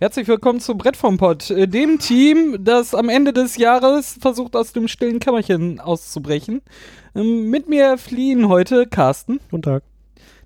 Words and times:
Herzlich 0.00 0.28
willkommen 0.28 0.60
zu 0.60 0.76
Brett 0.76 0.96
vom 0.96 1.16
Pott, 1.16 1.50
äh, 1.50 1.66
dem 1.66 1.98
Team, 1.98 2.58
das 2.60 2.94
am 2.94 3.08
Ende 3.08 3.32
des 3.32 3.56
Jahres 3.56 4.16
versucht, 4.20 4.54
aus 4.54 4.72
dem 4.72 4.86
stillen 4.86 5.18
Kämmerchen 5.18 5.80
auszubrechen. 5.80 6.62
Ähm, 7.16 7.50
mit 7.50 7.68
mir 7.68 7.98
fliehen 7.98 8.48
heute 8.48 8.86
Carsten. 8.86 9.40
Guten 9.50 9.62
Tag. 9.62 9.82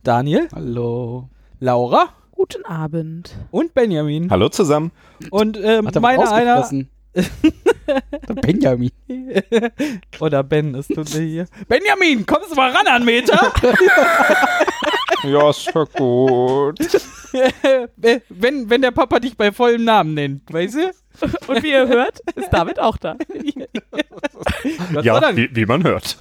Daniel. 0.05 0.49
Hallo. 0.55 1.29
Laura. 1.61 2.15
Guten 2.31 2.65
Abend. 2.65 3.37
Und 3.51 3.75
Benjamin. 3.75 4.31
Hallo 4.31 4.49
zusammen. 4.49 4.91
Und 5.29 5.61
ähm, 5.63 5.87
meiner 6.01 6.33
einer. 6.33 6.67
Benjamin. 8.41 8.91
Oder 10.19 10.45
Ben 10.45 10.75
ist 10.75 10.97
du 10.97 11.03
hier. 11.05 11.45
Benjamin, 11.69 12.25
kommst 12.25 12.53
du 12.53 12.55
mal 12.55 12.71
ran 12.71 12.87
an 12.87 13.05
Meter? 13.05 13.53
ja, 15.23 15.51
ist 15.51 15.71
schon 15.71 15.87
gut. 15.95 16.79
wenn, 18.29 18.71
wenn 18.71 18.83
der 18.83 18.91
Papa 18.91 19.21
dich 19.21 19.37
bei 19.37 19.53
vollem 19.53 19.85
Namen 19.85 20.15
nennt, 20.15 20.53
weißt 20.53 20.75
du? 20.75 20.91
Und 21.49 21.63
wie 21.63 21.71
ihr 21.71 21.89
hört, 21.89 22.21
ist 22.35 22.51
David 22.51 22.79
auch 22.79 22.97
da. 22.97 23.17
ja, 25.03 25.37
wie, 25.37 25.55
wie 25.55 25.67
man 25.67 25.85
hört. 25.85 26.19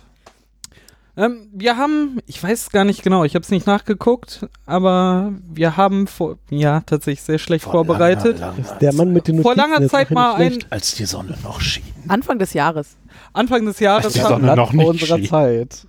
Ähm, 1.18 1.50
wir 1.52 1.76
haben, 1.76 2.20
ich 2.26 2.42
weiß 2.42 2.70
gar 2.70 2.86
nicht 2.86 3.04
genau, 3.04 3.26
ich 3.26 3.36
habe 3.36 3.44
es 3.44 3.52
nicht 3.52 3.68
nachgeguckt, 3.68 4.48
aber 4.66 5.34
wir 5.52 5.76
haben 5.76 6.08
vor, 6.08 6.38
ja, 6.50 6.82
tatsächlich 6.86 7.22
sehr 7.22 7.38
schlecht 7.38 7.66
vor 7.66 7.74
vorbereitet. 7.74 8.40
Langer, 8.40 8.56
langer, 8.58 8.80
der 8.80 8.94
Mann 8.94 9.12
mit 9.12 9.28
den 9.28 9.42
vor 9.42 9.56
langer 9.56 9.88
Zeit 9.90 10.12
mal 10.12 10.36
ein. 10.36 10.60
Als 10.70 10.96
die 10.96 11.06
Sonne 11.06 11.38
noch 11.44 11.60
schien. 11.60 11.84
Anfang 12.08 12.40
des 12.40 12.54
Jahres. 12.54 12.96
Anfang 13.34 13.66
des 13.66 13.80
Jahres. 13.80 14.06
Als 14.06 14.14
die 14.14 14.20
Sonne 14.22 14.56
noch 14.56 14.72
nicht 14.72 14.88
unserer 14.88 15.18
schien. 15.18 15.28
Zeit. 15.28 15.88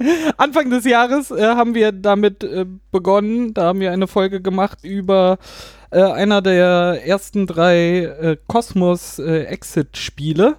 Anfang 0.36 0.70
des 0.70 0.84
Jahres 0.84 1.30
äh, 1.30 1.42
haben 1.42 1.74
wir 1.74 1.92
damit 1.92 2.42
äh, 2.44 2.64
begonnen. 2.90 3.54
Da 3.54 3.64
haben 3.64 3.80
wir 3.80 3.92
eine 3.92 4.06
Folge 4.06 4.40
gemacht 4.40 4.78
über 4.82 5.38
äh, 5.90 6.02
einer 6.02 6.40
der 6.40 7.02
ersten 7.04 7.46
drei 7.46 8.04
äh, 8.04 8.36
Exit-Spiele. 9.44 10.56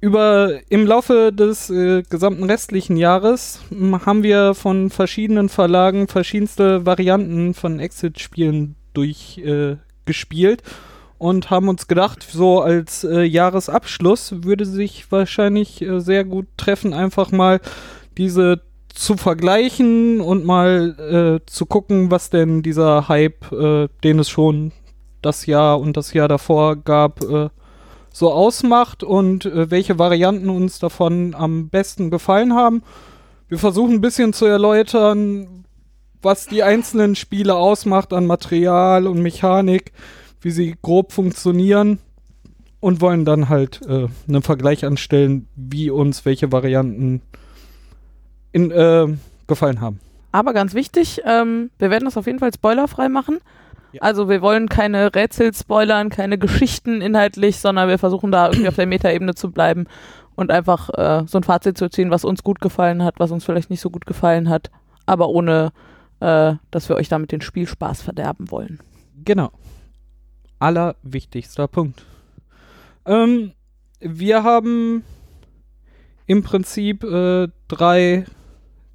Über 0.00 0.58
im 0.68 0.86
Laufe 0.86 1.32
des 1.32 1.70
äh, 1.70 2.02
gesamten 2.02 2.44
restlichen 2.44 2.96
Jahres 2.96 3.60
haben 4.04 4.22
wir 4.22 4.54
von 4.54 4.90
verschiedenen 4.90 5.48
Verlagen 5.48 6.08
verschiedenste 6.08 6.84
Varianten 6.84 7.54
von 7.54 7.78
Exit-Spielen 7.78 8.74
durchgespielt 8.94 10.62
und 11.18 11.50
haben 11.50 11.68
uns 11.68 11.86
gedacht, 11.86 12.26
so 12.28 12.60
als 12.60 13.06
Jahresabschluss 13.08 14.42
würde 14.42 14.66
sich 14.66 15.10
wahrscheinlich 15.10 15.86
sehr 15.98 16.24
gut 16.24 16.46
treffen, 16.56 16.92
einfach 16.92 17.30
mal 17.30 17.60
diese 18.18 18.62
zu 18.94 19.16
vergleichen 19.16 20.20
und 20.20 20.44
mal 20.44 21.40
äh, 21.42 21.46
zu 21.50 21.66
gucken, 21.66 22.10
was 22.10 22.30
denn 22.30 22.62
dieser 22.62 23.08
Hype, 23.08 23.50
äh, 23.52 23.88
den 24.04 24.18
es 24.18 24.28
schon 24.28 24.72
das 25.22 25.46
Jahr 25.46 25.80
und 25.80 25.96
das 25.96 26.12
Jahr 26.12 26.28
davor 26.28 26.76
gab, 26.76 27.22
äh, 27.22 27.48
so 28.12 28.30
ausmacht 28.32 29.02
und 29.02 29.46
äh, 29.46 29.70
welche 29.70 29.98
Varianten 29.98 30.50
uns 30.50 30.78
davon 30.78 31.34
am 31.34 31.68
besten 31.68 32.10
gefallen 32.10 32.54
haben. 32.54 32.82
Wir 33.48 33.58
versuchen 33.58 33.94
ein 33.94 34.00
bisschen 34.00 34.32
zu 34.32 34.44
erläutern, 34.44 35.64
was 36.20 36.46
die 36.46 36.62
einzelnen 36.62 37.16
Spiele 37.16 37.54
ausmacht 37.56 38.12
an 38.12 38.26
Material 38.26 39.06
und 39.06 39.22
Mechanik, 39.22 39.92
wie 40.40 40.50
sie 40.50 40.76
grob 40.82 41.12
funktionieren 41.12 41.98
und 42.80 43.00
wollen 43.00 43.24
dann 43.24 43.48
halt 43.48 43.80
äh, 43.86 44.08
einen 44.28 44.42
Vergleich 44.42 44.84
anstellen, 44.84 45.48
wie 45.56 45.90
uns 45.90 46.24
welche 46.24 46.52
Varianten 46.52 47.22
in, 48.52 48.70
äh, 48.70 49.08
gefallen 49.46 49.80
haben. 49.80 50.00
Aber 50.30 50.52
ganz 50.54 50.74
wichtig, 50.74 51.20
ähm, 51.26 51.70
wir 51.78 51.90
werden 51.90 52.04
das 52.04 52.16
auf 52.16 52.26
jeden 52.26 52.38
Fall 52.38 52.52
spoilerfrei 52.52 53.08
machen. 53.08 53.38
Ja. 53.92 54.00
Also 54.00 54.28
wir 54.28 54.40
wollen 54.40 54.68
keine 54.68 55.14
Rätsel 55.14 55.52
spoilern, 55.52 56.08
keine 56.08 56.38
Geschichten 56.38 57.02
inhaltlich, 57.02 57.58
sondern 57.58 57.88
wir 57.88 57.98
versuchen 57.98 58.32
da 58.32 58.48
irgendwie 58.48 58.68
auf 58.68 58.76
der 58.76 58.86
Metaebene 58.86 59.34
zu 59.34 59.50
bleiben 59.50 59.86
und 60.34 60.50
einfach 60.50 60.88
äh, 60.90 61.26
so 61.26 61.38
ein 61.38 61.44
Fazit 61.44 61.76
zu 61.76 61.90
ziehen, 61.90 62.10
was 62.10 62.24
uns 62.24 62.42
gut 62.42 62.60
gefallen 62.60 63.04
hat, 63.04 63.16
was 63.18 63.30
uns 63.30 63.44
vielleicht 63.44 63.68
nicht 63.68 63.82
so 63.82 63.90
gut 63.90 64.06
gefallen 64.06 64.48
hat, 64.48 64.70
aber 65.04 65.28
ohne, 65.28 65.72
äh, 66.20 66.54
dass 66.70 66.88
wir 66.88 66.96
euch 66.96 67.10
damit 67.10 67.32
den 67.32 67.42
Spielspaß 67.42 68.00
verderben 68.00 68.50
wollen. 68.50 68.80
Genau. 69.24 69.50
Allerwichtigster 70.58 71.68
Punkt. 71.68 72.04
Ähm, 73.04 73.52
wir 74.00 74.42
haben 74.42 75.04
im 76.26 76.42
Prinzip 76.42 77.04
äh, 77.04 77.48
drei 77.68 78.24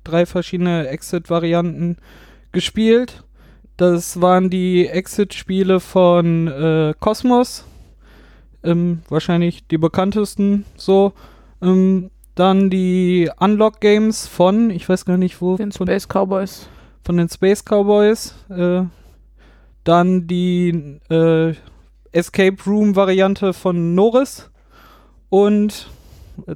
drei 0.08 0.26
verschiedene 0.26 0.88
Exit-Varianten 0.88 1.98
gespielt. 2.52 3.24
Das 3.78 4.22
waren 4.22 4.50
die 4.50 4.88
Exit-Spiele 4.88 5.80
von 5.80 6.48
äh, 6.48 6.94
Cosmos. 7.00 7.66
Ähm, 8.64 9.02
wahrscheinlich 9.08 9.68
die 9.68 9.78
bekanntesten 9.78 10.66
so. 10.76 11.14
Ähm, 11.62 12.10
dann 12.34 12.70
die 12.70 13.30
Unlock-Games 13.40 14.28
von, 14.28 14.70
ich 14.70 14.88
weiß 14.88 15.06
gar 15.06 15.18
nicht 15.18 15.42
wo. 15.42 15.58
Den 15.58 15.72
Space 15.72 16.08
Cowboys. 16.08 16.68
Von 17.04 17.18
den 17.18 17.30
Space 17.30 17.64
Cowboys. 17.64 18.36
Äh, 18.50 18.84
dann 19.84 20.28
die 20.28 21.00
äh, 21.10 21.54
Escape 22.12 22.58
Room-Variante 22.66 23.54
von 23.54 23.96
Norris. 23.96 24.50
Und 25.30 25.90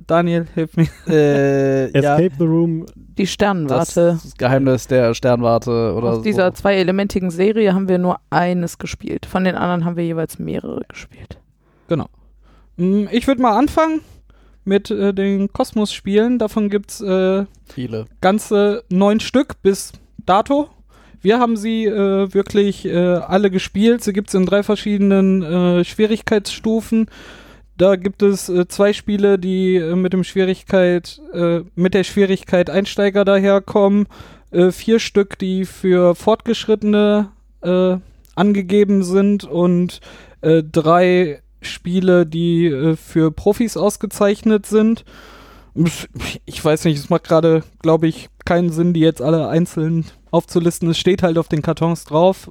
Daniel, 0.07 0.45
hilf 0.53 0.75
mir. 0.77 0.87
Äh, 1.07 1.85
Escape 1.93 2.23
ja. 2.23 2.29
the 2.37 2.45
Room. 2.45 2.85
Die 2.95 3.27
Sternwarte. 3.27 4.19
Das 4.23 4.35
Geheimnis 4.37 4.87
der 4.87 5.13
Sternwarte 5.13 5.93
oder 5.95 6.09
Aus 6.09 6.17
so. 6.17 6.23
dieser 6.23 6.53
zweielementigen 6.53 7.31
Serie 7.31 7.73
haben 7.73 7.89
wir 7.89 7.97
nur 7.97 8.19
eines 8.29 8.77
gespielt. 8.77 9.25
Von 9.25 9.43
den 9.43 9.55
anderen 9.55 9.85
haben 9.85 9.97
wir 9.97 10.05
jeweils 10.05 10.39
mehrere 10.39 10.81
gespielt. 10.87 11.39
Genau. 11.87 12.07
Hm, 12.77 13.09
ich 13.11 13.27
würde 13.27 13.41
mal 13.41 13.57
anfangen 13.57 14.01
mit 14.63 14.91
äh, 14.91 15.13
den 15.13 15.51
Kosmos-Spielen. 15.51 16.39
Davon 16.39 16.69
gibt 16.69 16.91
es 16.91 17.01
äh, 17.01 17.45
viele. 17.65 18.05
Ganze 18.21 18.83
neun 18.89 19.19
Stück 19.19 19.61
bis 19.61 19.93
dato. 20.25 20.69
Wir 21.21 21.39
haben 21.39 21.55
sie 21.55 21.85
äh, 21.85 22.33
wirklich 22.33 22.85
äh, 22.85 22.97
alle 22.97 23.51
gespielt. 23.51 24.03
Sie 24.03 24.13
gibt 24.13 24.29
es 24.29 24.33
in 24.33 24.45
drei 24.45 24.63
verschiedenen 24.63 25.43
äh, 25.43 25.83
Schwierigkeitsstufen. 25.83 27.07
Da 27.81 27.95
gibt 27.95 28.21
es 28.21 28.47
äh, 28.47 28.67
zwei 28.67 28.93
Spiele, 28.93 29.39
die 29.39 29.77
äh, 29.77 29.95
mit 29.95 30.13
dem 30.13 30.23
Schwierigkeit, 30.23 31.19
äh, 31.33 31.61
mit 31.73 31.95
der 31.95 32.03
Schwierigkeit 32.03 32.69
Einsteiger 32.69 33.25
daherkommen. 33.25 34.05
Äh, 34.51 34.69
vier 34.69 34.99
Stück, 34.99 35.39
die 35.39 35.65
für 35.65 36.13
Fortgeschrittene 36.13 37.31
äh, 37.61 37.97
angegeben 38.35 39.03
sind 39.03 39.45
und 39.45 39.99
äh, 40.41 40.61
drei 40.61 41.41
Spiele, 41.63 42.27
die 42.27 42.95
für 43.03 43.31
Profis 43.31 43.77
ausgezeichnet 43.77 44.67
sind. 44.67 45.03
Ich 46.45 46.63
weiß 46.63 46.85
nicht, 46.85 46.99
es 46.99 47.09
macht 47.09 47.23
gerade, 47.23 47.63
glaube 47.81 48.07
ich, 48.07 48.29
keinen 48.45 48.71
Sinn, 48.71 48.93
die 48.93 48.99
jetzt 48.99 49.23
alle 49.23 49.47
einzeln 49.47 50.05
aufzulisten. 50.29 50.89
Es 50.89 50.99
steht 50.99 51.23
halt 51.23 51.37
auf 51.37 51.47
den 51.49 51.61
Kartons 51.61 52.05
drauf, 52.05 52.49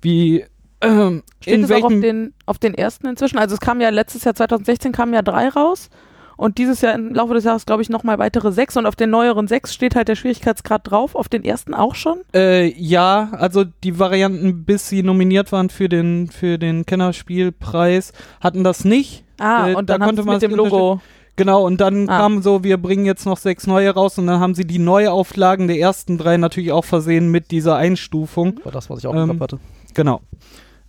wie 0.00 0.44
ähm, 0.80 1.22
Steht 1.40 1.62
es 1.62 1.70
auch 1.70 1.84
auf 1.84 2.00
den, 2.00 2.34
auf 2.46 2.58
den 2.58 2.74
ersten 2.74 3.06
inzwischen? 3.06 3.38
Also 3.38 3.54
es 3.54 3.60
kam 3.60 3.80
ja 3.80 3.90
letztes 3.90 4.24
Jahr 4.24 4.34
2016 4.34 4.92
kamen 4.92 5.14
ja 5.14 5.22
drei 5.22 5.48
raus 5.48 5.90
und 6.36 6.58
dieses 6.58 6.82
Jahr 6.82 6.94
im 6.94 7.14
Laufe 7.14 7.34
des 7.34 7.44
Jahres 7.44 7.64
glaube 7.64 7.82
ich 7.82 7.88
nochmal 7.88 8.18
weitere 8.18 8.52
sechs 8.52 8.76
und 8.76 8.86
auf 8.86 8.94
den 8.94 9.10
neueren 9.10 9.48
sechs 9.48 9.72
steht 9.72 9.96
halt 9.96 10.08
der 10.08 10.16
Schwierigkeitsgrad 10.16 10.90
drauf, 10.90 11.14
auf 11.14 11.28
den 11.28 11.44
ersten 11.44 11.72
auch 11.74 11.94
schon? 11.94 12.18
Äh, 12.34 12.72
ja, 12.78 13.30
also 13.32 13.64
die 13.64 13.98
Varianten, 13.98 14.64
bis 14.64 14.88
sie 14.88 15.02
nominiert 15.02 15.50
waren 15.52 15.70
für 15.70 15.88
den, 15.88 16.28
für 16.28 16.58
den 16.58 16.84
Kennerspielpreis, 16.84 18.12
hatten 18.40 18.64
das 18.64 18.84
nicht. 18.84 19.24
Ah, 19.38 19.70
äh, 19.70 19.74
und 19.74 19.88
dann 19.88 20.00
da 20.00 20.06
konnte 20.06 20.22
man 20.24 20.34
mit 20.34 20.42
dem 20.42 20.54
Logo. 20.54 21.00
Genau, 21.36 21.66
und 21.66 21.82
dann 21.82 22.08
ah. 22.08 22.18
kam 22.18 22.40
so, 22.42 22.64
wir 22.64 22.78
bringen 22.78 23.04
jetzt 23.04 23.26
noch 23.26 23.36
sechs 23.36 23.66
neue 23.66 23.90
raus 23.90 24.18
und 24.18 24.26
dann 24.26 24.40
haben 24.40 24.54
sie 24.54 24.66
die 24.66 24.78
Neuauflagen 24.78 25.68
der 25.68 25.78
ersten 25.78 26.16
drei 26.16 26.38
natürlich 26.38 26.72
auch 26.72 26.84
versehen 26.84 27.30
mit 27.30 27.50
dieser 27.50 27.76
Einstufung. 27.76 28.60
War 28.64 28.72
das, 28.72 28.88
was 28.88 29.00
ich 29.00 29.06
auch 29.06 29.14
ähm, 29.14 29.38
hatte. 29.40 29.58
Genau. 29.92 30.20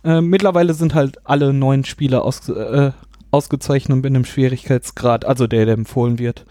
Äh, 0.04 0.20
mittlerweile 0.20 0.74
sind 0.74 0.94
halt 0.94 1.26
alle 1.26 1.52
neuen 1.52 1.84
Spiele 1.84 2.22
aus, 2.22 2.48
äh, 2.48 2.92
ausgezeichnet 3.30 4.04
in 4.04 4.16
einem 4.16 4.24
Schwierigkeitsgrad, 4.24 5.24
also 5.24 5.46
der, 5.46 5.64
der 5.66 5.74
empfohlen 5.74 6.18
wird. 6.18 6.44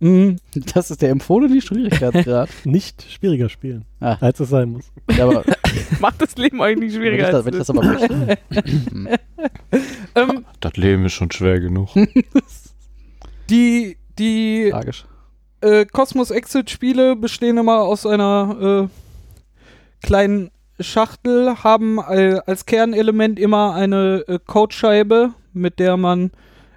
Mhm. 0.00 0.36
Das 0.74 0.90
ist 0.90 1.02
der 1.02 1.10
empfohlene 1.10 1.60
Schwierigkeitsgrad. 1.60 2.48
nicht 2.64 3.04
schwieriger 3.10 3.48
spielen, 3.48 3.84
ah. 4.00 4.16
als 4.20 4.40
es 4.40 4.48
sein 4.48 4.70
muss. 4.70 4.84
Ja, 5.16 5.24
aber 5.24 5.44
Macht 6.00 6.22
das 6.22 6.36
Leben 6.36 6.62
eigentlich 6.62 6.94
schwieriger. 6.94 7.24
Wenn 7.24 7.26
ich 7.26 7.32
das, 7.32 7.44
wenn 7.44 7.52
ich 7.52 7.58
das 7.58 7.70
aber 7.70 7.82
möchte. 7.82 8.38
ähm, 10.14 10.44
das 10.60 10.76
Leben 10.76 11.04
ist 11.04 11.12
schon 11.12 11.30
schwer 11.30 11.60
genug. 11.60 11.88
die 13.50 13.96
die 14.18 14.72
äh, 15.60 15.86
Cosmos 15.86 16.30
Exit 16.30 16.70
Spiele 16.70 17.16
bestehen 17.16 17.58
immer 17.58 17.80
aus 17.80 18.06
einer 18.06 18.88
äh, 18.88 20.06
kleinen 20.06 20.50
Schachtel 20.80 21.62
haben 21.62 22.00
als 22.00 22.66
Kernelement 22.66 23.38
immer 23.38 23.74
eine 23.74 24.24
äh, 24.26 24.38
Codescheibe, 24.44 25.30
mit 25.52 25.78
der 25.78 25.96
man 25.96 26.30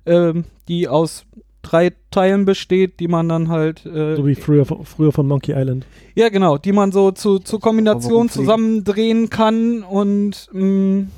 äh, 0.05 0.33
die 0.67 0.87
aus 0.87 1.25
drei 1.61 1.91
Teilen 2.11 2.45
besteht, 2.45 2.99
die 2.99 3.07
man 3.07 3.27
dann 3.27 3.49
halt. 3.49 3.85
Äh, 3.85 4.15
so 4.15 4.25
wie 4.25 4.35
früher, 4.35 4.65
früher 4.65 5.11
von 5.11 5.27
Monkey 5.27 5.53
Island. 5.53 5.85
Ja, 6.15 6.29
genau, 6.29 6.57
die 6.57 6.71
man 6.71 6.91
so 6.91 7.11
zu, 7.11 7.39
zu 7.39 7.59
Kombination 7.59 8.29
zusammendrehen 8.29 9.29
kann 9.29 9.83
und 9.83 10.47
mh, 10.51 10.63
mm, 10.63 11.11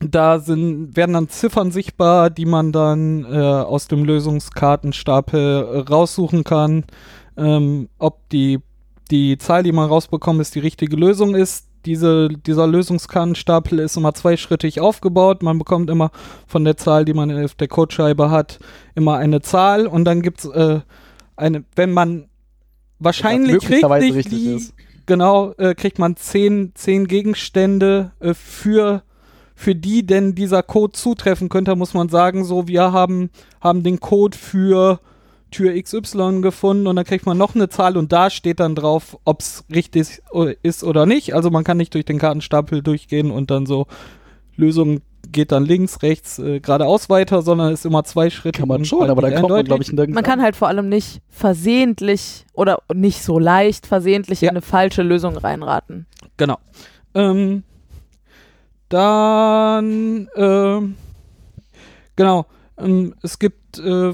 da 0.00 0.38
sind, 0.38 0.96
werden 0.96 1.14
dann 1.14 1.28
Ziffern 1.28 1.72
sichtbar, 1.72 2.30
die 2.30 2.46
man 2.46 2.70
dann 2.70 3.24
äh, 3.24 3.36
aus 3.36 3.88
dem 3.88 4.04
Lösungskartenstapel 4.04 5.84
raussuchen 5.90 6.44
kann. 6.44 6.84
Ähm, 7.36 7.88
ob 7.98 8.28
die, 8.28 8.60
die 9.10 9.38
Zahl, 9.38 9.62
die 9.62 9.72
man 9.72 9.88
rausbekommt, 9.88 10.40
ist 10.40 10.54
die 10.54 10.60
richtige 10.60 10.96
Lösung 10.96 11.34
ist. 11.34 11.66
Diese, 11.86 12.28
dieser 12.28 12.66
Lösungskartenstapel 12.66 13.78
ist 13.78 13.96
immer 13.96 14.12
zweischrittig 14.12 14.80
aufgebaut. 14.80 15.42
Man 15.42 15.58
bekommt 15.58 15.88
immer 15.90 16.10
von 16.46 16.64
der 16.64 16.76
Zahl, 16.76 17.04
die 17.04 17.14
man 17.14 17.44
auf 17.44 17.54
der 17.54 17.68
Codescheibe 17.68 18.30
hat, 18.30 18.58
immer 18.94 19.16
eine 19.16 19.40
Zahl 19.40 19.86
und 19.86 20.04
dann 20.04 20.20
gibt 20.20 20.40
es 20.40 20.50
äh, 20.50 20.80
eine, 21.36 21.64
wenn 21.76 21.92
man 21.92 22.28
wahrscheinlich 22.98 23.68
richtig, 23.70 24.28
die, 24.28 24.54
ist. 24.54 24.74
genau, 25.06 25.52
äh, 25.52 25.74
kriegt 25.74 25.98
man 25.98 26.16
zehn, 26.16 26.72
zehn 26.74 27.06
Gegenstände 27.06 28.12
äh, 28.20 28.34
für 28.34 29.02
für 29.54 29.74
die 29.74 30.06
denn 30.06 30.36
dieser 30.36 30.62
Code 30.62 30.92
zutreffen 30.92 31.48
könnte, 31.48 31.74
muss 31.74 31.92
man 31.92 32.08
sagen, 32.08 32.44
so, 32.44 32.68
wir 32.68 32.92
haben, 32.92 33.28
haben 33.60 33.82
den 33.82 33.98
Code 33.98 34.38
für 34.38 35.00
Tür 35.50 35.80
XY 35.80 36.40
gefunden 36.42 36.86
und 36.86 36.96
dann 36.96 37.04
kriegt 37.04 37.26
man 37.26 37.38
noch 37.38 37.54
eine 37.54 37.68
Zahl 37.68 37.96
und 37.96 38.12
da 38.12 38.30
steht 38.30 38.60
dann 38.60 38.74
drauf, 38.74 39.18
ob 39.24 39.40
es 39.40 39.64
richtig 39.72 40.20
ist 40.62 40.84
oder 40.84 41.06
nicht. 41.06 41.34
Also 41.34 41.50
man 41.50 41.64
kann 41.64 41.76
nicht 41.76 41.94
durch 41.94 42.04
den 42.04 42.18
Kartenstapel 42.18 42.82
durchgehen 42.82 43.30
und 43.30 43.50
dann 43.50 43.66
so 43.66 43.86
Lösung 44.56 45.00
geht 45.30 45.52
dann 45.52 45.64
links, 45.64 46.02
rechts, 46.02 46.38
äh, 46.38 46.60
geradeaus 46.60 47.10
weiter, 47.10 47.42
sondern 47.42 47.72
ist 47.72 47.84
immer 47.84 48.04
zwei 48.04 48.30
Schritte. 48.30 48.60
Kann 48.60 48.68
man 48.68 48.84
schon, 48.84 49.10
aber 49.10 49.22
dann 49.22 49.34
kommt 49.34 49.50
man, 49.50 49.64
glaube 49.64 49.82
ich, 49.82 49.92
nirgends 49.92 50.14
Man 50.14 50.24
kann 50.24 50.42
halt 50.42 50.56
vor 50.56 50.68
allem 50.68 50.88
nicht 50.88 51.20
versehentlich 51.28 52.46
oder 52.54 52.82
nicht 52.92 53.22
so 53.22 53.38
leicht 53.38 53.86
versehentlich 53.86 54.40
ja. 54.40 54.50
in 54.50 54.56
eine 54.56 54.62
falsche 54.62 55.02
Lösung 55.02 55.36
reinraten. 55.36 56.06
Genau. 56.36 56.58
Ähm, 57.14 57.62
dann, 58.88 60.28
äh, 60.34 60.80
genau, 62.16 62.46
ähm, 62.78 63.14
es 63.22 63.38
gibt, 63.38 63.78
äh, 63.78 64.12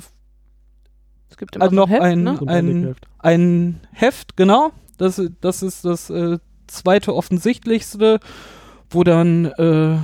es 1.34 1.38
gibt 1.38 1.56
immer 1.56 1.64
also 1.64 1.74
noch 1.74 1.90
ein, 1.90 1.90
Heft, 1.90 2.02
ein, 2.02 2.22
ne? 2.22 2.38
ein, 2.46 2.96
ein, 3.18 3.80
Heft, 3.90 4.36
genau. 4.36 4.70
Das, 4.98 5.20
das 5.40 5.64
ist 5.64 5.84
das 5.84 6.08
äh, 6.08 6.38
zweite 6.68 7.12
offensichtlichste, 7.12 8.20
wo 8.88 9.02
dann 9.02 9.46
äh, 9.46 9.96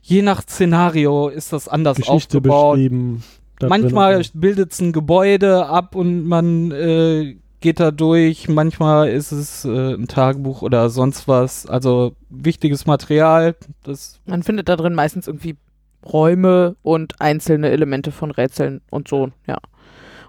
je 0.00 0.22
nach 0.22 0.42
Szenario 0.42 1.26
ist 1.26 1.52
das 1.52 1.66
anders 1.66 1.96
Geschichte 1.96 2.38
aufgebaut. 2.38 2.76
Beschrieben, 2.76 3.24
Manchmal 3.60 4.22
bildet 4.32 4.72
es 4.72 4.80
ein 4.80 4.92
Gebäude 4.92 5.66
ab 5.66 5.96
und 5.96 6.24
man 6.24 6.70
äh, 6.70 7.36
geht 7.60 7.80
da 7.80 7.90
durch. 7.90 8.48
Manchmal 8.48 9.08
ist 9.08 9.32
es 9.32 9.64
äh, 9.64 9.94
ein 9.94 10.06
Tagebuch 10.06 10.62
oder 10.62 10.88
sonst 10.88 11.26
was. 11.26 11.66
Also 11.66 12.14
wichtiges 12.30 12.86
Material. 12.86 13.56
Das 13.82 14.20
Man 14.24 14.44
findet 14.44 14.68
da 14.68 14.76
drin 14.76 14.94
meistens 14.94 15.26
irgendwie 15.26 15.56
Räume 16.04 16.76
und 16.82 17.20
einzelne 17.20 17.70
Elemente 17.70 18.12
von 18.12 18.30
Rätseln 18.30 18.80
und 18.90 19.08
so, 19.08 19.30
ja. 19.46 19.58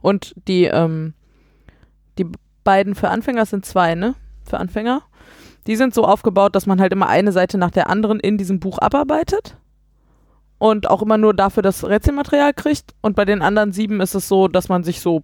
Und 0.04 0.36
die, 0.48 0.66
ähm, 0.66 1.14
die 2.18 2.28
beiden 2.64 2.94
für 2.94 3.10
Anfänger 3.10 3.46
sind 3.46 3.66
zwei, 3.66 3.96
ne? 3.96 4.16
Für 4.46 4.60
Anfänger. 4.60 5.02
Die 5.66 5.78
sind 5.78 5.94
so 5.94 6.04
aufgebaut, 6.04 6.56
dass 6.56 6.66
man 6.66 6.82
halt 6.82 6.92
immer 6.92 7.08
eine 7.08 7.32
Seite 7.32 7.58
nach 7.58 7.72
der 7.72 7.90
anderen 7.90 8.20
in 8.20 8.38
diesem 8.38 8.60
Buch 8.60 8.80
abarbeitet 8.80 9.56
und 10.58 10.90
auch 10.90 11.02
immer 11.02 11.18
nur 11.18 11.34
dafür 11.34 11.64
das 11.64 11.86
Rätselmaterial 11.86 12.54
kriegt. 12.54 12.94
Und 13.02 13.16
bei 13.16 13.24
den 13.24 13.42
anderen 13.42 13.72
sieben 13.72 14.02
ist 14.02 14.14
es 14.14 14.28
so, 14.28 14.50
dass 14.50 14.68
man 14.68 14.84
sich 14.84 15.00
so 15.00 15.24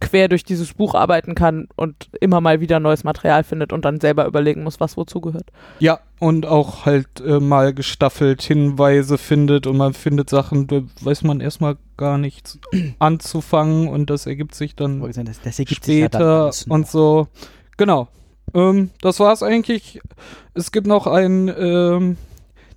quer 0.00 0.28
durch 0.28 0.44
dieses 0.44 0.74
Buch 0.74 0.94
arbeiten 0.94 1.34
kann 1.34 1.68
und 1.76 2.08
immer 2.20 2.40
mal 2.40 2.60
wieder 2.60 2.80
neues 2.80 3.04
Material 3.04 3.42
findet 3.44 3.72
und 3.72 3.84
dann 3.84 4.00
selber 4.00 4.26
überlegen 4.26 4.62
muss, 4.62 4.80
was 4.80 4.96
wozu 4.96 5.20
gehört. 5.20 5.50
Ja, 5.80 6.00
und 6.20 6.46
auch 6.46 6.86
halt 6.86 7.20
äh, 7.20 7.40
mal 7.40 7.74
gestaffelt 7.74 8.42
Hinweise 8.42 9.18
findet 9.18 9.66
und 9.66 9.76
man 9.76 9.94
findet 9.94 10.30
Sachen, 10.30 10.66
da 10.66 10.82
weiß 11.00 11.22
man 11.22 11.40
erstmal 11.40 11.76
gar 11.96 12.18
nichts 12.18 12.58
anzufangen 12.98 13.88
und 13.88 14.10
das 14.10 14.26
ergibt 14.26 14.54
sich 14.54 14.76
dann 14.76 15.00
das, 15.00 15.40
das 15.40 15.58
ergibt 15.58 15.84
später 15.84 16.52
sich 16.52 16.66
ja 16.66 16.74
und 16.74 16.86
so. 16.86 17.28
Genau. 17.76 18.08
Ähm, 18.54 18.90
das 19.00 19.20
war's 19.20 19.42
eigentlich. 19.42 20.00
Es 20.54 20.72
gibt 20.72 20.86
noch 20.86 21.06
ein, 21.06 21.52
ähm, 21.56 22.16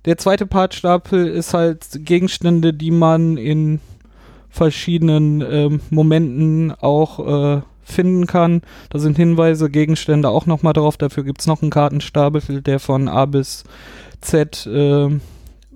der 0.04 0.18
zweite 0.18 0.46
Partstapel 0.46 1.26
ist 1.28 1.54
halt 1.54 1.86
Gegenstände, 2.04 2.74
die 2.74 2.90
man 2.90 3.36
in 3.36 3.80
verschiedenen 4.52 5.40
äh, 5.40 5.70
Momenten 5.90 6.72
auch 6.72 7.58
äh, 7.58 7.62
finden 7.82 8.26
kann. 8.26 8.62
Da 8.90 8.98
sind 8.98 9.16
Hinweise, 9.16 9.70
Gegenstände 9.70 10.28
auch 10.28 10.46
nochmal 10.46 10.74
drauf. 10.74 10.96
Dafür 10.98 11.24
gibt 11.24 11.40
es 11.40 11.46
noch 11.46 11.62
einen 11.62 11.70
Kartenstapel, 11.70 12.60
der 12.60 12.78
von 12.78 13.08
A 13.08 13.24
bis 13.24 13.64
Z 14.20 14.66
äh, 14.66 15.08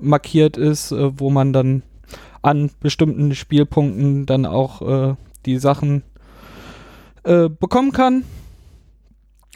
markiert 0.01 0.59
ist, 0.59 0.93
äh, 0.93 1.19
wo 1.19 1.31
man 1.31 1.53
dann 1.53 1.83
an 2.43 2.71
bestimmten 2.81 3.35
Spielpunkten 3.35 4.27
dann 4.27 4.47
auch 4.47 4.83
äh, 4.83 5.15
die 5.47 5.57
Sachen 5.57 6.03
äh, 7.25 7.49
bekommen 7.49 7.93
kann. 7.93 8.25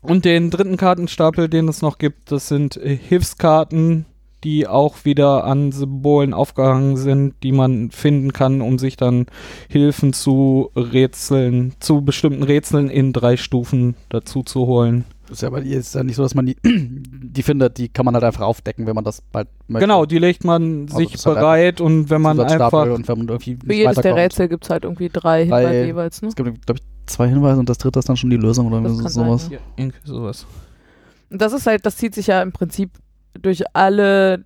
Und 0.02 0.24
den 0.24 0.48
dritten 0.48 0.78
Kartenstapel, 0.78 1.50
den 1.50 1.68
es 1.68 1.82
noch 1.82 1.98
gibt, 1.98 2.32
das 2.32 2.48
sind 2.48 2.80
Hilfskarten, 2.82 4.06
die 4.44 4.66
auch 4.66 5.04
wieder 5.04 5.44
an 5.44 5.72
Symbolen 5.72 6.34
aufgehangen 6.34 6.96
sind, 6.96 7.34
die 7.42 7.52
man 7.52 7.90
finden 7.90 8.32
kann, 8.32 8.60
um 8.60 8.78
sich 8.78 8.96
dann 8.96 9.26
Hilfen 9.68 10.12
zu 10.12 10.70
Rätseln, 10.74 11.74
zu 11.80 12.02
bestimmten 12.02 12.42
Rätseln 12.42 12.88
in 12.88 13.12
drei 13.12 13.36
Stufen 13.36 13.96
dazu 14.08 14.42
zu 14.42 14.66
holen. 14.66 15.04
Das 15.30 15.38
ist 15.38 15.42
ja 15.42 15.48
aber 15.48 15.62
ist 15.62 15.94
ja 15.94 16.02
nicht 16.02 16.16
so, 16.16 16.24
dass 16.24 16.34
man 16.34 16.46
die, 16.46 16.56
die 16.64 17.42
findet, 17.44 17.78
die 17.78 17.88
kann 17.88 18.04
man 18.04 18.14
halt 18.14 18.24
einfach 18.24 18.42
aufdecken, 18.42 18.86
wenn 18.86 18.96
man 18.96 19.04
das 19.04 19.22
bald 19.22 19.46
möchte. 19.68 19.86
Genau, 19.86 20.04
die 20.04 20.18
legt 20.18 20.42
man 20.42 20.86
also 20.90 20.98
sich 20.98 21.22
bereit 21.22 21.80
und 21.80 22.10
wenn 22.10 22.20
man 22.20 22.40
einfach. 22.40 22.86
Und 22.90 23.06
wenn 23.06 23.18
man 23.18 23.28
irgendwie 23.28 23.56
Für 23.64 23.72
jedes 23.72 23.96
der 23.96 24.16
Rätsel 24.16 24.48
gibt 24.48 24.64
es 24.64 24.70
halt 24.70 24.82
irgendwie 24.82 25.08
drei 25.08 25.44
Hinweise 25.44 25.86
jeweils, 25.86 26.20
ne? 26.22 26.28
Es 26.28 26.34
gibt, 26.34 26.66
glaube 26.66 26.80
ich, 26.80 27.06
zwei 27.06 27.28
Hinweise 27.28 27.60
und 27.60 27.68
das 27.68 27.78
dritte 27.78 28.00
ist 28.00 28.08
dann 28.08 28.16
schon 28.16 28.30
die 28.30 28.38
Lösung 28.38 28.72
oder 28.72 28.80
das 28.80 29.14
sowas. 29.14 29.42
Sein, 29.42 29.52
ja, 29.52 29.58
irgendwie 29.76 29.98
sowas. 30.04 30.46
Das 31.30 31.52
ist 31.52 31.64
halt, 31.64 31.86
das 31.86 31.96
zieht 31.96 32.14
sich 32.14 32.26
ja 32.26 32.42
im 32.42 32.50
Prinzip 32.50 32.90
durch 33.34 33.62
alle 33.74 34.44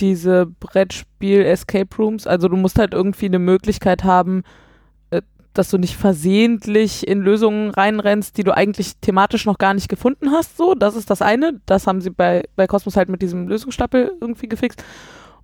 diese 0.00 0.46
Brettspiel-Escape 0.46 1.94
Rooms. 1.98 2.26
Also 2.26 2.48
du 2.48 2.56
musst 2.56 2.78
halt 2.78 2.94
irgendwie 2.94 3.26
eine 3.26 3.38
Möglichkeit 3.38 4.04
haben, 4.04 4.42
äh, 5.10 5.22
dass 5.52 5.70
du 5.70 5.78
nicht 5.78 5.96
versehentlich 5.96 7.06
in 7.06 7.20
Lösungen 7.20 7.70
reinrennst, 7.70 8.36
die 8.38 8.44
du 8.44 8.56
eigentlich 8.56 8.96
thematisch 9.00 9.46
noch 9.46 9.58
gar 9.58 9.74
nicht 9.74 9.88
gefunden 9.88 10.30
hast. 10.30 10.56
So, 10.56 10.74
das 10.74 10.96
ist 10.96 11.10
das 11.10 11.22
eine. 11.22 11.60
Das 11.66 11.86
haben 11.86 12.00
sie 12.00 12.10
bei, 12.10 12.44
bei 12.56 12.66
Cosmos 12.66 12.96
halt 12.96 13.08
mit 13.08 13.22
diesem 13.22 13.48
Lösungsstapel 13.48 14.12
irgendwie 14.20 14.48
gefixt. 14.48 14.82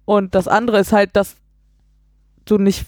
Und 0.05 0.35
das 0.35 0.49
andere 0.49 0.79
ist 0.79 0.93
halt, 0.93 1.15
dass 1.15 1.37
du 2.45 2.59
nicht 2.59 2.87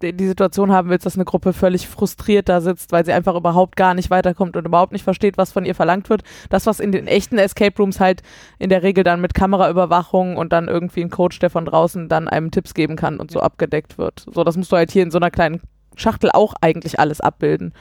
die 0.00 0.26
Situation 0.26 0.72
haben 0.72 0.88
willst, 0.88 1.06
dass 1.06 1.16
eine 1.16 1.24
Gruppe 1.24 1.52
völlig 1.52 1.86
frustriert 1.88 2.48
da 2.48 2.60
sitzt, 2.60 2.92
weil 2.92 3.04
sie 3.04 3.12
einfach 3.12 3.36
überhaupt 3.36 3.76
gar 3.76 3.94
nicht 3.94 4.10
weiterkommt 4.10 4.56
und 4.56 4.66
überhaupt 4.66 4.92
nicht 4.92 5.04
versteht, 5.04 5.36
was 5.38 5.52
von 5.52 5.64
ihr 5.64 5.74
verlangt 5.74 6.08
wird. 6.08 6.22
Das, 6.48 6.66
was 6.66 6.80
in 6.80 6.92
den 6.92 7.06
echten 7.06 7.38
Escape 7.38 7.76
Rooms 7.78 8.00
halt 8.00 8.22
in 8.58 8.70
der 8.70 8.82
Regel 8.82 9.04
dann 9.04 9.20
mit 9.20 9.34
Kameraüberwachung 9.34 10.36
und 10.36 10.52
dann 10.52 10.68
irgendwie 10.68 11.02
ein 11.02 11.10
Coach, 11.10 11.38
der 11.38 11.50
von 11.50 11.64
draußen 11.64 12.08
dann 12.08 12.28
einem 12.28 12.50
Tipps 12.50 12.74
geben 12.74 12.96
kann 12.96 13.20
und 13.20 13.30
so 13.30 13.40
abgedeckt 13.40 13.98
wird. 13.98 14.26
So, 14.32 14.42
das 14.44 14.56
musst 14.56 14.72
du 14.72 14.76
halt 14.76 14.90
hier 14.90 15.02
in 15.02 15.10
so 15.10 15.18
einer 15.18 15.30
kleinen 15.30 15.60
Schachtel 15.96 16.30
auch 16.32 16.54
eigentlich 16.60 16.98
alles 16.98 17.20
abbilden. 17.20 17.74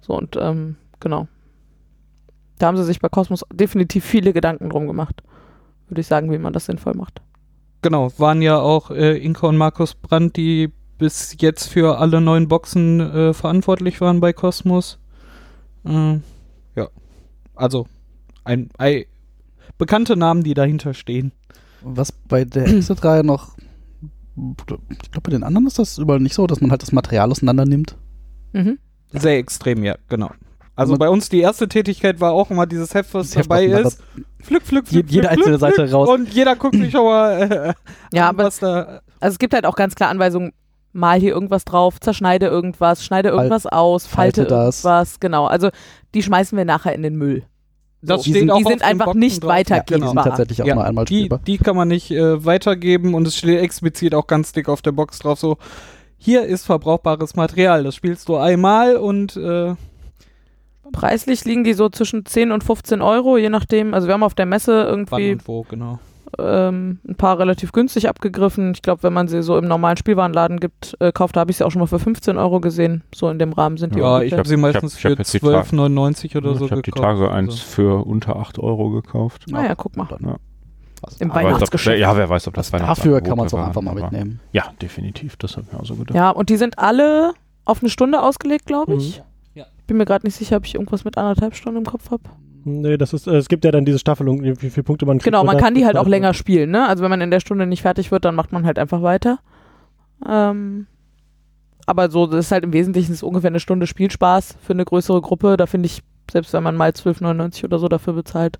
So 0.00 0.16
und 0.16 0.36
ähm, 0.36 0.76
genau. 1.00 1.28
Da 2.58 2.68
haben 2.68 2.76
sie 2.76 2.84
sich 2.84 3.00
bei 3.00 3.08
Cosmos 3.08 3.44
definitiv 3.52 4.04
viele 4.04 4.32
Gedanken 4.32 4.70
drum 4.70 4.86
gemacht, 4.86 5.22
würde 5.88 6.00
ich 6.00 6.06
sagen, 6.06 6.30
wie 6.30 6.38
man 6.38 6.52
das 6.52 6.66
sinnvoll 6.66 6.94
macht. 6.94 7.20
Genau, 7.82 8.10
waren 8.18 8.40
ja 8.40 8.58
auch 8.58 8.90
äh, 8.90 9.18
Inka 9.18 9.48
und 9.48 9.58
Markus 9.58 9.94
Brandt, 9.94 10.36
die 10.36 10.72
bis 10.98 11.36
jetzt 11.38 11.68
für 11.68 11.98
alle 11.98 12.20
neuen 12.20 12.48
Boxen 12.48 13.00
äh, 13.00 13.34
verantwortlich 13.34 14.00
waren 14.00 14.20
bei 14.20 14.32
Cosmos. 14.32 14.98
Äh, 15.84 16.18
ja, 16.74 16.88
also 17.54 17.86
ein, 18.44 18.70
ein, 18.78 19.04
bekannte 19.78 20.16
Namen, 20.16 20.42
die 20.42 20.54
dahinter 20.54 20.94
stehen. 20.94 21.32
Was 21.82 22.12
bei 22.12 22.44
der 22.44 22.66
Exit-Reihe 22.76 23.24
noch, 23.24 23.56
ich 24.36 25.10
glaube 25.10 25.22
bei 25.22 25.30
den 25.30 25.42
anderen 25.42 25.66
ist 25.66 25.78
das 25.78 25.98
überall 25.98 26.20
nicht 26.20 26.34
so, 26.34 26.46
dass 26.46 26.60
man 26.60 26.70
halt 26.70 26.82
das 26.82 26.92
Material 26.92 27.30
auseinander 27.30 27.64
nimmt. 27.64 27.96
Mhm. 28.52 28.78
Sehr 29.12 29.38
extrem, 29.38 29.84
ja, 29.84 29.96
genau. 30.08 30.30
Also 30.74 30.98
bei 30.98 31.08
uns 31.08 31.30
die 31.30 31.40
erste 31.40 31.68
Tätigkeit 31.68 32.20
war 32.20 32.32
auch 32.32 32.50
immer 32.50 32.66
dieses 32.66 32.94
Heft, 32.94 33.14
was 33.14 33.30
dabei 33.30 33.64
ist. 33.64 34.02
Pflück, 34.42 34.62
pflück, 34.62 34.86
pflück, 34.86 35.10
Jede 35.10 35.30
einzelne 35.30 35.58
Seite 35.58 35.90
raus. 35.90 36.08
Und 36.10 36.28
jeder 36.34 36.54
guckt 36.54 36.76
sich 36.76 36.92
schon 36.92 37.04
mal 37.04 37.42
äh, 37.42 37.74
ja, 38.14 38.24
an, 38.24 38.34
aber 38.34 38.44
was 38.44 38.58
da. 38.58 39.00
Also 39.18 39.34
es 39.34 39.38
gibt 39.38 39.54
halt 39.54 39.64
auch 39.64 39.74
ganz 39.74 39.94
klar 39.94 40.10
Anweisungen, 40.10 40.52
mal 40.96 41.20
hier 41.20 41.32
irgendwas 41.32 41.64
drauf, 41.64 42.00
zerschneide 42.00 42.46
irgendwas, 42.46 43.04
schneide 43.04 43.28
irgendwas 43.28 43.64
Fal 43.64 43.78
aus, 43.78 44.06
falte, 44.06 44.42
falte 44.42 44.54
irgendwas. 44.54 45.20
Genau. 45.20 45.46
Also 45.46 45.70
die 46.14 46.22
schmeißen 46.22 46.56
wir 46.56 46.64
nachher 46.64 46.94
in 46.94 47.02
den 47.02 47.16
Müll. 47.16 47.44
Das 48.02 48.24
so. 48.24 48.32
die, 48.32 48.50
auch 48.50 48.58
die 48.58 48.64
sind 48.64 48.82
einfach 48.82 49.06
Boxen 49.06 49.20
nicht 49.20 49.44
weitergebbar. 49.44 49.98
Ja. 49.98 50.06
Die 50.06 50.12
sind 50.12 50.22
tatsächlich 50.22 50.62
auch 50.62 50.66
ja, 50.66 50.74
mal 50.74 50.84
einmal 50.84 51.04
die, 51.04 51.28
die 51.46 51.58
kann 51.58 51.76
man 51.76 51.88
nicht 51.88 52.10
äh, 52.10 52.44
weitergeben 52.44 53.14
und 53.14 53.26
es 53.26 53.36
steht 53.36 53.60
explizit 53.60 54.14
auch 54.14 54.26
ganz 54.26 54.52
dick 54.52 54.68
auf 54.68 54.82
der 54.82 54.92
Box 54.92 55.18
drauf 55.20 55.38
so, 55.38 55.56
hier 56.18 56.44
ist 56.44 56.64
verbrauchbares 56.64 57.36
Material. 57.36 57.84
Das 57.84 57.94
spielst 57.94 58.28
du 58.28 58.36
einmal 58.36 58.96
und 58.96 59.36
äh, 59.36 59.74
Preislich 60.92 61.44
liegen 61.44 61.64
die 61.64 61.74
so 61.74 61.88
zwischen 61.88 62.24
10 62.24 62.52
und 62.52 62.62
15 62.62 63.02
Euro, 63.02 63.36
je 63.36 63.50
nachdem. 63.50 63.92
Also 63.94 64.06
wir 64.06 64.14
haben 64.14 64.22
auf 64.22 64.34
der 64.34 64.46
Messe 64.46 64.84
wann 64.84 64.88
irgendwie 64.88 65.32
und 65.32 65.48
wo, 65.48 65.62
genau. 65.62 65.98
Ähm, 66.38 66.98
ein 67.08 67.14
paar 67.16 67.38
relativ 67.38 67.72
günstig 67.72 68.08
abgegriffen. 68.08 68.72
Ich 68.74 68.82
glaube, 68.82 69.02
wenn 69.02 69.12
man 69.12 69.28
sie 69.28 69.42
so 69.42 69.56
im 69.58 69.66
normalen 69.66 69.96
Spielwarenladen 69.96 70.60
gibt, 70.60 70.96
äh, 71.00 71.12
kauft, 71.12 71.36
da 71.36 71.40
habe 71.40 71.50
ich 71.50 71.56
sie 71.58 71.64
auch 71.64 71.70
schon 71.70 71.80
mal 71.80 71.86
für 71.86 71.98
15 71.98 72.36
Euro 72.38 72.60
gesehen. 72.60 73.02
So 73.14 73.28
in 73.30 73.38
dem 73.38 73.52
Rahmen 73.52 73.76
sind 73.76 73.94
die 73.94 74.00
Ja, 74.00 74.16
ich 74.18 74.24
ungefähr. 74.32 74.38
habe 74.38 74.48
sie 74.48 74.56
meistens 74.56 74.98
ich 74.98 75.04
hab 75.04 75.12
für 75.12 75.18
jetzt 75.18 75.32
die 75.34 75.40
Tage- 75.40 75.56
12,99 75.68 76.36
oder 76.36 76.54
so 76.54 76.64
ich 76.66 76.70
habe 76.72 76.82
die 76.82 76.90
gekauft. 76.90 77.04
Tage 77.18 77.30
eins 77.30 77.52
Also. 77.52 77.62
für 77.64 78.06
unter 78.06 78.36
8 78.36 78.58
Euro 78.58 78.90
gekauft. 78.90 79.46
Ah 79.52 79.64
ja, 79.64 79.74
guck 79.74 79.96
mal. 79.96 80.06
Ja. 80.20 80.36
Was- 81.02 81.16
Im 81.18 81.28
ich 81.28 81.34
Weihnachtsgeschäft. 81.34 81.98
Ja, 81.98 82.16
wer 82.16 82.28
weiß, 82.28 82.48
ob 82.48 82.54
das 82.54 82.70
das 82.70 82.80
dafür 82.80 83.20
kann 83.20 83.36
man 83.36 83.46
es 83.46 83.54
auch 83.54 83.66
einfach 83.66 83.82
mal 83.82 83.94
mitnehmen. 83.94 84.40
Ja, 84.52 84.64
definitiv. 84.80 85.36
Das 85.36 85.56
habe 85.56 85.66
ich 85.66 85.72
mir 85.72 85.80
auch 85.80 85.84
so 85.86 85.94
gedacht. 85.94 86.16
Ja, 86.16 86.30
und 86.30 86.48
die 86.48 86.56
sind 86.56 86.78
alle 86.78 87.32
auf 87.66 87.80
eine 87.82 87.90
Stunde 87.90 88.22
ausgelegt, 88.22 88.64
glaube 88.66 88.94
ich. 88.94 89.18
Mhm. 89.18 89.24
Ja. 89.54 89.66
Bin 89.86 89.96
mir 89.98 90.04
gerade 90.06 90.26
nicht 90.26 90.36
sicher, 90.36 90.56
ob 90.56 90.64
ich 90.64 90.74
irgendwas 90.74 91.04
mit 91.04 91.18
anderthalb 91.18 91.54
Stunden 91.54 91.78
im 91.78 91.84
Kopf 91.84 92.10
habe. 92.10 92.22
Nee, 92.68 92.96
das 92.96 93.12
ist, 93.12 93.28
äh, 93.28 93.36
es 93.36 93.48
gibt 93.48 93.64
ja 93.64 93.70
dann 93.70 93.84
diese 93.84 94.00
Staffelung, 94.00 94.42
wie 94.42 94.70
viele 94.70 94.82
Punkte 94.82 95.06
man 95.06 95.18
kriegt. 95.18 95.24
Genau, 95.24 95.44
man 95.44 95.56
kann 95.56 95.76
die 95.76 95.86
halt 95.86 95.96
auch 95.96 96.08
länger 96.08 96.34
spielen, 96.34 96.72
ne? 96.72 96.88
Also 96.88 97.04
wenn 97.04 97.10
man 97.10 97.20
in 97.20 97.30
der 97.30 97.38
Stunde 97.38 97.64
nicht 97.64 97.82
fertig 97.82 98.10
wird, 98.10 98.24
dann 98.24 98.34
macht 98.34 98.50
man 98.50 98.66
halt 98.66 98.80
einfach 98.80 99.02
weiter. 99.02 99.38
Ähm, 100.28 100.88
aber 101.86 102.10
so, 102.10 102.26
das 102.26 102.46
ist 102.46 102.50
halt 102.50 102.64
im 102.64 102.72
Wesentlichen 102.72 103.12
ist 103.12 103.22
ungefähr 103.22 103.50
eine 103.50 103.60
Stunde 103.60 103.86
Spielspaß 103.86 104.56
für 104.60 104.72
eine 104.72 104.84
größere 104.84 105.20
Gruppe. 105.20 105.56
Da 105.56 105.66
finde 105.66 105.86
ich, 105.86 106.02
selbst 106.28 106.52
wenn 106.54 106.64
man 106.64 106.74
mal 106.74 106.90
12,99 106.90 107.64
oder 107.64 107.78
so 107.78 107.86
dafür 107.86 108.14
bezahlt. 108.14 108.58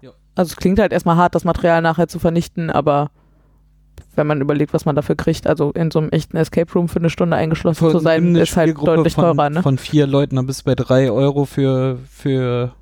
Ja. 0.00 0.12
Also 0.34 0.52
es 0.52 0.56
klingt 0.56 0.78
halt 0.78 0.94
erstmal 0.94 1.16
hart, 1.16 1.34
das 1.34 1.44
Material 1.44 1.82
nachher 1.82 2.08
zu 2.08 2.18
vernichten, 2.18 2.70
aber 2.70 3.10
wenn 4.14 4.26
man 4.26 4.40
überlegt, 4.40 4.72
was 4.72 4.86
man 4.86 4.96
dafür 4.96 5.16
kriegt, 5.16 5.46
also 5.46 5.70
in 5.72 5.90
so 5.90 5.98
einem 5.98 6.08
echten 6.08 6.38
Escape 6.38 6.72
Room 6.72 6.88
für 6.88 6.98
eine 6.98 7.10
Stunde 7.10 7.36
eingeschlossen 7.36 7.90
zu 7.90 7.98
sein, 7.98 8.34
ist 8.36 8.56
halt 8.56 8.74
deutlich 8.78 9.12
von, 9.12 9.36
teurer, 9.36 9.50
ne? 9.50 9.62
Von 9.62 9.76
vier 9.76 10.06
Leuten, 10.06 10.36
dann 10.36 10.46
bist 10.46 10.62
du 10.62 10.64
bei 10.64 10.74
drei 10.74 11.10
Euro 11.10 11.44
für, 11.44 11.98
für 12.08 12.72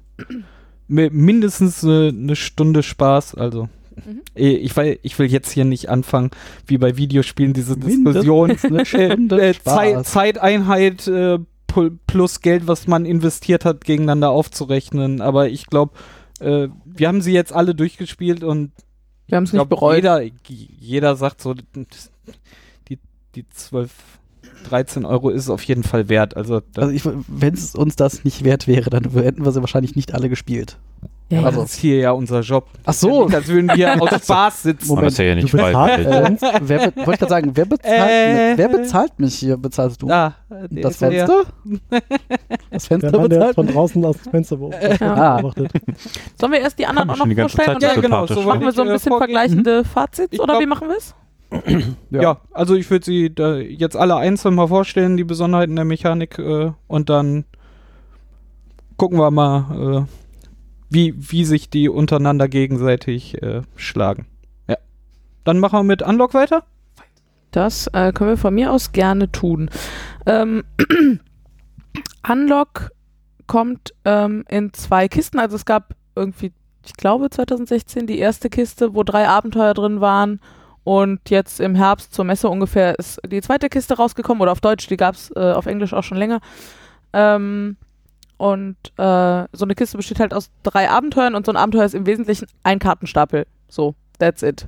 mindestens 0.93 1.85
eine, 1.85 2.09
eine 2.09 2.37
Stunde 2.37 2.83
Spaß. 2.83 3.35
Also, 3.35 3.69
Mhm. 4.07 4.23
eh, 4.35 4.53
ich, 4.55 4.75
will, 4.77 4.99
ich 5.03 5.19
will 5.19 5.31
jetzt 5.31 5.51
hier 5.53 5.65
nicht 5.67 5.91
anfangen, 5.91 6.31
wie 6.67 6.79
bei 6.79 6.97
Videospielen, 6.97 7.53
diese 7.53 7.77
Diskussion. 7.77 8.51
eine 8.63 8.87
Stunde 8.87 9.41
äh, 9.49 9.55
Zei 9.63 9.93
Spaß. 9.93 10.11
Zeiteinheit 10.11 11.07
äh, 11.09 11.39
plus 12.07 12.41
Geld, 12.41 12.67
was 12.67 12.87
man 12.87 13.05
investiert 13.05 13.65
hat, 13.65 13.85
gegeneinander 13.85 14.31
aufzurechnen. 14.31 15.21
Aber 15.21 15.49
ich 15.49 15.67
glaube, 15.67 15.93
äh, 16.41 16.69
wir 16.85 17.09
haben 17.09 17.21
sie 17.23 17.33
jetzt 17.33 17.53
alle 17.53 17.75
durchgespielt 17.75 18.43
und 18.45 18.73
Wir 19.27 19.37
haben 19.37 19.45
es 19.45 19.53
ich 19.53 19.59
nicht 19.59 19.69
bereut. 19.69 19.97
jeder, 19.97 20.23
jeder 20.49 21.17
sagt 21.17 21.41
so, 21.41 21.55
die, 21.55 22.99
die 23.35 23.49
12, 23.49 23.93
13 24.63 25.05
Euro 25.05 25.31
ist 25.31 25.43
es 25.45 25.51
auf 25.51 25.63
jeden 25.65 25.83
Fall 25.83 26.09
wert. 26.09 26.37
Also, 26.37 26.61
das, 26.75 26.89
Also 26.89 27.13
wenn 27.29 27.55
es 27.55 27.75
uns 27.75 27.97
das 27.97 28.25
nicht 28.25 28.45
wert 28.45 28.67
wäre, 28.67 28.91
dann 28.91 29.05
hätten 29.11 29.45
wir 29.45 29.53
sie 29.53 29.61
wahrscheinlich 29.61 29.97
nicht 29.97 30.15
alle 30.15 30.29
gespielt. 30.29 30.79
Ja, 31.31 31.41
ja. 31.41 31.51
das 31.51 31.65
ist 31.65 31.75
hier 31.77 31.97
ja 31.97 32.11
unser 32.11 32.41
Job. 32.41 32.67
Ach 32.85 32.93
so. 32.93 33.25
Als 33.27 33.49
würden 33.49 33.71
wir 33.75 34.03
aus 34.03 34.11
Spaß 34.23 34.63
sitzen. 34.65 34.93
Aber 34.93 35.01
das 35.03 35.15
ist 35.15 35.19
ja 35.19 35.35
nicht 35.35 35.51
Du 35.51 35.57
uns. 35.57 36.43
Äh, 36.43 36.61
wer 36.61 36.91
be- 36.91 36.97
wollte 36.97 37.13
ich 37.13 37.19
gerade 37.21 37.29
sagen, 37.31 37.51
wer 37.55 37.65
bezahlt, 37.65 38.11
Äh. 38.11 38.53
wer 38.59 38.69
bezahlt 38.69 39.19
mich 39.19 39.35
hier? 39.37 39.57
Bezahlst 39.57 40.03
du? 40.03 40.11
Ah, 40.11 40.35
der 40.51 40.83
das 40.83 40.93
ist 40.93 41.01
leer. 41.01 41.27
Fenster? 41.27 41.43
Das 41.91 42.01
Der 42.71 42.81
Fenster 43.01 43.19
Mann, 43.19 43.31
der 43.31 43.39
bezahlt 43.39 43.55
von 43.55 43.65
mich? 43.65 43.75
draußen 43.75 44.05
aus 44.05 44.17
dem 44.19 44.31
Fenster 44.31 44.57
beobachtet. 44.59 44.99
Beobachtet. 44.99 45.73
Sollen 46.39 46.53
wir 46.53 46.61
erst 46.61 46.79
die 46.79 46.87
anderen 46.87 47.09
auch 47.09 47.17
noch 47.17 47.35
vorstellen? 47.35 47.79
Ja, 47.81 47.95
genau, 47.95 48.27
so 48.27 48.43
machen 48.43 48.61
wir 48.61 48.73
so 48.73 48.83
ein 48.83 48.89
äh, 48.89 48.93
bisschen 48.93 49.09
vorgehen. 49.11 49.29
vergleichende 49.35 49.85
Fazits 49.87 50.29
Ich 50.35 50.39
oder 50.41 50.53
glaub- 50.53 50.63
wie 50.63 50.67
machen 50.67 50.89
wir 50.89 50.99
es? 50.99 51.15
Ja. 52.11 52.41
also 52.53 52.75
ich 52.75 52.91
würde 52.91 53.05
sie 53.05 53.35
da 53.35 53.57
jetzt 53.57 53.97
alle 53.97 54.17
einzeln 54.17 54.55
mal 54.55 54.69
vorstellen, 54.69 55.17
die 55.17 55.25
Besonderheiten 55.25 55.77
der 55.77 55.85
Mechanik 55.85 56.39
äh, 56.39 56.73
und 56.87 57.11
dann 57.11 57.45
gucken 58.97 59.19
wir 59.19 59.31
mal, 59.31 60.07
äh, 60.07 60.13
wie, 60.91 61.15
wie 61.17 61.45
sich 61.45 61.71
die 61.71 61.89
untereinander 61.89 62.49
gegenseitig 62.49 63.43
äh, 63.43 63.63
schlagen. 63.77 64.27
Ja. 64.69 64.77
Dann 65.45 65.59
machen 65.59 65.79
wir 65.79 65.85
mit 65.85 66.03
Unlock 66.03 66.35
weiter. 66.35 66.65
Das 67.51 67.87
äh, 67.89 68.13
können 68.13 68.31
wir 68.31 68.37
von 68.37 68.55
mir 68.55 68.73
aus 68.73 68.93
gerne 68.93 69.31
tun. 69.33 69.71
Ähm, 70.27 70.65
Unlock 72.29 72.91
kommt 73.47 73.93
ähm, 74.05 74.45
in 74.49 74.73
zwei 74.73 75.09
Kisten. 75.09 75.39
Also 75.39 75.57
es 75.57 75.65
gab 75.65 75.95
irgendwie, 76.15 76.53
ich 76.85 76.95
glaube 76.95 77.29
2016 77.31 78.07
die 78.07 78.19
erste 78.19 78.51
Kiste, 78.51 78.95
wo 78.95 79.03
drei 79.03 79.29
Abenteuer 79.29 79.75
drin 79.75 80.01
waren. 80.01 80.41
Und 80.85 81.31
jetzt 81.31 81.61
im 81.61 81.75
Herbst 81.75 82.13
zur 82.13 82.25
Messe 82.25 82.49
ungefähr 82.49 82.99
ist 82.99 83.21
die 83.27 83.41
zweite 83.41 83.69
Kiste 83.69 83.97
rausgekommen. 83.97 84.41
Oder 84.41 84.53
auf 84.53 84.61
Deutsch, 84.61 84.89
die 84.89 84.97
gab 84.97 85.15
es 85.15 85.31
äh, 85.37 85.53
auf 85.53 85.67
Englisch 85.67 85.93
auch 85.93 86.03
schon 86.03 86.19
länger. 86.19 86.41
Ähm, 87.13 87.77
und 88.37 88.77
äh, 88.99 89.47
so 89.53 89.65
eine 89.65 89.75
Kiste 89.77 89.97
besteht 89.97 90.19
halt 90.19 90.35
aus 90.35 90.51
drei 90.65 90.91
Abenteuern 90.91 91.37
und 91.37 91.47
so 91.47 91.53
ein 91.53 91.57
Abenteuer 91.57 91.85
ist 91.85 91.95
im 91.95 92.07
Wesentlichen 92.07 92.47
ein 92.65 92.81
Kartenstapel. 92.81 93.47
So, 93.69 93.95
that's 94.19 94.43
it. 94.43 94.67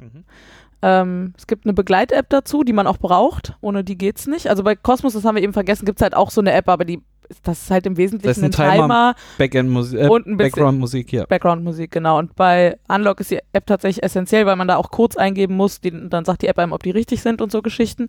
Ähm, 0.83 1.33
es 1.37 1.47
gibt 1.47 1.65
eine 1.65 1.73
Begleit-App 1.73 2.29
dazu, 2.29 2.63
die 2.63 2.73
man 2.73 2.87
auch 2.87 2.99
braucht. 2.99 3.57
Ohne 3.61 3.83
die 3.83 3.99
geht's 3.99 4.27
nicht. 4.27 4.49
Also 4.49 4.63
bei 4.63 4.77
Cosmos, 4.77 5.15
das 5.15 5.25
haben 5.25 5.35
wir 5.35 5.43
eben 5.43 5.53
vergessen, 5.53 5.87
gibt's 5.87 6.03
halt 6.03 6.15
auch 6.15 6.31
so 6.31 6.41
eine 6.41 6.53
App, 6.53 6.69
aber 6.69 6.85
die, 6.85 7.03
das 7.43 7.63
ist 7.63 7.71
halt 7.71 7.87
im 7.87 7.97
Wesentlichen 7.97 8.41
ein 8.41 8.45
ein 8.47 8.51
Timer, 8.53 9.15
Timer. 9.39 9.95
Äh, 9.95 10.09
Und 10.09 10.27
ein 10.27 10.37
bisschen- 10.37 10.51
Background-Musik, 10.53 11.13
ja. 11.13 11.27
Background-Musik, 11.27 11.91
genau. 11.91 12.19
Und 12.19 12.35
bei 12.37 12.79
Unlock 12.89 13.21
ist 13.21 13.31
die 13.31 13.41
App 13.53 13.67
tatsächlich 13.67 14.03
essentiell, 14.05 14.47
weil 14.47 14.57
man 14.57 14.69
da 14.69 14.77
auch 14.77 14.91
Codes 14.91 15.17
eingeben 15.17 15.57
muss. 15.57 15.81
Die, 15.81 16.09
dann 16.09 16.25
sagt 16.25 16.43
die 16.43 16.49
App 16.49 16.59
einem, 16.59 16.73
ob 16.73 16.83
die 16.83 16.91
richtig 16.91 17.23
sind 17.23 17.41
und 17.41 17.51
so 17.53 17.63
Geschichten. 17.63 18.09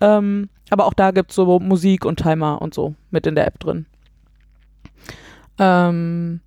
Ähm, 0.00 0.48
aber 0.70 0.86
auch 0.86 0.94
da 0.94 1.10
gibt's 1.10 1.34
so 1.34 1.58
Musik 1.60 2.04
und 2.04 2.18
Timer 2.20 2.60
und 2.62 2.74
so 2.74 2.94
mit 3.10 3.26
in 3.26 3.34
der 3.34 3.46
App 3.46 3.58
drin. 3.58 3.86
Ähm, 5.58 6.40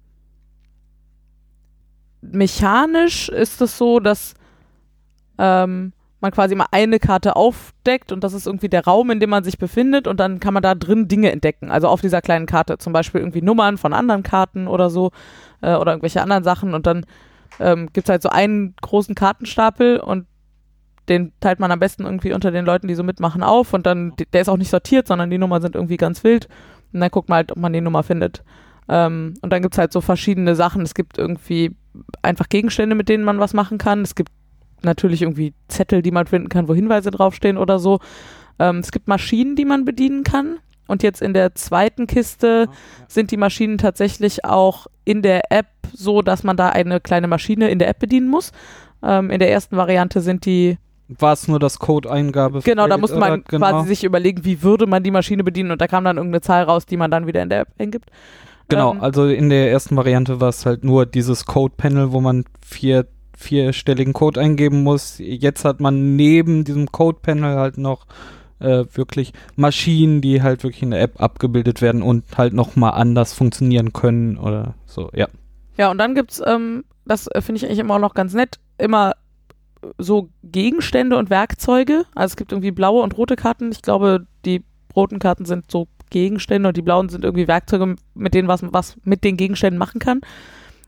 mechanisch 2.22 3.30
ist 3.30 3.62
es 3.62 3.78
so, 3.78 4.00
dass 4.00 4.34
ähm, 5.38 5.94
man 6.22 6.32
quasi 6.32 6.56
mal 6.56 6.68
eine 6.72 7.00
Karte 7.00 7.36
aufdeckt 7.36 8.12
und 8.12 8.24
das 8.24 8.34
ist 8.34 8.46
irgendwie 8.46 8.70
der 8.70 8.86
Raum, 8.86 9.10
in 9.12 9.20
dem 9.20 9.30
man 9.30 9.44
sich 9.44 9.58
befindet 9.58 10.08
und 10.08 10.20
dann 10.20 10.40
kann 10.40 10.54
man 10.54 10.64
da 10.64 10.76
drin 10.76 11.08
Dinge 11.08 11.32
entdecken. 11.32 11.72
Also 11.72 11.88
auf 11.88 12.02
dieser 12.02 12.22
kleinen 12.22 12.46
Karte, 12.46 12.78
zum 12.78 12.94
Beispiel 12.94 13.22
irgendwie 13.22 13.42
Nummern 13.42 13.78
von 13.78 13.94
anderen 13.94 14.24
Karten 14.24 14.68
oder 14.68 14.90
so 14.90 15.12
äh, 15.62 15.76
oder 15.76 15.92
irgendwelche 15.92 16.22
anderen 16.22 16.44
Sachen 16.44 16.74
und 16.74 16.86
dann 16.86 17.06
ähm, 17.60 17.90
gibt 17.94 18.08
es 18.08 18.10
halt 18.10 18.22
so 18.22 18.30
einen 18.30 18.76
großen 18.82 19.16
Kartenstapel 19.16 20.00
und 20.00 20.28
den 21.10 21.34
teilt 21.40 21.60
man 21.60 21.72
am 21.72 21.80
besten 21.80 22.06
irgendwie 22.06 22.34
unter 22.34 22.52
den 22.52 22.66
Leuten, 22.66 22.88
die 22.88 22.96
so 22.96 23.04
mitmachen, 23.04 23.44
auf 23.44 23.74
und 23.74 23.86
dann, 23.86 24.14
der 24.34 24.42
ist 24.42 24.50
auch 24.50 24.58
nicht 24.58 24.70
sortiert, 24.70 25.08
sondern 25.08 25.30
die 25.30 25.38
Nummern 25.38 25.62
sind 25.62 25.76
irgendwie 25.76 25.98
ganz 25.98 26.24
wild 26.24 26.48
und 26.94 27.02
dann 27.02 27.10
guckt 27.10 27.30
man 27.30 27.38
halt, 27.38 27.52
ob 27.52 27.58
man 27.58 27.74
die 27.74 27.82
Nummer 27.82 28.04
findet. 28.04 28.44
Ähm, 28.88 29.34
und 29.42 29.52
dann 29.52 29.62
gibt 29.62 29.74
es 29.74 29.78
halt 29.78 29.94
so 29.94 30.02
verschiedene 30.02 30.56
Sachen. 30.56 30.82
Es 30.82 30.94
gibt 30.94 31.18
irgendwie 31.18 31.76
einfach 32.22 32.50
Gegenstände, 32.50 32.96
mit 32.96 33.10
denen 33.10 33.24
man 33.24 33.40
was 33.40 33.54
machen 33.54 33.78
kann. 33.78 34.02
Es 34.02 34.16
gibt 34.16 34.32
natürlich 34.84 35.22
irgendwie 35.22 35.54
Zettel, 35.68 36.02
die 36.02 36.12
man 36.12 36.28
finden 36.28 36.50
kann, 36.50 36.68
wo 36.68 36.74
Hinweise 36.74 37.12
draufstehen 37.12 37.58
oder 37.58 37.80
so. 37.80 38.00
Ähm, 38.60 38.78
es 38.80 38.92
gibt 38.92 39.08
Maschinen, 39.08 39.56
die 39.56 39.66
man 39.66 39.86
bedienen 39.86 40.24
kann. 40.24 40.58
Und 40.88 41.04
jetzt 41.04 41.22
in 41.22 41.34
der 41.34 41.56
zweiten 41.56 42.06
Kiste 42.06 42.68
sind 43.08 43.32
die 43.32 43.38
Maschinen 43.38 43.78
tatsächlich 43.78 44.44
auch 44.44 44.88
in 45.06 45.22
der 45.22 45.52
App 45.52 45.68
so, 45.94 46.22
dass 46.22 46.44
man 46.44 46.58
da 46.58 46.70
eine 46.70 47.00
kleine 47.00 47.28
Maschine 47.28 47.70
in 47.70 47.80
der 47.80 47.88
App 47.88 48.00
bedienen 48.00 48.30
muss. 48.30 48.52
Ähm, 49.02 49.30
in 49.30 49.40
der 49.40 49.52
ersten 49.52 49.78
Variante 49.78 50.20
sind 50.22 50.46
die, 50.46 50.78
War 51.08 51.34
es 51.34 51.48
nur 51.48 51.60
das 51.60 51.80
Code-Eingabe? 51.80 52.60
genau, 52.62 52.88
da 52.88 52.98
musste 52.98 53.18
man 53.18 53.44
genau. 53.48 53.70
quasi 53.70 53.88
sich 53.88 54.04
überlegen, 54.04 54.44
wie 54.44 54.64
würde 54.64 54.86
man 54.86 55.02
die 55.02 55.12
Maschine 55.12 55.44
bedienen 55.44 55.72
und 55.72 55.82
da 55.82 55.88
kam 55.88 56.04
dann 56.04 56.18
irgendeine 56.18 56.42
Zahl 56.42 56.64
raus, 56.64 56.86
die 56.86 56.98
man 56.98 57.10
dann 57.10 57.26
wieder 57.26 57.42
in 57.42 57.50
der 57.50 57.62
App 57.62 57.70
eingibt. 57.80 58.10
Genau, 58.68 58.94
Ähm, 58.94 59.02
also 59.02 59.28
in 59.28 59.50
der 59.50 59.72
ersten 59.72 59.96
Variante 59.96 60.40
war 60.40 60.50
es 60.50 60.66
halt 60.66 60.84
nur 60.84 61.06
dieses 61.06 61.46
Code-Panel, 61.46 62.12
wo 62.12 62.22
man 62.22 62.46
vier, 62.66 63.06
vierstelligen 63.42 64.14
Code 64.14 64.40
eingeben 64.40 64.84
muss. 64.84 65.16
Jetzt 65.18 65.66
hat 65.66 65.80
man 65.80 66.16
neben 66.16 66.64
diesem 66.64 66.92
Code-Panel 66.92 67.56
halt 67.56 67.78
noch 67.78 68.06
äh, 68.60 68.86
wirklich 68.94 69.34
Maschinen, 69.56 70.22
die 70.22 70.42
halt 70.42 70.64
wirklich 70.64 70.84
in 70.84 70.92
der 70.92 71.02
App 71.02 71.22
abgebildet 71.22 71.82
werden 71.82 72.02
und 72.02 72.24
halt 72.38 72.54
nochmal 72.54 72.92
anders 72.94 73.34
funktionieren 73.34 73.94
können 73.94 74.38
oder 74.38 74.76
so, 74.86 75.10
ja. 75.14 75.28
Ja, 75.78 75.90
und 75.90 75.98
dann 75.98 76.16
gibt's, 76.16 76.42
ähm, 76.46 76.84
das 77.06 77.28
äh, 77.28 77.42
finde 77.42 77.58
ich 77.58 77.66
eigentlich 77.66 77.80
immer 77.80 77.96
auch 77.96 78.00
noch 78.00 78.14
ganz 78.14 78.34
nett, 78.34 78.60
immer 78.78 79.14
so 79.98 80.30
Gegenstände 80.44 81.18
und 81.18 81.30
Werkzeuge. 81.30 82.06
Also 82.14 82.34
es 82.34 82.36
gibt 82.36 82.52
irgendwie 82.52 82.72
blaue 82.72 83.02
und 83.02 83.18
rote 83.18 83.36
Karten. 83.36 83.72
Ich 83.72 83.82
glaube, 83.82 84.28
die 84.46 84.64
roten 84.96 85.20
Karten 85.20 85.46
sind 85.46 85.72
so 85.72 85.88
Gegenstände 86.12 86.68
und 86.68 86.78
die 86.78 86.82
blauen 86.82 87.10
sind 87.10 87.24
irgendwie 87.24 87.48
Werkzeuge, 87.48 87.96
mit 88.14 88.34
denen 88.34 88.48
was, 88.48 88.62
was 88.64 88.98
mit 89.04 89.24
den 89.24 89.38
Gegenständen 89.38 89.80
machen 89.80 90.00
kann. 90.00 90.22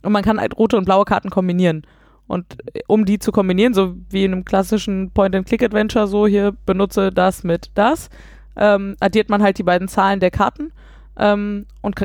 Und 0.04 0.12
man 0.12 0.24
kann 0.24 0.40
halt 0.40 0.58
rote 0.58 0.78
und 0.78 0.86
blaue 0.86 1.06
Karten 1.06 1.30
kombinieren. 1.30 1.88
Und 2.34 2.58
äh, 2.74 2.82
um 2.88 3.06
die 3.06 3.20
zu 3.20 3.32
kombinieren, 3.32 3.74
so 3.74 3.96
wie 4.10 4.26
in 4.26 4.34
einem 4.34 4.44
klassischen 4.44 5.12
Point-and-Click-Adventure, 5.12 6.08
so 6.08 6.28
hier 6.28 6.52
benutze 6.66 7.12
das 7.12 7.44
mit 7.44 7.72
das, 7.76 8.10
ähm, 8.56 8.96
addiert 9.00 9.30
man 9.30 9.42
halt 9.42 9.58
die 9.58 9.64
beiden 9.64 9.88
Zahlen 9.88 10.20
der 10.20 10.32
Karten. 10.32 10.74
Ähm, 11.18 11.68
und 11.82 11.96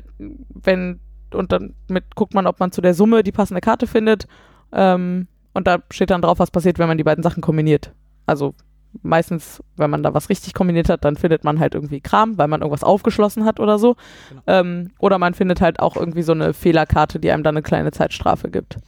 wenn 0.51 1.01
und 1.35 1.53
dann 1.53 1.75
mit 1.89 2.15
guckt 2.15 2.35
man, 2.35 2.47
ob 2.47 2.61
man 2.61 2.73
zu 2.73 2.81
der 2.81 2.95
Summe 2.95 3.23
die 3.23 3.33
passende 3.33 3.61
Karte 3.61 3.87
findet. 3.87 4.27
Ähm, 4.73 5.29
und 5.55 5.67
da 5.67 5.79
steht 5.91 6.11
dann 6.11 6.23
drauf, 6.23 6.39
was 6.39 6.51
passiert, 6.51 6.79
wenn 6.79 6.89
man 6.89 6.99
die 6.99 7.05
beiden 7.05 7.23
Sachen 7.23 7.43
kombiniert. 7.43 7.93
Also 8.27 8.55
meistens, 9.03 9.63
wenn 9.77 9.91
man 9.91 10.03
da 10.03 10.15
was 10.15 10.29
richtig 10.29 10.55
kombiniert 10.55 10.89
hat, 10.89 11.05
dann 11.05 11.17
findet 11.17 11.45
man 11.45 11.59
halt 11.59 11.75
irgendwie 11.75 12.01
Kram, 12.01 12.39
weil 12.39 12.49
man 12.49 12.61
irgendwas 12.61 12.85
aufgeschlossen 12.85 13.45
hat 13.45 13.61
oder 13.61 13.79
so. 13.79 13.97
Genau. 14.29 14.43
Ähm, 14.47 14.91
oder 14.99 15.19
man 15.19 15.35
findet 15.35 15.61
halt 15.61 15.81
auch 15.81 15.97
irgendwie 15.97 16.23
so 16.23 16.33
eine 16.33 16.55
Fehlerkarte, 16.55 17.19
die 17.19 17.31
einem 17.31 17.43
dann 17.43 17.57
eine 17.57 17.63
kleine 17.63 17.91
Zeitstrafe 17.93 18.51
gibt. 18.51 18.79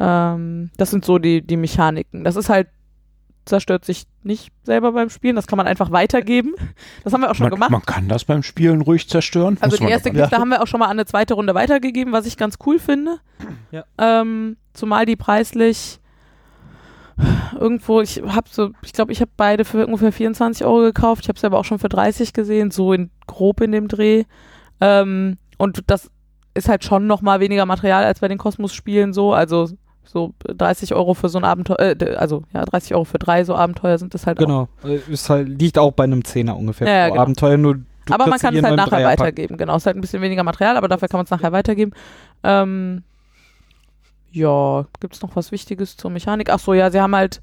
Ähm, 0.00 0.70
das 0.76 0.90
sind 0.90 1.04
so 1.04 1.18
die, 1.18 1.42
die 1.42 1.56
Mechaniken. 1.56 2.24
Das 2.24 2.36
ist 2.36 2.48
halt, 2.48 2.68
zerstört 3.44 3.84
sich 3.84 4.04
nicht 4.22 4.52
selber 4.62 4.92
beim 4.92 5.10
Spielen, 5.10 5.36
das 5.36 5.46
kann 5.46 5.56
man 5.56 5.66
einfach 5.66 5.90
weitergeben. 5.90 6.54
Das 7.04 7.12
haben 7.12 7.20
wir 7.20 7.30
auch 7.30 7.34
schon 7.34 7.44
Man, 7.44 7.52
gemacht. 7.52 7.70
man 7.70 7.82
kann 7.82 8.08
das 8.08 8.24
beim 8.24 8.42
Spielen 8.42 8.80
ruhig 8.80 9.08
zerstören. 9.08 9.58
Also 9.60 9.74
Muss 9.76 9.86
die 9.86 9.92
erste 9.92 10.10
Kiste 10.10 10.38
haben 10.38 10.48
wir 10.48 10.62
auch 10.62 10.66
schon 10.66 10.80
mal 10.80 10.86
an 10.86 10.92
eine 10.92 11.06
zweite 11.06 11.34
Runde 11.34 11.54
weitergegeben, 11.54 12.12
was 12.12 12.26
ich 12.26 12.36
ganz 12.36 12.56
cool 12.66 12.78
finde. 12.78 13.18
Ja. 13.70 13.84
Ähm, 13.98 14.56
zumal 14.72 15.06
die 15.06 15.16
preislich 15.16 16.00
irgendwo, 17.58 18.00
ich 18.00 18.22
habe 18.26 18.48
so, 18.50 18.70
ich 18.82 18.92
glaube, 18.92 19.12
ich 19.12 19.20
habe 19.20 19.30
beide 19.36 19.64
für 19.64 19.86
ungefähr 19.86 20.12
24 20.12 20.64
Euro 20.64 20.80
gekauft. 20.80 21.24
Ich 21.24 21.28
habe 21.28 21.38
sie 21.38 21.46
aber 21.46 21.58
auch 21.58 21.64
schon 21.64 21.78
für 21.78 21.88
30 21.88 22.32
gesehen, 22.32 22.70
so 22.70 22.92
in 22.92 23.10
grob 23.26 23.60
in 23.60 23.72
dem 23.72 23.88
Dreh. 23.88 24.24
Ähm, 24.80 25.36
und 25.58 25.82
das 25.86 26.10
ist 26.54 26.68
halt 26.68 26.84
schon 26.84 27.06
noch 27.06 27.22
mal 27.22 27.40
weniger 27.40 27.66
Material 27.66 28.04
als 28.04 28.20
bei 28.20 28.28
den 28.28 28.38
Kosmos-Spielen 28.38 29.12
so. 29.12 29.32
Also 29.32 29.68
so 30.04 30.32
30 30.42 30.94
Euro 30.94 31.14
für 31.14 31.28
so 31.28 31.38
ein 31.38 31.44
Abenteuer, 31.44 31.78
äh, 32.00 32.16
also 32.16 32.42
ja, 32.52 32.64
30 32.64 32.94
Euro 32.94 33.04
für 33.04 33.18
drei 33.18 33.44
so 33.44 33.54
Abenteuer 33.54 33.98
sind 33.98 34.14
das 34.14 34.26
halt 34.26 34.38
auch. 34.38 34.44
Genau. 34.44 34.68
Äh, 34.84 35.00
Ist 35.12 35.30
halt, 35.30 35.48
liegt 35.48 35.78
auch 35.78 35.92
bei 35.92 36.04
einem 36.04 36.24
Zehner 36.24 36.56
ungefähr 36.56 36.88
Ja, 36.88 36.94
ja, 36.94 37.08
genau. 37.10 37.22
Abenteuer, 37.22 37.56
nur 37.56 37.80
aber 38.08 38.26
man 38.26 38.38
kann 38.38 38.56
es 38.56 38.62
halt 38.62 38.76
nachher 38.76 38.90
Dreierpack. 38.90 39.18
weitergeben. 39.20 39.56
Genau, 39.56 39.76
es 39.76 39.82
ist 39.82 39.86
halt 39.86 39.96
ein 39.96 40.00
bisschen 40.00 40.22
weniger 40.22 40.42
Material, 40.42 40.76
aber 40.76 40.88
dafür 40.88 41.08
kann 41.08 41.18
man 41.18 41.24
es 41.24 41.30
nachher 41.30 41.52
weitergeben. 41.52 41.92
Ähm, 42.42 43.02
ja, 44.32 44.86
gibt 45.00 45.14
es 45.14 45.22
noch 45.22 45.36
was 45.36 45.52
Wichtiges 45.52 45.96
zur 45.96 46.10
Mechanik? 46.10 46.50
Ach 46.50 46.58
so, 46.58 46.74
ja, 46.74 46.90
sie 46.90 47.00
haben 47.00 47.14
halt 47.14 47.40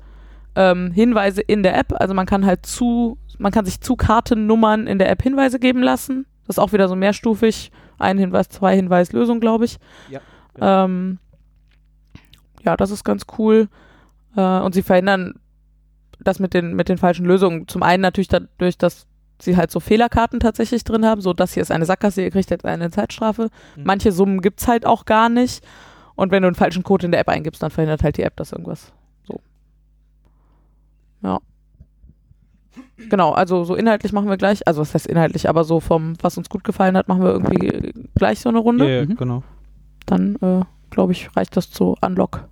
ähm, 0.56 0.92
Hinweise 0.92 1.42
in 1.42 1.64
der 1.64 1.78
App. 1.78 1.94
Also 2.00 2.14
man 2.14 2.26
kann 2.26 2.46
halt 2.46 2.66
zu, 2.66 3.18
man 3.38 3.52
kann 3.52 3.66
sich 3.66 3.82
zu 3.82 3.96
Kartennummern 3.96 4.88
in 4.88 5.00
der 5.00 5.10
App 5.10 5.22
Hinweise 5.22 5.60
geben 5.60 5.82
lassen. 5.82 6.26
Das 6.48 6.56
ist 6.58 6.60
auch 6.60 6.74
wieder 6.74 6.88
so 6.88 6.96
mehrstufig. 6.96 7.72
Ein 8.00 8.18
Hinweis, 8.18 8.50
zwei 8.50 8.76
Hinweis, 8.76 9.12
Lösung, 9.12 9.40
glaube 9.40 9.66
ich. 9.66 9.78
Ja. 10.10 10.20
Ähm, 10.60 11.20
ja, 12.68 12.76
das 12.78 12.92
ist 12.92 13.04
ganz 13.06 13.26
cool. 13.38 13.70
Äh, 14.36 14.60
und 14.60 14.74
sie 14.76 14.84
verhindern 14.84 15.36
das 16.20 16.40
mit 16.40 16.54
den, 16.54 16.76
mit 16.76 16.90
den 16.90 16.98
falschen 16.98 17.26
Lösungen. 17.26 17.68
Zum 17.68 17.82
einen 17.82 18.02
natürlich 18.02 18.28
dadurch, 18.28 18.78
dass 18.78 19.08
sie 19.40 19.56
halt 19.56 19.72
so 19.72 19.80
Fehlerkarten 19.80 20.40
tatsächlich 20.42 20.84
drin 20.84 21.06
haben, 21.06 21.22
so 21.22 21.32
das 21.32 21.54
hier 21.54 21.62
ist 21.64 21.72
eine 21.72 21.86
Sackgasse, 21.86 22.22
ihr 22.24 22.32
kriegt 22.32 22.50
jetzt 22.50 22.66
eine 22.66 22.90
Zeitstrafe. 22.92 23.50
Mhm. 23.76 23.84
Manche 23.84 24.12
Summen 24.12 24.42
gibt's 24.42 24.68
halt 24.68 24.86
auch 24.86 25.06
gar 25.06 25.30
nicht. 25.30 25.64
Und 26.16 26.32
wenn 26.32 26.42
du 26.42 26.48
einen 26.48 26.56
falschen 26.56 26.84
Code 26.84 27.06
in 27.06 27.12
der 27.12 27.22
App 27.22 27.30
eingibst, 27.30 27.64
dann 27.64 27.72
verhindert 27.72 28.04
halt 28.04 28.18
die 28.18 28.24
App 28.24 28.36
das 28.36 28.52
irgendwas. 28.52 28.92
So. 29.24 29.40
Ja. 31.24 31.40
Genau, 33.10 33.32
also 33.32 33.64
so 33.64 33.76
inhaltlich 33.76 34.12
machen 34.12 34.28
wir 34.28 34.38
gleich, 34.38 34.68
also 34.68 34.82
was 34.82 34.94
heißt 34.94 35.08
inhaltlich, 35.08 35.48
aber 35.48 35.64
so 35.64 35.80
vom, 35.80 36.16
was 36.22 36.38
uns 36.38 36.50
gut 36.50 36.64
gefallen 36.64 36.98
hat, 36.98 37.08
machen 37.08 37.24
wir 37.24 37.30
irgendwie 37.32 37.94
gleich 38.16 38.40
so 38.40 38.50
eine 38.50 38.58
Runde. 38.60 38.86
Ja, 38.90 39.00
ja, 39.02 39.06
Mhm. 39.06 39.16
genau. 39.16 39.44
Dann, 40.08 40.36
äh, 40.42 40.66
glaube 40.90 41.12
ich, 41.14 41.36
reicht 41.38 41.56
das 41.56 41.70
zu 41.70 41.96
Unlock. 42.02 42.48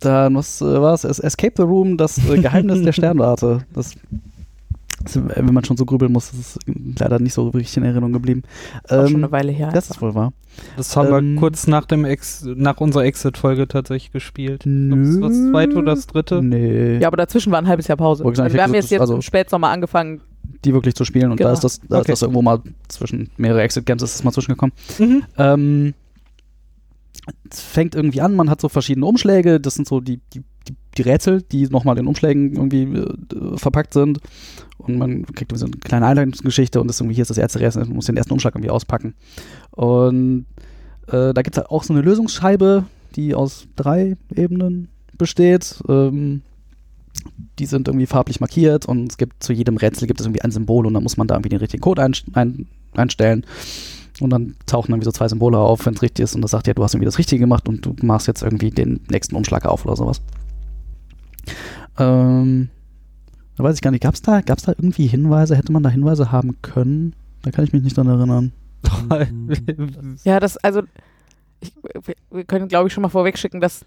Dann, 0.00 0.34
was 0.34 0.60
äh, 0.60 0.64
war 0.80 0.94
es? 0.94 1.04
Es- 1.04 1.18
Escape 1.20 1.54
the 1.56 1.62
Room, 1.62 1.96
das 1.96 2.18
äh, 2.28 2.38
Geheimnis 2.38 2.82
der 2.82 2.92
Sternwarte. 2.92 3.64
Das, 3.74 3.92
das, 5.04 5.16
äh, 5.16 5.20
wenn 5.36 5.54
man 5.54 5.64
schon 5.64 5.76
so 5.76 5.84
grübeln 5.86 6.12
muss, 6.12 6.30
das 6.30 6.40
ist 6.40 6.58
leider 6.98 7.18
nicht 7.18 7.32
so 7.34 7.48
richtig 7.48 7.76
in 7.78 7.82
Erinnerung 7.84 8.12
geblieben. 8.12 8.42
Ist 8.84 8.92
auch 8.92 9.04
schon 9.06 9.16
Ähm, 9.16 9.24
eine 9.24 9.32
Weile 9.32 9.52
her. 9.52 9.70
das 9.72 9.90
ist 9.90 10.00
wohl 10.02 10.14
wahr. 10.14 10.32
Das 10.76 10.96
haben 10.96 11.12
Ähm, 11.14 11.34
wir 11.34 11.40
kurz 11.40 11.66
nach 11.66 11.84
dem 11.86 12.04
Ex 12.04 12.44
nach 12.44 12.78
unserer 12.80 13.04
Exit-Folge 13.04 13.68
tatsächlich 13.68 14.12
gespielt. 14.12 14.62
Glaub, 14.64 14.98
Das 15.02 15.20
das 15.20 15.50
zweite 15.50 15.76
oder 15.76 15.94
das 15.94 16.06
dritte. 16.06 16.42
Nee. 16.42 16.98
ja, 16.98 17.06
aber 17.08 17.16
dazwischen 17.16 17.52
war 17.52 17.58
ein 17.60 17.68
halbes 17.68 17.86
Jahr 17.88 17.96
Pause. 17.96 18.24
Wir 18.24 18.30
haben 18.62 18.74
jetzt, 18.74 18.84
gesagt, 18.88 18.90
jetzt 18.90 19.00
also- 19.00 19.14
im 19.16 19.22
Spätsommer 19.22 19.68
angefangen. 19.68 20.20
die 20.64 20.74
wirklich 20.74 20.94
zu 20.94 21.04
spielen. 21.06 21.30
Und 21.30 21.36
Genau. 21.38 21.48
da 21.50 21.52
ist 21.54 21.64
das, 21.64 21.80
da 21.88 22.00
Okay. 22.00 22.12
ist 22.12 22.20
das 22.20 22.22
irgendwo 22.22 22.42
mal 22.42 22.60
zwischen 22.88 23.30
mehrere 23.38 23.62
Exit 23.62 23.86
Games 23.86 24.02
ist 24.02 24.16
das 24.16 24.24
mal 24.24 24.32
zwischengekommen. 24.32 24.74
Mhm. 24.98 25.22
Ähm, 25.38 25.94
es 26.09 26.09
fängt 27.50 27.94
irgendwie 27.94 28.20
an, 28.20 28.34
man 28.34 28.50
hat 28.50 28.60
so 28.60 28.68
verschiedene 28.68 29.06
Umschläge, 29.06 29.60
das 29.60 29.74
sind 29.74 29.86
so 29.86 30.00
die, 30.00 30.20
die, 30.32 30.42
die, 30.96 31.02
Rätsel, 31.02 31.42
die 31.42 31.66
nochmal 31.68 31.98
in 31.98 32.06
Umschlägen 32.06 32.54
irgendwie 32.54 32.82
äh, 32.82 33.56
verpackt 33.56 33.92
sind. 33.92 34.20
Und 34.78 34.96
man 34.96 35.26
kriegt 35.26 35.56
so 35.56 35.66
eine 35.66 35.76
kleine 35.76 36.06
Einleitungsgeschichte 36.06 36.80
und 36.80 36.88
das 36.88 37.00
irgendwie, 37.00 37.14
hier 37.14 37.22
ist 37.22 37.30
das 37.30 37.38
erste 37.38 37.60
Rätsel, 37.60 37.84
man 37.84 37.96
muss 37.96 38.06
den 38.06 38.16
ersten 38.16 38.32
Umschlag 38.32 38.54
irgendwie 38.54 38.70
auspacken. 38.70 39.14
Und 39.72 40.46
äh, 41.08 41.34
da 41.34 41.42
gibt 41.42 41.56
es 41.56 41.58
halt 41.58 41.70
auch 41.70 41.84
so 41.84 41.92
eine 41.92 42.02
Lösungsscheibe, 42.02 42.84
die 43.16 43.34
aus 43.34 43.66
drei 43.76 44.16
Ebenen 44.34 44.88
besteht. 45.18 45.82
Ähm, 45.88 46.42
die 47.58 47.66
sind 47.66 47.88
irgendwie 47.88 48.06
farblich 48.06 48.40
markiert 48.40 48.86
und 48.86 49.10
es 49.10 49.18
gibt 49.18 49.42
zu 49.42 49.52
jedem 49.52 49.76
Rätsel 49.76 50.06
gibt 50.08 50.20
es 50.20 50.26
irgendwie 50.26 50.42
ein 50.42 50.50
Symbol 50.50 50.86
und 50.86 50.94
dann 50.94 51.02
muss 51.02 51.16
man 51.16 51.26
da 51.26 51.34
irgendwie 51.34 51.50
den 51.50 51.58
richtigen 51.58 51.82
Code 51.82 52.02
ein, 52.02 52.14
ein, 52.32 52.66
einstellen. 52.94 53.44
Und 54.20 54.30
dann 54.30 54.54
tauchen 54.66 54.92
irgendwie 54.92 55.06
so 55.06 55.12
zwei 55.12 55.28
Symbole 55.28 55.58
auf, 55.58 55.86
wenn 55.86 55.94
es 55.94 56.02
richtig 56.02 56.24
ist 56.24 56.34
und 56.34 56.42
das 56.42 56.50
sagt 56.50 56.66
ja, 56.66 56.74
du 56.74 56.82
hast 56.84 56.94
irgendwie 56.94 57.06
das 57.06 57.18
Richtige 57.18 57.40
gemacht 57.40 57.68
und 57.68 57.84
du 57.84 57.94
machst 58.02 58.26
jetzt 58.26 58.42
irgendwie 58.42 58.70
den 58.70 59.00
nächsten 59.10 59.34
Umschlag 59.34 59.64
auf 59.64 59.86
oder 59.86 59.96
sowas. 59.96 60.20
Ähm, 61.98 62.68
da 63.56 63.64
weiß 63.64 63.76
ich 63.76 63.82
gar 63.82 63.90
nicht, 63.90 64.02
gab 64.02 64.14
es 64.14 64.22
da, 64.22 64.40
gab's 64.40 64.62
da 64.62 64.72
irgendwie 64.72 65.06
Hinweise? 65.06 65.56
Hätte 65.56 65.72
man 65.72 65.82
da 65.82 65.88
Hinweise 65.88 66.32
haben 66.32 66.60
können? 66.62 67.14
Da 67.42 67.50
kann 67.50 67.64
ich 67.64 67.72
mich 67.72 67.82
nicht 67.82 67.96
dran 67.96 68.08
erinnern. 68.08 68.52
Ja, 70.24 70.40
das, 70.40 70.56
also, 70.56 70.82
ich, 71.60 71.72
wir, 71.82 72.14
wir 72.30 72.44
können, 72.44 72.68
glaube 72.68 72.88
ich, 72.88 72.94
schon 72.94 73.02
mal 73.02 73.08
vorwegschicken, 73.10 73.60
dass, 73.60 73.84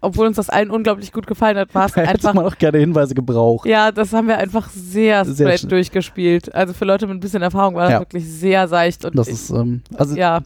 obwohl 0.00 0.26
uns 0.26 0.36
das 0.36 0.50
allen 0.50 0.70
unglaublich 0.70 1.12
gut 1.12 1.26
gefallen 1.26 1.56
hat, 1.56 1.74
war 1.74 1.86
es 1.86 1.92
Da 1.92 2.00
hätte 2.02 2.10
einfach. 2.12 2.34
man 2.34 2.46
auch 2.46 2.58
gerne 2.58 2.78
Hinweise 2.78 3.14
gebraucht. 3.14 3.66
Ja, 3.68 3.90
das 3.92 4.12
haben 4.12 4.28
wir 4.28 4.38
einfach 4.38 4.68
sehr 4.70 5.24
Sehr 5.24 5.34
straight 5.34 5.60
schnell. 5.60 5.70
durchgespielt. 5.70 6.54
Also 6.54 6.72
für 6.74 6.84
Leute 6.84 7.06
mit 7.06 7.16
ein 7.16 7.20
bisschen 7.20 7.42
Erfahrung 7.42 7.74
war 7.74 7.84
das 7.84 7.92
Ja. 7.92 8.00
wirklich 8.00 8.28
sehr 8.28 8.68
seicht 8.68 9.04
und 9.04 9.16
Das 9.18 9.28
ist, 9.28 9.50
ähm, 9.50 9.82
also 9.96 10.14
ja, 10.16 10.40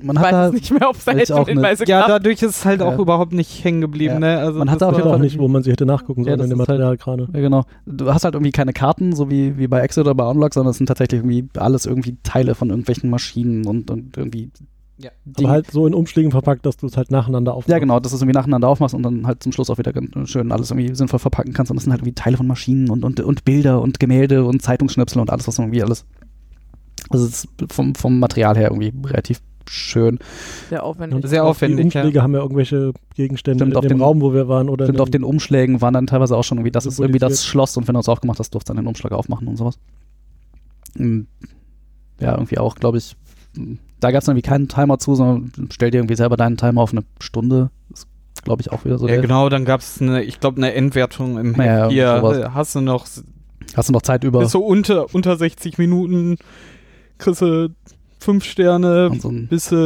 man 0.00 0.16
ich 0.16 0.22
hat 0.22 0.24
weiß 0.26 0.32
da, 0.32 0.46
es 0.46 0.52
nicht 0.52 0.70
mehr, 0.72 0.88
ob 0.88 0.96
es 0.96 1.04
da 1.04 1.12
auch 1.12 1.26
schon 1.26 1.46
Hinweise 1.46 1.84
Ja, 1.86 2.00
gab. 2.00 2.08
dadurch 2.08 2.40
ist 2.42 2.50
es 2.56 2.64
halt 2.64 2.80
auch 2.82 2.92
Ja. 2.92 2.98
überhaupt 2.98 3.32
nicht 3.32 3.62
hängen 3.64 3.80
geblieben. 3.80 4.14
Ja. 4.14 4.20
Ne? 4.20 4.38
Also 4.38 4.58
Man 4.60 4.70
hat 4.70 4.80
das 4.80 4.94
auch 4.94 5.04
auch 5.06 5.18
nicht, 5.18 5.38
wo 5.38 5.48
man 5.48 5.62
sie 5.62 5.70
hätte 5.72 5.84
nachgucken 5.86 6.22
Ja, 6.24 6.30
sollen 6.30 6.40
in 6.42 6.50
dem 6.50 6.58
halt- 6.60 6.68
Material 6.68 6.96
gerade. 6.96 7.28
Ja, 7.32 7.40
genau. 7.40 7.64
Du 7.84 8.12
hast 8.12 8.24
halt 8.24 8.34
irgendwie 8.34 8.52
keine 8.52 8.72
Karten, 8.72 9.14
so 9.14 9.28
wie, 9.30 9.58
wie 9.58 9.66
bei 9.66 9.80
Exit 9.80 10.02
oder 10.02 10.14
bei 10.14 10.24
Unlock, 10.24 10.54
sondern 10.54 10.70
es 10.70 10.78
sind 10.78 10.86
tatsächlich 10.86 11.18
irgendwie 11.20 11.48
alles 11.58 11.84
irgendwie 11.86 12.16
Teile 12.22 12.54
von 12.54 12.70
irgendwelchen 12.70 13.10
Maschinen 13.10 13.66
und, 13.66 13.90
und 13.90 14.16
irgendwie 14.16 14.50
Ja. 14.98 15.10
Aber 15.38 15.48
halt 15.50 15.70
so 15.70 15.86
in 15.86 15.92
Umschlägen 15.94 16.30
verpackt, 16.30 16.64
dass 16.64 16.78
du 16.78 16.86
es 16.86 16.96
halt 16.96 17.10
nacheinander 17.10 17.52
aufmachst. 17.52 17.68
ja, 17.68 17.78
genau, 17.78 18.00
dass 18.00 18.12
du 18.12 18.16
es 18.16 18.22
irgendwie 18.22 18.36
nacheinander 18.38 18.68
aufmachst 18.68 18.94
und 18.94 19.02
dann 19.02 19.26
halt 19.26 19.42
zum 19.42 19.52
Schluss 19.52 19.68
auch 19.68 19.76
wieder 19.78 19.92
ganz 19.92 20.30
schön 20.30 20.50
alles 20.52 20.70
irgendwie 20.70 20.94
sinnvoll 20.94 21.18
verpacken 21.18 21.52
kannst. 21.52 21.70
Und 21.70 21.76
das 21.76 21.84
sind 21.84 21.92
halt 21.92 22.00
irgendwie 22.00 22.14
Teile 22.14 22.36
von 22.38 22.46
Maschinen 22.46 22.88
und, 22.88 23.04
und, 23.04 23.20
und 23.20 23.44
Bilder 23.44 23.82
und 23.82 24.00
Gemälde 24.00 24.44
und 24.44 24.62
Zeitungsschnipsel 24.62 25.20
und 25.20 25.30
alles, 25.30 25.46
was 25.46 25.58
irgendwie 25.58 25.82
alles. 25.82 26.06
Also 27.10 27.26
es 27.26 27.44
ist 27.44 27.48
vom, 27.72 27.94
vom 27.94 28.18
Material 28.18 28.56
her 28.56 28.70
irgendwie 28.72 28.92
relativ 29.06 29.42
schön. 29.68 30.18
Sehr 30.70 30.82
aufwendig. 30.82 31.16
Und 31.22 31.28
Sehr 31.28 31.44
aufwendig, 31.44 31.76
Die 31.78 31.84
Umschläge 31.98 32.22
haben 32.22 32.32
ja 32.34 32.40
irgendwelche 32.40 32.92
Gegenstände 33.16 33.64
Stimmt, 33.64 33.72
in 33.72 33.76
auf 33.76 33.82
dem 33.82 33.88
dem- 33.98 34.02
Raum, 34.02 34.20
wo 34.22 34.32
wir 34.32 34.48
waren. 34.48 34.68
Oder 34.70 34.86
Stimmt, 34.86 35.00
auf 35.00 35.10
den 35.10 35.24
Umschlägen 35.24 35.80
waren 35.82 35.92
dann 35.92 36.06
teilweise 36.06 36.36
auch 36.36 36.44
schon 36.44 36.56
irgendwie, 36.58 36.70
das 36.70 36.86
ist 36.86 36.98
irgendwie 37.00 37.18
das. 37.18 37.44
Schloss 37.44 37.76
und 37.76 37.86
wenn 37.86 37.94
du 37.94 38.00
es 38.00 38.08
aufgemacht 38.08 38.38
hast, 38.38 38.54
durfst 38.54 38.68
du 38.68 38.72
dann 38.72 38.82
den 38.82 38.88
Umschlag 38.88 39.12
aufmachen 39.12 39.46
und 39.46 39.56
sowas. 39.56 39.78
Ja, 40.98 42.32
irgendwie 42.32 42.58
auch, 42.58 42.76
glaube 42.76 42.98
ich, 42.98 43.16
da 44.00 44.10
gab 44.10 44.22
es 44.22 44.28
irgendwie 44.28 44.42
keinen 44.42 44.68
Timer 44.68 44.98
zu, 44.98 45.14
sondern 45.14 45.52
stell 45.70 45.90
dir 45.90 45.98
irgendwie 45.98 46.16
selber 46.16 46.36
deinen 46.36 46.56
Timer 46.56 46.82
auf 46.82 46.92
eine 46.92 47.02
Stunde. 47.20 47.70
Das 47.90 48.06
glaube 48.44 48.62
ich 48.62 48.72
auch 48.72 48.84
wieder 48.84 48.98
so. 48.98 49.08
Ja, 49.08 49.20
genau, 49.20 49.48
dann 49.48 49.64
gab 49.64 49.80
es 49.80 50.00
eine, 50.00 50.22
ich 50.22 50.40
glaube, 50.40 50.58
eine 50.58 50.74
Endwertung 50.74 51.38
im 51.38 51.54
Ja. 51.60 51.88
Hier 51.88 52.18
sowas. 52.20 52.38
äh, 52.38 52.48
hast 52.52 52.74
du 52.74 52.80
noch 52.80 53.06
Hast 53.74 53.88
du 53.88 53.92
noch 53.92 54.02
Zeit 54.02 54.24
über 54.24 54.40
bis 54.40 54.52
so 54.52 54.64
unter, 54.64 55.12
unter 55.14 55.36
60 55.36 55.78
Minuten 55.78 56.36
kriegst 57.18 57.42
du 57.42 57.70
fünf 58.20 58.44
Sterne, 58.44 59.10
so 59.18 59.28
ein 59.28 59.48
bis 59.48 59.70
du 59.70 59.76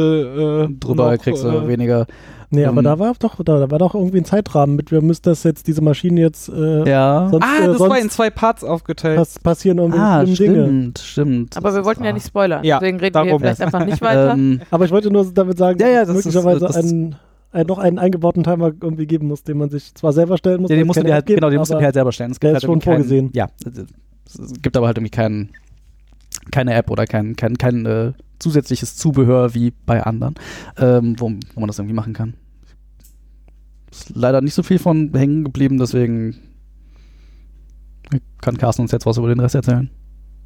äh, 0.69 0.73
drüber 0.79 1.11
noch, 1.11 1.21
kriegst 1.21 1.43
du 1.43 1.47
äh, 1.47 1.67
weniger. 1.67 2.05
Nee, 2.53 2.65
aber 2.65 2.79
Ähm, 2.79 2.83
da 2.83 2.99
war 2.99 3.13
doch, 3.17 3.35
da, 3.43 3.59
da 3.59 3.71
war 3.71 3.79
doch 3.79 3.95
irgendwie 3.95 4.17
ein 4.17 4.25
Zeitrahmen 4.25 4.75
mit, 4.75 4.91
wir 4.91 5.01
müssen 5.01 5.21
das 5.23 5.43
jetzt, 5.43 5.67
diese 5.67 5.81
Maschine 5.81 6.19
jetzt, 6.19 6.49
äh, 6.49 6.87
Ja. 6.89 7.29
sonst, 7.31 7.45
Ah, 7.45 7.63
äh, 7.63 7.67
das 7.67 7.77
sonst 7.77 7.89
war 7.91 7.99
in 7.99 8.09
zwei 8.09 8.29
Parts 8.29 8.63
aufgeteilt. 8.65 9.15
pass 9.17 9.39
passieren 9.39 9.77
irgendwie 9.77 9.99
Ah, 9.99 10.25
schlimme 10.27 10.53
Dinge. 10.55 10.65
stimmt, 10.65 10.99
stimmt. 10.99 11.57
Aber 11.57 11.71
wir 11.71 11.77
Das 11.77 11.85
wollten 11.85 12.01
ist 12.01 12.05
ja 12.05 12.09
wahr. 12.09 12.13
nicht 12.13 12.27
spoilern. 12.27 12.63
Ja, 12.65 12.79
Deswegen 12.79 12.99
reden 12.99 13.15
wir 13.15 13.23
darum. 13.23 13.39
vielleicht 13.39 13.61
einfach 13.61 13.85
nicht 13.85 14.01
weiter. 14.01 14.33
Ähm, 14.33 14.61
Aber 14.69 14.83
ich 14.85 14.91
wollte 14.91 15.09
nur 15.09 15.31
damit 15.33 15.57
sagen, 15.57 15.79
Ja, 15.79 15.87
ja, 15.87 15.99
dass 16.05 16.09
es 16.09 16.23
das 16.25 16.25
ist, 16.25 16.43
möglicherweise 16.43 16.65
äh, 16.65 16.67
das- 16.67 16.75
einen, 16.77 17.15
einen, 17.53 17.67
noch 17.67 17.77
einen 17.79 17.99
eingebauten 17.99 18.43
Timer 18.43 18.71
irgendwie 18.81 19.07
geben 19.07 19.27
muss, 19.27 19.43
den 19.43 19.57
man 19.57 19.69
sich 19.69 19.93
zwar 19.95 20.11
selber 20.11 20.37
stellen 20.37 20.61
muss. 20.61 20.69
Ja, 20.69 20.75
den 20.75 20.81
es 20.83 20.87
musst 20.87 20.99
du 20.99 21.03
dir 21.03 21.13
halt, 21.13 21.25
gibt, 21.25 21.39
genau, 21.39 21.49
den 21.49 21.59
musst 21.59 21.71
du 21.71 21.77
dir 21.77 21.85
halt 21.85 21.93
selber 21.93 22.11
stellen. 22.11 22.31
Es 22.31 22.39
der 22.39 22.51
gibt 22.51 22.57
ist 22.63 22.63
halt 22.69 22.69
schon 22.69 22.71
irgendwie 22.79 22.85
keinen- 22.85 23.29
vorgesehen. 23.29 23.29
Ja, 23.33 23.47
es 24.27 24.61
gibt 24.61 24.75
aber 24.75 24.87
halt 24.87 24.97
irgendwie 24.97 25.11
keinen, 25.11 25.49
keine 26.51 26.73
App 26.73 26.89
oder 26.91 27.05
kein, 27.05 27.35
kein, 27.37 27.57
kein 27.57 27.85
äh, 27.85 28.11
zusätzliches 28.39 28.95
Zubehör 28.95 29.53
wie 29.53 29.71
bei 29.85 30.01
anderen, 30.01 30.35
ähm, 30.77 31.15
wo, 31.19 31.29
wo 31.53 31.59
man 31.59 31.67
das 31.67 31.77
irgendwie 31.77 31.93
machen 31.93 32.13
kann. 32.13 32.33
Ist 33.91 34.15
leider 34.15 34.41
nicht 34.41 34.53
so 34.53 34.63
viel 34.63 34.79
von 34.79 35.11
hängen 35.13 35.43
geblieben, 35.43 35.77
deswegen 35.77 36.35
kann 38.41 38.57
Carsten 38.57 38.83
uns 38.83 38.91
jetzt 38.91 39.05
was 39.05 39.17
über 39.17 39.27
den 39.27 39.39
Rest 39.39 39.55
erzählen. 39.55 39.89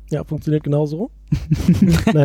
Ja, 0.10 0.24
funktioniert 0.24 0.64
genauso. 0.64 1.12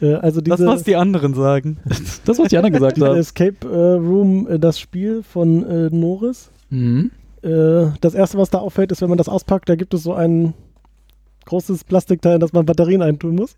Äh, 0.00 0.14
also 0.14 0.40
das, 0.40 0.58
diese, 0.58 0.68
was 0.68 0.82
die 0.84 0.96
anderen 0.96 1.34
sagen. 1.34 1.78
Das, 2.24 2.38
was 2.38 2.48
die 2.48 2.56
anderen 2.56 2.74
gesagt 2.74 3.00
haben. 3.00 3.16
Escape 3.16 3.66
äh, 3.66 3.94
Room, 3.94 4.46
äh, 4.48 4.58
das 4.58 4.78
Spiel 4.78 5.22
von 5.22 5.64
äh, 5.64 5.90
Norris, 5.90 6.50
Mhm. 6.70 7.10
Das 7.40 8.14
erste, 8.14 8.36
was 8.36 8.50
da 8.50 8.58
auffällt, 8.58 8.90
ist, 8.90 9.00
wenn 9.00 9.08
man 9.08 9.16
das 9.16 9.28
auspackt, 9.28 9.68
da 9.68 9.76
gibt 9.76 9.94
es 9.94 10.02
so 10.02 10.12
ein 10.12 10.54
großes 11.46 11.84
Plastikteil, 11.84 12.34
in 12.34 12.40
das 12.40 12.52
man 12.52 12.66
Batterien 12.66 13.00
eintun 13.00 13.36
muss. 13.36 13.56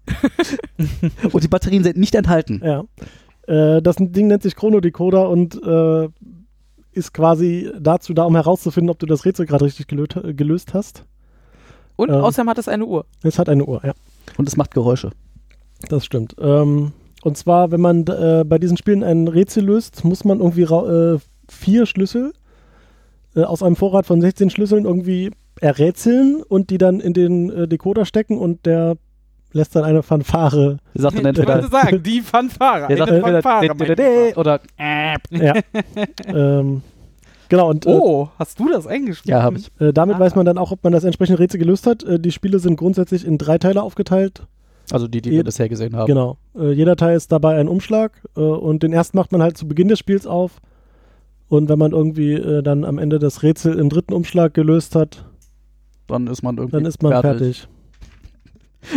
Und 1.33 1.43
die 1.43 1.49
Batterien 1.49 1.83
sind 1.83 1.97
nicht 1.97 2.15
enthalten. 2.15 2.61
Ja. 2.63 2.85
Äh, 3.51 3.83
das 3.83 3.97
Ding 3.99 4.29
nennt 4.29 4.43
sich 4.43 4.55
Chronodecoder 4.55 5.29
und 5.29 5.61
äh, 5.63 6.09
ist 6.93 7.13
quasi 7.13 7.71
dazu 7.79 8.15
da, 8.15 8.25
um 8.25 8.35
herauszufinden, 8.37 8.91
ob 8.91 8.99
du 8.99 9.07
das 9.07 9.25
Rätsel 9.25 9.47
gerade 9.47 9.65
richtig 9.65 9.89
gelöt, 9.89 10.17
gelöst 10.37 10.75
hast. 10.75 11.05
Und 11.97 12.11
Ähm. 12.11 12.17
außerdem 12.17 12.49
hat 12.49 12.59
es 12.59 12.69
eine 12.69 12.87
Uhr. 12.87 13.05
Es 13.23 13.39
hat 13.39 13.49
eine 13.49 13.65
Uhr, 13.65 13.81
ja. 13.85 13.93
Und 14.39 14.49
es 14.49 14.57
macht 14.57 14.73
Geräusche. 14.73 15.11
Das 15.89 16.05
stimmt. 16.05 16.37
Ähm, 16.41 16.93
und 17.23 17.37
zwar, 17.37 17.71
wenn 17.71 17.81
man 17.81 18.07
äh, 18.07 18.45
bei 18.47 18.59
diesen 18.59 18.77
Spielen 18.77 19.03
ein 19.03 19.29
Rätsel 19.29 19.65
löst, 19.65 20.05
muss 20.05 20.25
man 20.25 20.39
irgendwie 20.39 20.63
äh, 20.63 21.19
vier 21.49 21.87
Schlüssel 21.87 22.33
äh, 23.35 23.43
aus 23.43 23.63
einem 23.63 23.77
Vorrat 23.77 24.07
von 24.07 24.21
16 24.21 24.51
Schlüsseln 24.51 24.85
irgendwie 24.85 25.31
errätseln 25.61 26.43
und 26.49 26.71
die 26.71 26.79
dann 26.79 27.01
in 27.01 27.13
den 27.13 27.51
äh, 27.51 27.69
Decoder 27.69 28.05
stecken 28.05 28.39
und 28.39 28.65
der 28.65 28.97
lässt 29.53 29.75
dann 29.77 29.85
eine 29.85 30.03
Fanfare. 30.03 30.77
Sie 30.95 31.03
sagt 31.03 31.15
dann 31.17 31.23
Ich 31.23 31.29
entweder, 31.29 31.55
wollte 31.55 31.69
sagen, 31.69 32.03
die 32.03 32.21
Fanfare. 32.21 32.89
der 32.89 32.97
sagt 32.99 33.11
entweder 33.13 33.43
Fanfare, 33.43 34.33
oder 34.37 34.61
ja. 35.31 35.55
ähm, 36.27 36.83
genau, 37.49 37.71
und 37.71 37.87
äh, 37.87 37.91
Oh, 37.91 38.29
hast 38.39 38.59
du 38.59 38.69
das 38.71 38.87
eingeschrieben? 38.87 39.31
ja, 39.31 39.43
habe 39.43 39.59
ich. 39.59 39.71
äh, 39.81 39.93
damit 39.93 40.17
Ah. 40.17 40.21
weiß 40.21 40.35
man 40.35 40.47
dann 40.47 40.59
auch, 40.59 40.73
ob 40.73 40.83
man 40.85 40.93
das 40.93 41.05
entsprechende 41.05 41.39
Rätsel 41.39 41.59
gelöst 41.59 41.87
hat. 41.87 42.03
Äh, 42.05 42.19
die 42.21 42.33
Spiele 42.33 42.59
sind 42.59 42.77
grundsätzlich 42.77 43.25
in 43.27 43.39
drei 43.39 43.59
Teile 43.59 43.83
aufgeteilt. 43.83 44.43
Also 44.93 45.07
die, 45.07 45.21
die 45.21 45.31
Je- 45.31 45.37
wir 45.37 45.45
bisher 45.45 45.69
gesehen 45.69 45.95
haben. 45.95 46.07
Genau. 46.07 46.37
Äh, 46.59 46.73
jeder 46.73 46.97
Teil 46.97 47.17
ist 47.17 47.31
dabei 47.33 47.57
ein 47.61 47.69
Umschlag 47.69 48.13
äh, 48.37 48.41
und 48.41 48.83
den 48.83 48.93
ersten 48.93 49.17
macht 49.17 49.31
man 49.33 49.43
halt 49.43 49.57
zu 49.57 49.69
Beginn 49.69 49.89
des 49.89 49.99
Spiels 49.99 50.27
auf. 50.27 50.61
Und 51.49 51.69
wenn 51.69 51.79
man 51.79 51.93
irgendwie 51.93 52.35
äh, 52.35 52.63
dann 52.63 52.85
am 52.85 52.99
Ende 52.99 53.19
das 53.19 53.43
Rätsel 53.43 53.79
im 53.79 53.89
dritten 53.89 54.13
Umschlag 54.13 54.55
gelöst 54.55 54.95
hat, 54.95 55.25
Dann 56.07 56.27
ist 56.29 56.43
man 56.43 56.57
irgendwie 56.57 56.77
dann 56.77 56.87
ist 56.87 57.03
man 57.03 57.21
fertig. 57.21 57.69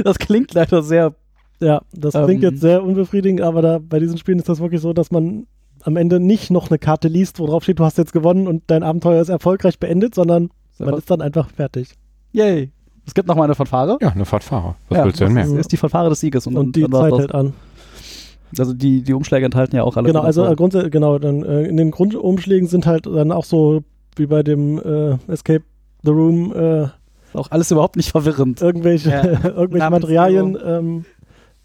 Das 0.03 0.17
klingt 0.19 0.53
leider 0.53 0.81
sehr. 0.83 1.13
Ja, 1.59 1.81
das 1.93 2.15
Ähm. 2.15 2.25
klingt 2.25 2.43
jetzt 2.43 2.61
sehr 2.61 2.83
unbefriedigend, 2.83 3.41
aber 3.41 3.61
da, 3.61 3.79
bei 3.79 3.99
diesen 3.99 4.17
Spielen 4.17 4.39
ist 4.39 4.49
das 4.49 4.59
wirklich 4.59 4.81
so, 4.81 4.91
dass 4.93 5.11
man 5.11 5.45
am 5.83 5.97
Ende 5.97 6.19
nicht 6.19 6.51
noch 6.51 6.69
eine 6.69 6.79
Karte 6.79 7.07
liest, 7.07 7.39
wo 7.39 7.45
drauf 7.47 7.63
steht, 7.63 7.79
du 7.79 7.83
hast 7.85 7.97
jetzt 7.97 8.13
gewonnen 8.13 8.47
und 8.47 8.63
dein 8.67 8.83
Abenteuer 8.83 9.21
ist 9.21 9.29
erfolgreich 9.29 9.79
beendet, 9.79 10.15
sondern 10.15 10.49
man 10.79 10.95
ist 10.95 11.09
dann 11.11 11.21
einfach 11.21 11.49
fertig. 11.49 11.93
Yay. 12.31 12.71
Es 13.05 13.13
gibt 13.13 13.27
noch 13.27 13.35
mal 13.35 13.43
eine 13.43 13.55
Fanfare. 13.55 13.97
Ja, 14.01 14.09
eine 14.09 14.23
Fahrtfahrer. 14.25 14.75
Was 14.89 14.97
Ja, 14.97 15.05
willst 15.05 15.19
du 15.19 15.25
denn 15.25 15.33
mehr? 15.33 15.43
Das 15.43 15.53
ist 15.53 15.71
die 15.73 15.77
Fanfare 15.77 16.09
des 16.09 16.21
Sieges. 16.21 16.47
Und, 16.47 16.55
Und, 16.57 16.65
dann- 16.67 16.71
die 16.73 16.81
dann 16.89 16.91
Zeit 16.91 17.13
hält 17.19 17.35
an. 17.35 17.53
Also 18.57 18.73
die, 18.73 19.01
die 19.01 19.13
Umschläge 19.13 19.45
enthalten 19.45 19.75
ja 19.75 19.83
auch 19.83 19.97
alle. 19.97 20.07
Genau, 20.07 20.21
also 20.21 20.45
äh, 20.45 20.55
grundsätzlich, 20.55 20.91
genau, 20.91 21.17
dann 21.19 21.43
äh, 21.43 21.63
in 21.63 21.75
den 21.75 21.91
Grundumschlägen 21.91 22.67
sind 22.67 22.85
halt 22.85 23.05
dann 23.07 23.31
auch 23.31 23.45
so 23.45 23.83
wie 24.15 24.27
bei 24.27 24.43
dem 24.43 24.77
äh, 24.79 25.17
Escape 25.31 25.63
the 26.03 26.11
Room 26.11 26.53
äh, 26.55 26.87
auch 27.35 27.51
alles 27.51 27.71
überhaupt 27.71 27.95
nicht 27.95 28.11
verwirrend. 28.11 28.61
irgendwelche, 28.61 29.09
Ja. 29.09 29.23
irgendwelche. 29.55 29.89
Materialien 29.89 30.57
ähm, 30.63 31.05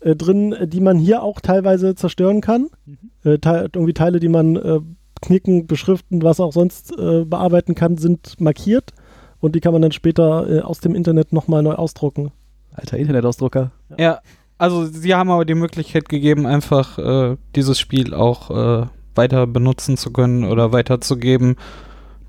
äh, 0.00 0.14
drin, 0.16 0.54
die 0.66 0.80
man 0.80 0.98
hier 0.98 1.22
auch 1.22 1.40
teilweise 1.40 1.94
zerstören 1.94 2.40
kann. 2.40 2.68
Mhm. 2.86 2.98
Äh, 3.24 3.38
te 3.38 3.68
irgendwie 3.72 3.94
Teile, 3.94 4.20
die 4.20 4.28
man 4.28 4.56
äh, 4.56 4.80
knicken, 5.20 5.66
beschriften, 5.66 6.22
was 6.22 6.40
auch 6.40 6.52
sonst 6.52 6.96
äh, 6.98 7.24
bearbeiten 7.24 7.74
kann, 7.74 7.96
sind 7.96 8.40
markiert 8.40 8.92
und 9.40 9.54
die 9.54 9.60
kann 9.60 9.72
man 9.72 9.82
dann 9.82 9.92
später 9.92 10.48
äh, 10.48 10.60
aus 10.60 10.80
dem 10.80 10.94
Internet 10.94 11.32
nochmal 11.32 11.62
neu 11.62 11.74
ausdrucken. 11.74 12.30
Alter 12.74 12.96
Internetausdrucker. 12.96 13.72
Ja, 13.98 14.20
also 14.56 14.86
sie 14.86 15.14
haben 15.14 15.30
aber 15.30 15.44
die 15.44 15.54
Möglichkeit 15.54 16.08
gegeben, 16.08 16.46
einfach 16.46 16.98
äh, 16.98 17.36
dieses 17.56 17.78
Spiel 17.80 18.14
auch 18.14 18.50
äh, 18.50 18.86
weiter 19.14 19.46
benutzen 19.46 19.96
zu 19.96 20.12
können 20.12 20.44
oder 20.44 20.72
weiterzugeben. 20.72 21.56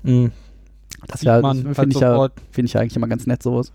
Hm, 0.04 0.32
Das 1.08 1.20
sieht 1.20 1.26
ja, 1.28 1.40
man 1.40 1.58
finde 1.58 1.78
halt 1.78 1.94
ich, 1.94 2.00
ja, 2.00 2.28
find 2.50 2.68
ich 2.68 2.72
ja 2.74 2.80
eigentlich 2.80 2.96
immer 2.96 3.08
ganz 3.08 3.26
nett, 3.26 3.42
sowas. 3.42 3.72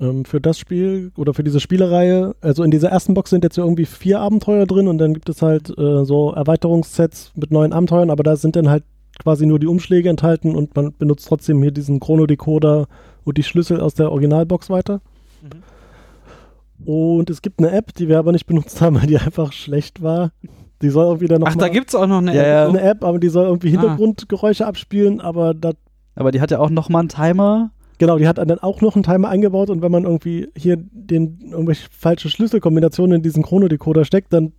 Ähm, 0.00 0.24
für 0.24 0.40
das 0.40 0.58
Spiel 0.58 1.12
oder 1.16 1.32
für 1.32 1.44
diese 1.44 1.60
Spielereihe, 1.60 2.34
also 2.40 2.64
in 2.64 2.70
dieser 2.72 2.88
ersten 2.88 3.14
Box 3.14 3.30
sind 3.30 3.44
jetzt 3.44 3.56
irgendwie 3.58 3.84
vier 3.84 4.18
Abenteuer 4.20 4.66
drin 4.66 4.88
und 4.88 4.98
dann 4.98 5.14
gibt 5.14 5.28
es 5.28 5.42
halt 5.42 5.68
äh, 5.78 6.04
so 6.04 6.32
Erweiterungssets 6.32 7.30
mit 7.36 7.52
neuen 7.52 7.72
Abenteuern, 7.72 8.10
aber 8.10 8.22
da 8.24 8.34
sind 8.34 8.56
dann 8.56 8.68
halt 8.68 8.82
quasi 9.22 9.46
nur 9.46 9.58
die 9.60 9.66
Umschläge 9.68 10.08
enthalten 10.08 10.56
und 10.56 10.74
man 10.74 10.92
benutzt 10.98 11.28
trotzdem 11.28 11.62
hier 11.62 11.70
diesen 11.70 12.00
Chronodecoder 12.00 12.88
und 13.24 13.38
die 13.38 13.42
Schlüssel 13.44 13.80
aus 13.80 13.94
der 13.94 14.10
Originalbox 14.10 14.70
weiter. 14.70 15.00
Und 16.84 17.30
es 17.30 17.42
gibt 17.42 17.60
eine 17.60 17.70
App, 17.70 17.94
die 17.94 18.08
wir 18.08 18.18
aber 18.18 18.32
nicht 18.32 18.46
benutzt 18.46 18.80
haben, 18.80 18.96
weil 18.96 19.06
die 19.06 19.18
einfach 19.18 19.52
schlecht 19.52 20.02
war. 20.02 20.32
Die 20.80 20.88
soll 20.90 21.04
irgendwie 21.06 21.28
dann 21.28 21.40
noch 21.42 21.48
Ach, 21.48 21.54
mal 21.54 21.60
da 21.60 21.68
gibt's 21.68 21.94
auch 21.94 22.08
noch 22.08 22.18
eine 22.18 22.34
Ja, 22.34 22.42
ja. 22.44 22.62
App. 22.64 22.68
eine 22.70 22.80
App, 22.80 23.04
aber 23.04 23.20
die 23.20 23.28
soll 23.28 23.46
irgendwie 23.46 23.68
Ah. 23.68 23.80
Hintergrundgeräusche 23.80 24.66
abspielen, 24.66 25.20
aber 25.20 25.54
das 25.54 25.74
Aber 26.14 26.30
die 26.30 26.40
hat 26.40 26.50
ja 26.50 26.58
auch 26.58 26.70
noch 26.70 26.88
mal 26.88 27.00
einen 27.00 27.08
Timer. 27.08 27.70
Genau, 27.98 28.18
die 28.18 28.26
hat 28.26 28.38
dann 28.38 28.58
auch 28.58 28.80
noch 28.80 28.96
einen 28.96 29.04
Timer 29.04 29.28
eingebaut 29.28 29.70
und 29.70 29.82
wenn 29.82 29.92
man 29.92 30.04
irgendwie 30.04 30.48
hier 30.56 30.76
den 30.76 31.38
irgendwelche 31.52 31.88
falsche 31.90 32.28
Schlüsselkombinationen 32.28 33.16
in 33.16 33.22
diesen 33.22 33.42
Chronodecoder 33.42 34.04
steckt, 34.04 34.32
dann 34.32 34.52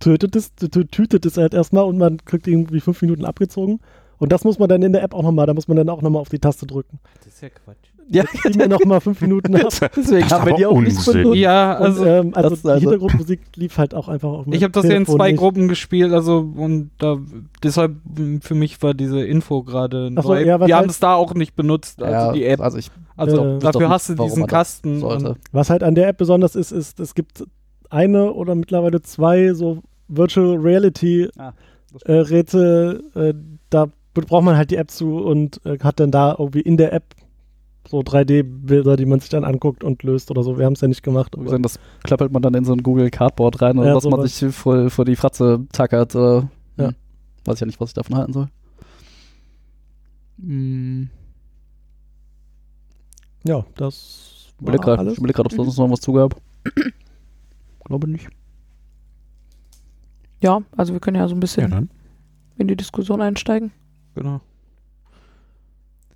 tötet 0.00 0.34
es, 0.36 0.54
tütet 0.54 1.26
es 1.26 1.36
halt 1.36 1.54
erstmal 1.54 1.84
und 1.84 1.98
man 1.98 2.18
kriegt 2.24 2.46
irgendwie 2.46 2.80
fünf 2.80 3.00
Minuten 3.02 3.24
abgezogen. 3.24 3.80
Und 4.18 4.32
das 4.32 4.44
muss 4.44 4.58
man 4.58 4.68
dann 4.68 4.82
in 4.82 4.92
der 4.92 5.02
App 5.02 5.14
auch 5.14 5.22
nochmal, 5.22 5.46
da 5.46 5.54
muss 5.54 5.68
man 5.68 5.76
dann 5.76 5.88
auch 5.88 6.02
nochmal 6.02 6.20
auf 6.22 6.28
die 6.28 6.38
Taste 6.38 6.66
drücken. 6.66 6.98
Das 7.24 7.34
ist 7.34 7.40
ja 7.42 7.48
Quatsch. 7.50 7.76
Ja, 8.10 8.24
Die 8.50 8.56
mir 8.56 8.68
nochmal 8.68 9.02
fünf 9.02 9.20
Minuten 9.20 9.54
ab. 9.56 9.68
deswegen 9.96 10.30
haben 10.30 10.46
wir 10.46 10.54
die 10.54 10.64
auch 10.64 10.80
nicht 10.80 11.04
benutzt. 11.04 11.36
Ja, 11.36 11.74
Also, 11.76 12.02
also 12.04 12.10
und, 12.20 12.26
ähm, 12.28 12.34
also 12.34 12.48
das- 12.50 12.62
die 12.62 12.68
also- 12.68 12.80
Hintergrundmusik 12.80 13.40
lief 13.56 13.76
halt 13.76 13.94
auch 13.94 14.08
einfach 14.08 14.30
auf 14.30 14.44
dem 14.44 14.54
ich 14.54 14.62
habe 14.62 14.72
das 14.72 14.84
ja 14.84 14.96
in 14.96 15.04
zwei 15.04 15.30
nicht. 15.32 15.38
Gruppen 15.40 15.68
gespielt, 15.68 16.12
also 16.14 16.38
und 16.56 16.90
da 16.96 17.18
deshalb 17.62 17.96
mh, 18.18 18.38
für 18.40 18.54
mich 18.54 18.82
war 18.82 18.94
diese 18.94 19.22
Info 19.22 19.62
gerade 19.62 20.10
Ach 20.16 20.22
so, 20.22 20.30
neu. 20.30 20.40
ja, 20.40 20.58
Wir 20.58 20.74
haben 20.74 20.80
halt- 20.82 20.90
es 20.90 21.00
da 21.00 21.14
auch 21.16 21.34
nicht 21.34 21.54
benutzt, 21.54 22.02
also 22.02 22.12
ja, 22.14 22.32
die 22.32 22.44
App. 22.46 22.60
Also 22.62 22.78
ich 22.78 22.90
Also 23.16 23.44
äh, 23.44 23.58
dafür 23.58 23.90
hast 23.90 24.08
du 24.08 24.14
diesen 24.14 24.46
Kasten. 24.46 25.02
Was 25.52 25.68
halt 25.68 25.82
an 25.82 25.94
der 25.94 26.08
App 26.08 26.16
besonders 26.16 26.56
ist, 26.56 26.72
ist, 26.72 26.98
es 27.00 27.14
gibt 27.14 27.44
eine 27.90 28.32
oder 28.32 28.54
mittlerweile 28.54 29.02
zwei 29.02 29.52
so 29.52 29.82
Virtual 30.08 30.56
Reality 30.56 31.28
Ah, 31.36 31.52
äh, 32.06 32.12
Rätsel, 32.14 33.02
äh, 33.14 33.34
da 33.68 33.88
braucht 34.26 34.44
man 34.44 34.56
halt 34.56 34.70
die 34.70 34.76
App 34.76 34.90
zu 34.90 35.18
und 35.18 35.64
äh, 35.64 35.78
hat 35.80 36.00
dann 36.00 36.10
da 36.10 36.34
irgendwie 36.38 36.60
in 36.60 36.76
der 36.76 36.92
App 36.92 37.14
so 37.86 38.00
3D-Bilder, 38.00 38.96
die 38.96 39.06
man 39.06 39.18
sich 39.20 39.30
dann 39.30 39.44
anguckt 39.44 39.82
und 39.82 40.02
löst 40.02 40.30
oder 40.30 40.42
so. 40.42 40.58
Wir 40.58 40.66
haben 40.66 40.74
es 40.74 40.80
ja 40.82 40.88
nicht 40.88 41.02
gemacht. 41.02 41.32
Gesagt, 41.32 41.64
das 41.64 41.78
klappert 42.04 42.30
man 42.32 42.42
dann 42.42 42.52
in 42.54 42.64
so 42.64 42.72
ein 42.72 42.82
Google 42.82 43.10
Cardboard 43.10 43.62
rein 43.62 43.78
und 43.78 43.86
Ja, 43.86 43.94
was 43.94 44.04
man 44.04 44.20
sowas. 44.20 44.38
sich 44.38 44.54
vor, 44.54 44.90
vor 44.90 45.04
die 45.06 45.16
Fratze 45.16 45.66
tackert. 45.72 46.14
Äh, 46.14 46.18
Ja. 46.18 46.88
hm. 46.88 46.94
Weiß 47.44 47.54
ich 47.54 47.60
ja 47.60 47.66
nicht, 47.66 47.80
was 47.80 47.90
ich 47.90 47.94
davon 47.94 48.16
halten 48.16 48.32
soll. 48.34 48.48
Hm. 50.40 51.08
ja, 53.44 53.64
das 53.76 54.52
Ich 54.60 54.66
war 54.66 54.76
grad- 54.76 54.98
alles. 54.98 55.12
ich 55.14 55.18
überleg 55.18 55.34
gerade, 55.36 55.46
ob 55.46 55.52
es 55.52 55.56
sonst 55.56 55.78
noch 55.78 55.90
was 55.90 56.00
zugab. 56.00 56.40
Glaube 57.84 58.08
nicht. 58.08 58.28
Ja, 60.40 60.60
also 60.76 60.92
wir 60.92 61.00
können 61.00 61.16
ja 61.16 61.26
so 61.26 61.34
ein 61.34 61.38
Ja, 61.38 61.40
bisschen 61.40 61.70
dann. 61.70 61.90
in 62.58 62.68
die 62.68 62.76
Diskussion 62.76 63.20
einsteigen. 63.22 63.72
Genau. 64.18 64.40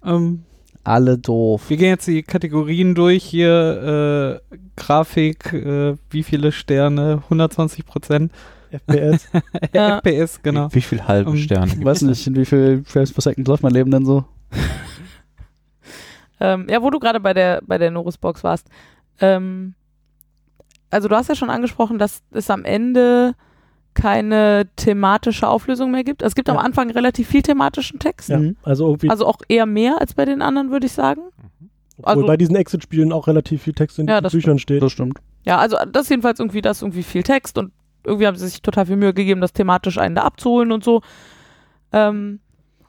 Ähm, 0.04 0.42
Alle 0.82 1.16
doof. 1.18 1.70
wir 1.70 1.76
gehen 1.76 1.90
jetzt 1.90 2.06
die 2.08 2.22
Kategorien 2.24 2.94
durch 2.96 3.22
hier. 3.24 4.40
Äh, 4.52 4.56
Grafik, 4.76 5.52
äh, 5.52 5.96
wie 6.10 6.22
viele 6.24 6.50
Sterne? 6.50 7.22
120 7.24 7.86
Prozent. 7.86 8.32
FPS. 8.70 9.28
Ja. 9.72 9.98
FPS, 10.00 10.42
genau. 10.42 10.68
Wie, 10.70 10.76
wie 10.76 10.80
viel 10.80 11.06
halbe 11.06 11.30
Ähm, 11.30 11.36
Sterne? 11.36 11.72
Ich 11.72 11.84
weiß 11.84 12.02
nicht, 12.02 12.26
in 12.26 12.34
wie 12.36 12.44
viel 12.46 12.82
Frames 12.86 13.12
per 13.12 13.22
Second 13.22 13.46
läuft 13.46 13.62
mein 13.62 13.72
Leben 13.72 13.90
denn 13.90 14.04
so? 14.06 14.24
Ähm, 16.40 16.66
ja, 16.68 16.82
wo 16.82 16.90
du 16.90 16.98
gerade 16.98 17.20
bei 17.20 17.34
der, 17.34 17.62
bei 17.64 17.78
der 17.78 17.92
Norris-Box 17.92 18.42
warst. 18.42 18.66
Ähm, 19.20 19.74
also 20.90 21.06
du 21.06 21.14
hast 21.14 21.28
ja 21.28 21.36
schon 21.36 21.50
angesprochen, 21.50 22.00
dass 22.00 22.20
es 22.32 22.50
am 22.50 22.64
Ende 22.64 23.34
keine 23.94 24.66
thematische 24.76 25.46
Auflösung 25.48 25.90
mehr 25.90 26.04
gibt. 26.04 26.22
Es 26.22 26.34
gibt 26.34 26.48
am 26.48 26.56
Ja. 26.56 26.62
Anfang 26.62 26.90
relativ 26.90 27.28
viel 27.28 27.42
thematischen 27.42 27.98
Text. 27.98 28.28
ja, 28.30 28.38
Mhm. 28.38 28.56
also 28.62 28.86
irgendwie, 28.86 29.10
Also 29.10 29.26
auch 29.26 29.38
eher 29.48 29.66
mehr 29.66 30.00
als 30.00 30.14
bei 30.14 30.24
den 30.24 30.42
anderen, 30.42 30.70
würde 30.70 30.86
ich 30.86 30.92
sagen. 30.92 31.20
obwohl 31.98 32.14
also- 32.14 32.26
bei 32.26 32.36
diesen 32.36 32.56
Exit-Spielen 32.56 33.12
auch 33.12 33.26
relativ 33.28 33.62
viel 33.62 33.74
Text 33.74 33.98
in 33.98 34.08
Ja, 34.08 34.20
den 34.20 34.30
Büchern 34.30 34.58
steht. 34.58 34.82
Das 34.82 34.90
stimmt. 34.92 35.18
Ja, 35.44 35.58
also 35.58 35.76
das 35.90 36.04
ist 36.04 36.10
jedenfalls 36.10 36.40
irgendwie 36.40 36.62
das 36.62 36.82
irgendwie 36.82 37.02
viel 37.02 37.22
Text 37.22 37.58
und 37.58 37.70
irgendwie 38.04 38.26
haben 38.26 38.36
sie 38.36 38.48
sich 38.48 38.62
total 38.62 38.86
viel 38.86 38.96
Mühe 38.96 39.14
gegeben, 39.14 39.40
das 39.40 39.52
thematisch 39.52 39.98
einen 39.98 40.14
da 40.16 40.22
abzuholen 40.22 40.72
und 40.72 40.82
so. 40.82 41.02
Ähm, 41.92 42.40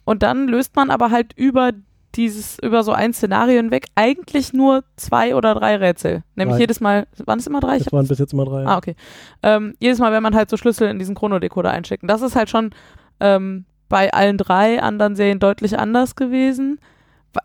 und 0.06 0.24
dann 0.24 0.48
löst 0.48 0.76
man 0.76 0.90
aber 0.90 1.12
halt 1.12 1.34
über 1.36 1.72
dieses, 2.16 2.58
über 2.60 2.84
so 2.84 2.92
ein 2.92 3.14
Szenario 3.14 3.58
hinweg 3.58 3.86
eigentlich 3.96 4.54
nur 4.54 4.84
zwei 4.98 5.36
oder 5.36 5.56
drei 5.56 5.76
Rätsel. 5.78 6.24
Nämlich 6.36 6.56
Drei. 6.56 6.62
jedes 6.62 6.80
Mal, 6.80 7.08
waren 7.26 7.40
es 7.40 7.48
immer 7.48 7.60
drei? 7.60 7.80
Das 7.80 7.92
waren 7.92 8.08
bis 8.08 8.20
jetzt 8.20 8.34
immer 8.34 8.46
drei. 8.46 8.66
Ah, 8.66 8.78
okay. 8.78 8.96
Ähm, 9.42 9.74
jedes 9.80 10.00
Mal, 10.00 10.12
wenn 10.12 10.24
man 10.24 10.36
halt 10.36 10.50
so 10.50 10.58
Schlüssel 10.58 10.90
in 10.90 11.00
diesen 11.00 11.16
Chronodecoder 11.16 11.72
einstecken. 11.72 12.08
Das 12.08 12.22
ist 12.22 12.36
halt 12.36 12.50
schon 12.50 12.72
ähm, 13.20 13.66
bei 13.90 14.14
allen 14.14 14.38
drei 14.38 14.82
anderen 14.82 15.16
Serien 15.16 15.40
deutlich 15.40 15.78
anders 15.78 16.16
gewesen. 16.16 16.80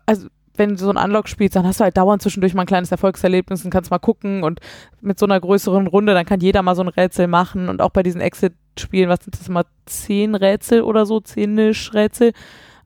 Also, 0.05 0.27
wenn 0.55 0.71
du 0.71 0.77
so 0.77 0.89
ein 0.89 0.97
Unlock 0.97 1.29
spielst, 1.29 1.55
dann 1.55 1.65
hast 1.65 1.79
du 1.79 1.85
halt 1.85 1.95
dauernd 1.95 2.21
zwischendurch 2.21 2.53
mal 2.53 2.63
ein 2.63 2.67
kleines 2.67 2.91
Erfolgserlebnis 2.91 3.63
und 3.63 3.71
kannst 3.71 3.91
mal 3.91 3.97
gucken 3.97 4.43
und 4.43 4.59
mit 4.99 5.17
so 5.17 5.25
einer 5.25 5.39
größeren 5.39 5.87
Runde, 5.87 6.13
dann 6.13 6.25
kann 6.25 6.41
jeder 6.41 6.61
mal 6.61 6.75
so 6.75 6.81
ein 6.81 6.89
Rätsel 6.89 7.27
machen 7.27 7.69
und 7.69 7.81
auch 7.81 7.91
bei 7.91 8.03
diesen 8.03 8.19
Exit-Spielen, 8.19 9.09
was 9.09 9.23
sind 9.23 9.39
das 9.39 9.47
immer, 9.47 9.63
zehn 9.85 10.35
Rätsel 10.35 10.81
oder 10.81 11.05
so, 11.05 11.21
zehnisch 11.21 11.93
Rätsel, 11.93 12.33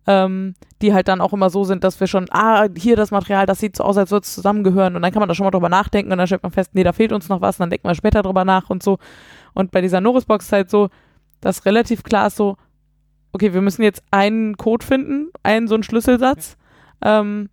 ähm, 0.07 0.53
die 0.81 0.93
halt 0.93 1.07
dann 1.07 1.21
auch 1.21 1.33
immer 1.33 1.49
so 1.49 1.63
sind, 1.63 1.83
dass 1.83 1.99
wir 1.99 2.07
schon, 2.07 2.25
ah, 2.31 2.67
hier 2.77 2.95
das 2.95 3.11
Material, 3.11 3.45
das 3.45 3.59
sieht 3.59 3.75
so 3.77 3.83
aus, 3.83 3.97
als 3.97 4.11
würde 4.11 4.23
es 4.23 4.33
zusammengehören 4.33 4.95
und 4.95 5.01
dann 5.01 5.11
kann 5.11 5.19
man 5.21 5.29
da 5.29 5.35
schon 5.35 5.45
mal 5.45 5.51
drüber 5.51 5.69
nachdenken 5.69 6.11
und 6.11 6.17
dann 6.17 6.27
stellt 6.27 6.43
man 6.43 6.51
fest, 6.51 6.71
nee, 6.73 6.83
da 6.83 6.91
fehlt 6.93 7.11
uns 7.13 7.29
noch 7.29 7.41
was 7.41 7.55
und 7.55 7.61
dann 7.61 7.69
denkt 7.69 7.85
man 7.85 7.95
später 7.95 8.21
drüber 8.21 8.43
nach 8.45 8.69
und 8.69 8.83
so. 8.83 8.97
Und 9.53 9.71
bei 9.71 9.81
dieser 9.81 10.01
Norrisbox 10.01 10.45
ist 10.45 10.51
halt 10.51 10.69
so, 10.69 10.89
dass 11.41 11.65
relativ 11.65 12.03
klar 12.03 12.27
ist 12.27 12.35
so, 12.35 12.57
okay, 13.31 13.53
wir 13.53 13.61
müssen 13.61 13.83
jetzt 13.83 14.03
einen 14.11 14.57
Code 14.57 14.85
finden, 14.85 15.29
einen 15.41 15.67
so 15.67 15.75
einen 15.75 15.83
Schlüsselsatz. 15.83 16.57
Ähm, 17.01 17.49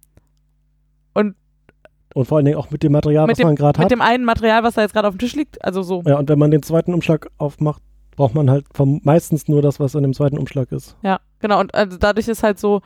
Und 2.14 2.26
vor 2.26 2.38
allen 2.38 2.44
Dingen 2.44 2.58
auch 2.58 2.70
mit 2.70 2.82
dem 2.82 2.92
Material, 2.92 3.26
mit 3.26 3.38
was 3.38 3.44
man 3.44 3.54
gerade 3.54 3.78
mit 3.78 3.84
hat. 3.84 3.90
dem 3.92 4.00
einen 4.00 4.24
Material, 4.24 4.64
was 4.64 4.74
da 4.74 4.82
jetzt 4.82 4.92
gerade 4.92 5.06
auf 5.06 5.14
dem 5.14 5.20
Tisch 5.20 5.34
liegt. 5.36 5.64
Also 5.64 5.82
so. 5.82 6.02
Ja, 6.04 6.18
und 6.18 6.28
wenn 6.28 6.38
man 6.40 6.50
den 6.50 6.62
zweiten 6.62 6.92
Umschlag 6.92 7.30
aufmacht, 7.38 7.82
braucht 8.20 8.35
man 8.35 8.50
halt 8.50 8.66
vom, 8.74 9.00
meistens 9.02 9.48
nur 9.48 9.62
das, 9.62 9.80
was 9.80 9.94
in 9.94 10.02
dem 10.02 10.12
zweiten 10.12 10.37
Umschlag 10.37 10.70
ist. 10.72 10.94
Ja, 11.02 11.20
genau. 11.38 11.59
Und 11.59 11.74
also 11.74 11.96
dadurch 11.96 12.28
ist 12.28 12.42
halt 12.42 12.59
so, 12.59 12.83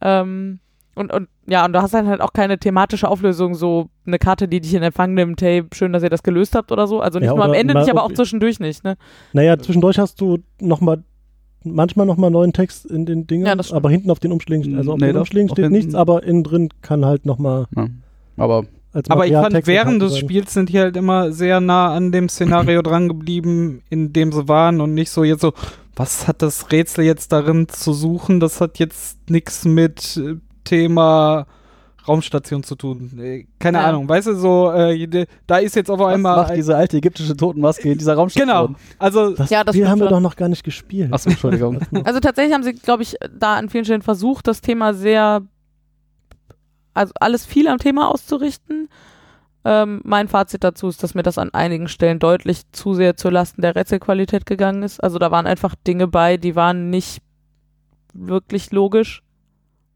ähm, 0.00 0.58
und, 0.96 1.12
und 1.12 1.28
ja, 1.46 1.64
und 1.64 1.72
du 1.72 1.80
hast 1.80 1.94
dann 1.94 2.08
halt 2.08 2.20
auch 2.20 2.32
keine 2.32 2.58
thematische 2.58 3.06
Auflösung, 3.08 3.54
so 3.54 3.90
eine 4.06 4.18
Karte, 4.18 4.48
die 4.48 4.60
dich 4.60 4.74
in 4.74 4.82
Empfang 4.82 5.14
nimmt, 5.14 5.40
hey, 5.40 5.62
schön, 5.72 5.92
dass 5.92 6.02
ihr 6.02 6.10
das 6.10 6.24
gelöst 6.24 6.56
habt 6.56 6.72
oder 6.72 6.88
so. 6.88 7.00
Also 7.00 7.20
nicht 7.20 7.28
Ja, 7.28 7.34
nur 7.36 7.44
am 7.44 7.54
Ende, 7.54 7.74
mal 7.74 7.80
nicht, 7.80 7.90
aber 7.92 8.02
auch 8.02 8.12
zwischendurch 8.12 8.58
nicht, 8.58 8.82
ne? 8.82 8.96
Naja, 9.32 9.56
zwischendurch 9.56 10.00
hast 10.00 10.20
du 10.20 10.38
noch 10.60 10.80
mal 10.80 11.04
manchmal 11.62 12.04
nochmal 12.04 12.32
neuen 12.32 12.52
Text 12.52 12.84
in 12.84 13.06
den 13.06 13.28
Dingen, 13.28 13.46
Ja, 13.46 13.54
das 13.54 13.66
stimmt. 13.66 13.76
aber 13.76 13.90
hinten 13.90 14.10
auf 14.10 14.18
den 14.18 14.32
Umschlägen, 14.32 14.76
also 14.76 14.94
auf 14.94 14.98
Nee, 14.98 15.06
den 15.12 15.16
Umschlägen 15.16 15.48
steht 15.48 15.70
nichts, 15.70 15.94
aber 15.94 16.24
innen 16.24 16.42
drin 16.42 16.70
kann 16.82 17.04
halt 17.04 17.24
nochmal 17.24 17.66
Ja. 17.76 17.86
Aber 18.36 18.64
Aber 19.08 19.26
ich 19.26 19.32
fand, 19.32 19.52
Materialtext 19.54 19.66
während 19.68 20.02
des. 20.02 20.18
Spiels 20.18 20.52
sind 20.52 20.68
die 20.68 20.78
halt 20.78 20.96
immer 20.96 21.32
sehr 21.32 21.60
nah 21.60 21.94
an 21.94 22.12
dem 22.12 22.28
Szenario 22.28 22.82
dran 22.82 23.08
geblieben, 23.08 23.82
in 23.90 24.12
dem 24.12 24.32
sie 24.32 24.48
waren 24.48 24.80
und 24.80 24.94
nicht 24.94 25.10
so 25.10 25.24
jetzt 25.24 25.40
so, 25.40 25.52
was 25.96 26.26
hat 26.28 26.42
das 26.42 26.70
Rätsel 26.72 27.04
jetzt 27.04 27.32
darin 27.32 27.68
zu 27.68 27.92
suchen? 27.92 28.40
Das 28.40 28.60
hat 28.60 28.78
jetzt 28.78 29.18
nichts 29.30 29.64
mit 29.64 30.16
äh, 30.16 30.36
Thema 30.64 31.46
Raumstation 32.06 32.64
zu 32.64 32.74
tun. 32.74 33.10
Keine 33.60 33.78
Ja. 33.78 33.84
Ahnung, 33.84 34.08
weißt 34.08 34.26
du, 34.26 34.34
so, 34.34 34.72
äh, 34.72 35.26
da 35.46 35.58
ist 35.58 35.76
jetzt 35.76 35.88
auf 35.90 36.00
was 36.00 36.14
einmal. 36.14 36.36
macht 36.36 36.56
diese 36.56 36.76
alte 36.76 36.96
ägyptische 36.96 37.36
Totenmaske 37.36 37.92
in 37.92 37.98
dieser 37.98 38.14
Raumstation? 38.14 38.48
genau, 38.48 38.74
also 38.98 39.30
Das 39.34 39.50
Ja, 39.50 39.62
das 39.62 39.74
Spiel 39.74 39.84
stimmt 39.84 39.90
haben 39.90 40.00
wir 40.00 40.08
doch 40.08 40.20
noch 40.20 40.34
gar 40.34 40.48
nicht 40.48 40.64
gespielt. 40.64 41.12
Achso, 41.12 41.30
Entschuldigung. 41.30 41.78
Also 42.04 42.18
tatsächlich 42.18 42.54
haben 42.54 42.64
sie, 42.64 42.72
glaube 42.72 43.04
ich, 43.04 43.16
da 43.38 43.54
an 43.54 43.68
vielen 43.68 43.84
Stellen 43.84 44.02
versucht, 44.02 44.48
das 44.48 44.60
Thema 44.60 44.94
sehr, 44.94 45.42
also 46.94 47.12
alles 47.20 47.46
viel 47.46 47.68
am 47.68 47.78
Thema 47.78 48.10
auszurichten. 48.10 48.88
Ähm, 49.64 50.00
mein 50.04 50.28
Fazit 50.28 50.64
dazu 50.64 50.88
ist, 50.88 51.02
dass 51.02 51.14
mir 51.14 51.22
das 51.22 51.38
an 51.38 51.54
einigen 51.54 51.88
Stellen 51.88 52.18
deutlich 52.18 52.62
zu 52.72 52.94
sehr 52.94 53.16
zur 53.16 53.30
Lasten 53.30 53.62
der 53.62 53.76
Rätselqualität 53.76 54.44
gegangen 54.44 54.82
ist. 54.82 55.02
Also 55.02 55.18
da 55.18 55.30
waren 55.30 55.46
einfach 55.46 55.74
Dinge 55.86 56.08
bei, 56.08 56.36
die 56.36 56.56
waren 56.56 56.90
nicht 56.90 57.22
wirklich 58.12 58.72
logisch. 58.72 59.22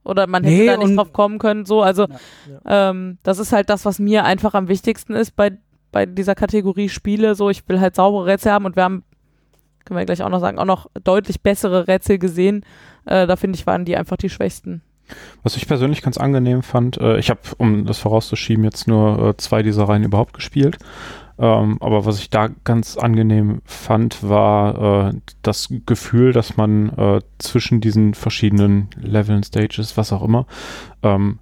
Oder 0.05 0.29
man 0.29 0.45
hätte 0.45 0.57
Nee, 0.57 0.67
da 0.67 0.77
nicht 0.77 0.97
drauf 0.97 1.13
kommen 1.13 1.39
können. 1.41 1.67
So, 1.67 1.83
also 1.83 2.07
ähm, 2.65 3.19
das 3.25 3.41
ist 3.41 3.51
halt 3.53 3.69
das, 3.69 3.85
was 3.85 3.99
mir 3.99 4.25
einfach 4.25 4.55
am 4.55 4.69
wichtigsten 4.69 5.15
ist 5.15 5.35
bei, 5.35 5.59
bei 5.91 6.07
dieser 6.07 6.37
Kategorie 6.37 6.89
Spiele. 6.89 7.35
So, 7.35 7.51
ich 7.51 7.69
will 7.69 7.81
halt 7.81 7.97
saubere 7.97 8.27
Rätsel 8.27 8.53
haben 8.53 8.67
und 8.67 8.77
wir 8.77 8.85
haben, 8.85 9.03
können 9.85 9.99
wir 9.99 10.07
gleich 10.07 10.23
auch 10.23 10.29
noch 10.29 10.39
sagen, 10.39 10.61
auch 10.61 10.65
noch 10.65 10.87
deutlich 11.03 11.41
bessere 11.43 11.89
Rätsel 11.89 12.21
gesehen. 12.21 12.65
Äh, 13.05 13.27
da 13.27 13.35
finde 13.35 13.59
ich, 13.59 13.67
waren 13.67 13.85
die 13.85 13.97
einfach 13.97 14.17
die 14.17 14.31
schwächsten. 14.31 14.81
Was 15.43 15.57
ich 15.57 15.67
persönlich 15.67 16.03
ganz 16.03 16.19
angenehm 16.19 16.63
fand, 16.63 16.99
äh, 16.99 17.19
ich 17.19 17.31
habe, 17.31 17.41
um 17.59 17.87
das 17.87 17.99
vorauszuschieben, 17.99 18.65
jetzt 18.65 18.89
nur 18.89 19.29
äh, 19.29 19.37
zwei 19.37 19.63
dieser 19.63 19.85
Reihen 19.85 20.05
überhaupt 20.05 20.33
gespielt. 20.33 20.79
Ähm, 21.39 21.77
aber 21.81 22.07
was 22.07 22.19
ich 22.19 22.31
da 22.31 22.49
ganz 22.65 22.97
angenehm 22.97 23.61
fand, 23.65 24.27
war 24.27 25.11
äh, 25.11 25.15
das 25.43 25.69
Gefühl, 25.85 26.33
dass 26.33 26.57
man 26.57 26.89
äh, 26.91 27.21
zwischen 27.39 27.81
diesen 27.81 28.15
verschiedenen 28.15 28.89
Leveln, 28.97 29.43
Stages, 29.43 29.97
was 29.97 30.13
auch 30.13 30.23
immer, 30.23 30.47
ähm, 31.03 31.39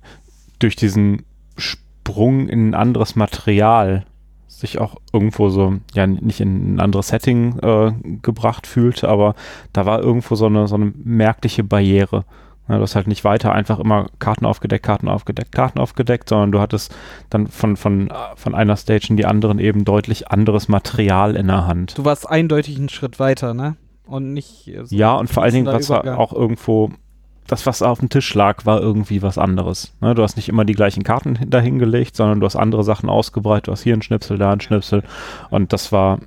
durch 0.58 0.74
diesen 0.74 1.22
Sprung 1.56 2.48
in 2.48 2.70
ein 2.70 2.74
anderes 2.74 3.14
Material 3.14 4.04
sich 4.48 4.78
auch 4.78 4.96
irgendwo 5.12 5.48
so, 5.48 5.74
ja, 5.94 6.06
nicht 6.06 6.40
in 6.40 6.74
ein 6.74 6.80
anderes 6.80 7.08
Setting 7.08 7.58
äh, 7.58 7.92
gebracht 8.22 8.66
fühlte, 8.66 9.08
aber 9.08 9.34
da 9.72 9.84
war 9.84 10.00
irgendwo 10.00 10.34
so 10.36 10.46
eine, 10.46 10.66
so 10.68 10.76
eine 10.76 10.92
merkliche 10.96 11.64
Barriere. 11.64 12.24
Ja, 12.68 12.76
du 12.76 12.82
hast 12.82 12.96
halt 12.96 13.06
nicht 13.08 13.24
weiter 13.24 13.52
einfach 13.52 13.78
immer 13.78 14.06
Karten 14.18 14.46
aufgedeckt, 14.46 14.84
Karten 14.84 15.08
aufgedeckt, 15.08 15.52
Karten 15.52 15.78
aufgedeckt, 15.78 16.28
sondern 16.30 16.50
du 16.52 16.60
hattest 16.60 16.94
dann 17.28 17.46
von, 17.46 17.76
von, 17.76 18.10
von 18.36 18.54
einer 18.54 18.76
Stage 18.76 19.08
in 19.10 19.16
die 19.18 19.26
anderen 19.26 19.58
eben 19.58 19.84
deutlich 19.84 20.28
anderes 20.30 20.68
Material 20.68 21.36
in 21.36 21.48
der 21.48 21.66
Hand. 21.66 21.98
du 21.98 22.04
warst 22.06 22.28
eindeutig 22.28 22.78
einen 22.78 22.88
Schritt 22.88 23.18
weiter, 23.20 23.52
ne? 23.52 23.76
Und 24.06 24.32
nicht. 24.32 24.68
äh, 24.68 24.84
so 24.84 24.94
Ja, 24.96 25.14
und 25.14 25.28
vor 25.28 25.42
allen 25.42 25.52
Dingen, 25.54 25.66
was 25.66 25.90
war 25.90 26.18
auch 26.18 26.32
irgendwo, 26.32 26.90
das, 27.46 27.66
was 27.66 27.82
auf 27.82 27.98
dem 28.00 28.08
Tisch 28.08 28.32
lag, 28.34 28.64
war 28.64 28.80
irgendwie 28.80 29.20
was 29.22 29.36
anderes. 29.36 29.94
Ne, 30.00 30.14
du 30.14 30.22
hast 30.22 30.36
nicht 30.36 30.48
immer 30.48 30.64
die 30.64 30.72
gleichen 30.74 31.02
Karten 31.02 31.36
hin- 31.36 31.50
dahingelegt, 31.50 32.16
sondern 32.16 32.40
du 32.40 32.46
hast 32.46 32.56
andere 32.56 32.84
Sachen 32.84 33.10
ausgebreitet. 33.10 33.68
Du 33.68 33.72
hast 33.72 33.82
hier 33.82 33.92
einen 33.92 34.00
Schnipsel, 34.02 34.38
da 34.38 34.50
einen 34.52 34.62
Schnipsel. 34.62 35.02
Und 35.50 35.74
das 35.74 35.92
war, 35.92 36.20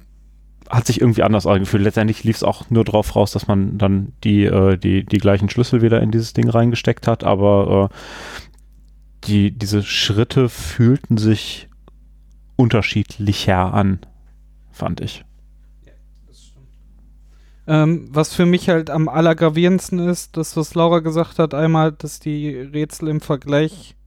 hat 0.69 0.87
sich 0.87 1.01
irgendwie 1.01 1.23
anders 1.23 1.45
angefühlt. 1.47 1.83
Letztendlich 1.83 2.23
lief 2.23 2.37
es 2.37 2.43
auch 2.43 2.69
nur 2.69 2.83
drauf 2.83 3.15
raus, 3.15 3.31
dass 3.31 3.47
man 3.47 3.77
dann 3.77 4.13
die, 4.23 4.45
äh, 4.45 4.77
die, 4.77 5.05
die 5.05 5.17
gleichen 5.17 5.49
Schlüssel 5.49 5.81
wieder 5.81 6.01
in 6.01 6.11
dieses 6.11 6.33
Ding 6.33 6.49
reingesteckt 6.49 7.07
hat, 7.07 7.23
aber 7.23 7.89
äh, 7.91 7.95
die, 9.27 9.51
diese 9.51 9.83
Schritte 9.83 10.49
fühlten 10.49 11.17
sich 11.17 11.69
unterschiedlicher 12.55 13.73
an, 13.73 13.99
fand 14.71 15.01
ich. 15.01 15.23
Ähm, 17.67 18.07
was 18.09 18.33
für 18.33 18.45
mich 18.45 18.69
halt 18.69 18.89
am 18.89 19.09
allergravierendsten 19.09 19.99
ist, 19.99 20.37
das, 20.37 20.55
was 20.55 20.73
Laura 20.73 20.99
gesagt 20.99 21.37
hat, 21.37 21.53
einmal, 21.53 21.91
dass 21.91 22.19
die 22.19 22.49
Rätsel 22.55 23.09
im 23.09 23.19
Vergleich 23.19 23.97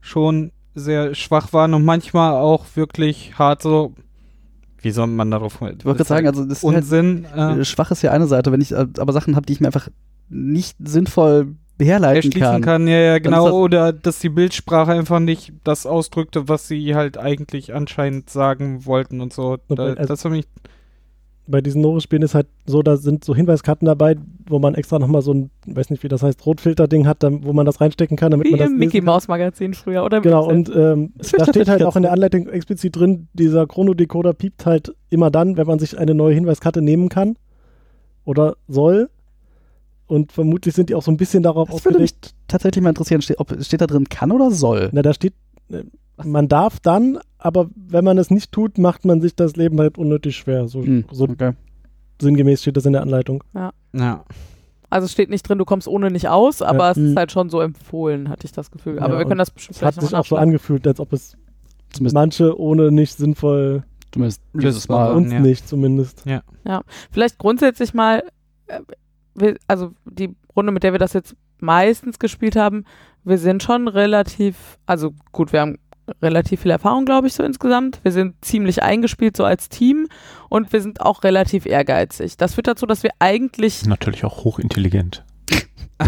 schon 0.00 0.52
sehr 0.74 1.14
schwach 1.14 1.52
waren 1.52 1.74
und 1.74 1.84
manchmal 1.84 2.32
auch 2.32 2.64
wirklich 2.74 3.38
hart 3.38 3.62
so. 3.62 3.94
Wie 4.84 4.90
soll 4.90 5.06
man 5.06 5.30
darauf 5.30 5.54
Ich 5.54 5.60
wollte 5.60 5.78
gerade 5.84 6.04
sagen, 6.04 6.26
also 6.26 6.44
das 6.44 6.58
ist 6.58 6.64
halt, 6.64 6.76
Unsinn. 6.76 7.26
Äh, 7.34 7.60
äh, 7.60 7.64
schwach 7.64 7.90
ist 7.90 8.02
ja 8.02 8.12
eine 8.12 8.26
Seite, 8.26 8.52
wenn 8.52 8.60
ich 8.60 8.72
äh, 8.72 8.86
aber 8.98 9.12
Sachen 9.12 9.34
habe, 9.36 9.46
die 9.46 9.54
ich 9.54 9.60
mir 9.60 9.68
einfach 9.68 9.88
nicht 10.28 10.76
sinnvoll 10.84 11.54
herleiten 11.80 12.30
kann. 12.30 12.62
kann. 12.62 12.86
ja, 12.86 12.98
ja, 12.98 13.18
genau. 13.18 13.46
das- 13.46 13.54
Oder 13.54 13.92
dass 13.92 14.18
die 14.20 14.28
Bildsprache 14.28 14.92
einfach 14.92 15.20
nicht 15.20 15.52
das 15.64 15.86
ausdrückte, 15.86 16.48
was 16.48 16.68
sie 16.68 16.94
halt 16.94 17.18
eigentlich 17.18 17.74
anscheinend 17.74 18.30
sagen 18.30 18.84
wollten 18.86 19.20
und 19.20 19.32
so. 19.32 19.56
Da, 19.68 19.74
bei- 19.74 19.94
also- 19.96 20.04
das 20.06 20.22
für 20.22 20.30
mich. 20.30 20.46
Bei 21.46 21.60
diesen 21.60 21.82
Norris-Spielen 21.82 22.22
ist 22.22 22.34
halt 22.34 22.46
so, 22.64 22.82
da 22.82 22.96
sind 22.96 23.22
so 23.24 23.34
Hinweiskarten 23.34 23.84
dabei, 23.84 24.16
wo 24.48 24.58
man 24.58 24.74
extra 24.74 24.98
nochmal 24.98 25.20
so 25.20 25.34
ein, 25.34 25.50
weiß 25.66 25.90
nicht 25.90 26.02
wie 26.02 26.08
das 26.08 26.22
heißt, 26.22 26.46
Rotfilter-Ding 26.46 27.06
hat, 27.06 27.22
dann, 27.22 27.44
wo 27.44 27.52
man 27.52 27.66
das 27.66 27.80
reinstecken 27.82 28.16
kann, 28.16 28.30
damit 28.30 28.46
Wie 28.46 28.52
man 28.52 28.60
das 28.60 28.70
im 28.70 28.78
Mickey. 28.78 29.02
Maus 29.02 29.28
Magazin 29.28 29.74
früher, 29.74 30.04
oder? 30.04 30.22
Genau, 30.22 30.48
und 30.48 30.70
ähm, 30.74 31.12
da 31.36 31.44
steht 31.46 31.68
halt 31.68 31.82
auch 31.82 31.96
in 31.96 32.02
der 32.02 32.12
Anleitung 32.12 32.48
explizit 32.48 32.96
drin, 32.96 33.28
dieser 33.34 33.66
Chronodecoder 33.66 34.32
piept 34.32 34.64
halt 34.64 34.94
immer 35.10 35.30
dann, 35.30 35.56
wenn 35.58 35.66
man 35.66 35.78
sich 35.78 35.98
eine 35.98 36.14
neue 36.14 36.34
Hinweiskarte 36.34 36.80
nehmen 36.80 37.10
kann 37.10 37.36
oder 38.24 38.56
soll. 38.68 39.10
Und 40.06 40.32
vermutlich 40.32 40.74
sind 40.74 40.90
die 40.90 40.94
auch 40.94 41.02
so 41.02 41.10
ein 41.10 41.16
bisschen 41.16 41.42
darauf 41.42 41.70
Das 41.70 41.84
würde 41.84 41.98
mich 41.98 42.12
ausgelegt. 42.12 42.34
tatsächlich 42.48 42.82
mal 42.82 42.90
interessieren, 42.90 43.22
steht, 43.22 43.38
ob, 43.38 43.54
steht 43.62 43.80
da 43.80 43.86
drin 43.86 44.08
kann 44.08 44.32
oder 44.32 44.50
soll? 44.50 44.90
Na, 44.92 45.02
da 45.02 45.14
steht, 45.14 45.34
äh, 46.18 46.26
man 46.26 46.48
darf 46.48 46.80
dann, 46.80 47.18
aber 47.38 47.68
wenn 47.74 48.04
man 48.04 48.18
es 48.18 48.30
nicht 48.30 48.52
tut, 48.52 48.78
macht 48.78 49.04
man 49.04 49.20
sich 49.20 49.34
das 49.36 49.56
Leben 49.56 49.78
halt 49.80 49.98
unnötig 49.98 50.36
schwer. 50.36 50.68
So, 50.68 50.82
Hm, 50.82 51.04
so 51.10 51.24
okay. 51.24 51.52
sinngemäß 52.20 52.62
steht 52.62 52.76
das 52.76 52.86
in 52.86 52.92
der 52.92 53.02
Anleitung. 53.02 53.42
Ja. 53.54 54.24
Also 54.90 55.06
es 55.06 55.12
steht 55.12 55.28
nicht 55.30 55.48
drin, 55.48 55.58
du 55.58 55.64
kommst 55.64 55.88
ohne 55.88 56.10
nicht 56.10 56.28
aus, 56.28 56.62
aber 56.62 56.84
Ja. 56.84 56.90
es 56.92 56.96
ist 56.98 57.10
Mhm. 57.12 57.16
halt 57.18 57.32
schon 57.32 57.50
so 57.50 57.60
empfohlen, 57.60 58.28
hatte 58.28 58.46
ich 58.46 58.52
das 58.52 58.70
Gefühl. 58.70 58.98
Aber 59.00 59.14
Ja, 59.14 59.18
wir 59.18 59.26
können 59.26 59.38
das 59.38 59.50
bestimmt 59.50 59.76
Es 59.76 59.82
hat 59.82 59.94
vielleicht 59.94 60.08
sich 60.08 60.16
auch 60.16 60.24
so 60.26 60.36
angefühlt, 60.36 60.86
als 60.86 61.00
ob 61.00 61.12
es 61.12 61.36
Zumindest, 61.92 62.14
manche 62.14 62.58
ohne 62.58 62.90
nicht 62.92 63.16
sinnvoll, 63.16 63.82
zumindest 64.12 64.42
dieses 64.52 64.88
Mal. 64.88 65.12
uns 65.14 65.32
ja. 65.32 65.40
nicht 65.40 65.68
zumindest. 65.68 66.24
Vielleicht 67.10 67.38
grundsätzlich 67.38 67.94
mal, 67.94 68.22
äh, 68.66 69.54
also 69.66 69.90
die 70.04 70.34
Runde, 70.56 70.70
mit 70.72 70.82
der 70.84 70.92
wir 70.92 70.98
das 70.98 71.12
jetzt 71.12 71.34
meistens 71.60 72.18
gespielt 72.18 72.56
haben, 72.56 72.84
wir 73.24 73.38
sind 73.38 73.62
schon 73.62 73.88
relativ, 73.88 74.78
also 74.86 75.12
gut, 75.32 75.52
wir 75.52 75.60
haben 75.60 75.78
relativ 76.22 76.62
viel 76.62 76.70
Erfahrung, 76.70 77.04
glaube 77.04 77.26
ich, 77.26 77.34
so 77.34 77.42
insgesamt. 77.42 78.00
Wir 78.02 78.12
sind 78.12 78.44
ziemlich 78.44 78.82
eingespielt, 78.82 79.36
so 79.36 79.44
als 79.44 79.68
Team 79.68 80.08
und 80.48 80.72
wir 80.72 80.80
sind 80.80 81.00
auch 81.00 81.24
relativ 81.24 81.66
ehrgeizig. 81.66 82.36
Das 82.36 82.54
führt 82.54 82.66
dazu, 82.66 82.86
dass 82.86 83.02
wir 83.02 83.10
eigentlich, 83.18 83.84
Natürlich 83.86 84.24
auch 84.24 84.44
hochintelligent. 84.44 85.24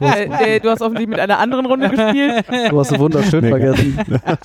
äh, 0.00 0.56
äh, 0.56 0.60
du 0.60 0.68
hast 0.68 0.82
offensichtlich 0.82 1.08
mit 1.08 1.18
einer 1.18 1.38
anderen 1.38 1.64
Runde 1.64 1.88
gespielt. 1.88 2.44
Du 2.70 2.78
hast 2.78 2.90
so 2.90 2.98
wunderschön 2.98 3.42
Mega. 3.44 3.74
vergessen. 3.74 3.98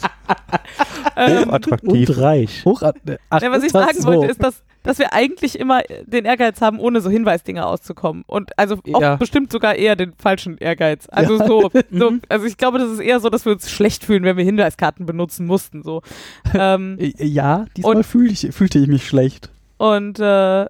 Ähm, 1.20 1.52
Attraktiv. 1.52 2.10
Und 2.10 2.18
reich. 2.20 2.64
Hoch, 2.64 2.84
ach, 2.84 3.42
Ja, 3.42 3.52
was 3.52 3.64
ich 3.64 3.72
sagen 3.72 4.00
so. 4.00 4.08
wollte, 4.08 4.28
ist, 4.28 4.44
dass, 4.44 4.64
dass 4.88 4.98
wir 5.00 5.14
eigentlich 5.14 5.60
immer 5.60 5.82
den 6.06 6.26
Ehrgeiz 6.26 6.62
haben, 6.62 6.80
ohne 6.80 7.02
so 7.02 7.10
Hinweisdinger 7.10 7.68
auszukommen. 7.68 8.24
Und 8.26 8.58
also 8.58 8.78
auch 8.94 9.02
Ja. 9.02 9.16
bestimmt 9.18 9.52
sogar 9.52 9.76
eher 9.76 9.96
den 9.96 10.14
falschen 10.18 10.58
Ehrgeiz. 10.58 11.08
Also 11.10 11.38
so, 11.46 11.70
so, 11.92 12.14
also 12.30 12.46
ich 12.46 12.58
glaube, 12.58 12.80
das 12.80 12.90
ist 12.92 13.00
eher 13.00 13.20
so, 13.20 13.30
dass 13.30 13.46
wir 13.46 13.52
uns 13.52 13.70
schlecht 13.70 14.04
fühlen, 14.06 14.24
wenn 14.24 14.38
wir 14.38 14.44
Hinweiskarten 14.46 15.06
benutzen 15.06 15.46
mussten. 15.46 15.84
So. 15.84 16.02
ähm, 16.54 16.98
Äh, 17.00 17.14
Ja, 17.26 17.66
diesmal 17.76 17.98
Und- 17.98 18.06
fühl 18.06 18.32
ich, 18.32 18.48
fühlte 18.52 18.80
ich 18.80 18.88
mich 18.88 19.06
schlecht. 19.08 19.50
und 19.78 20.20
äh, 20.20 20.66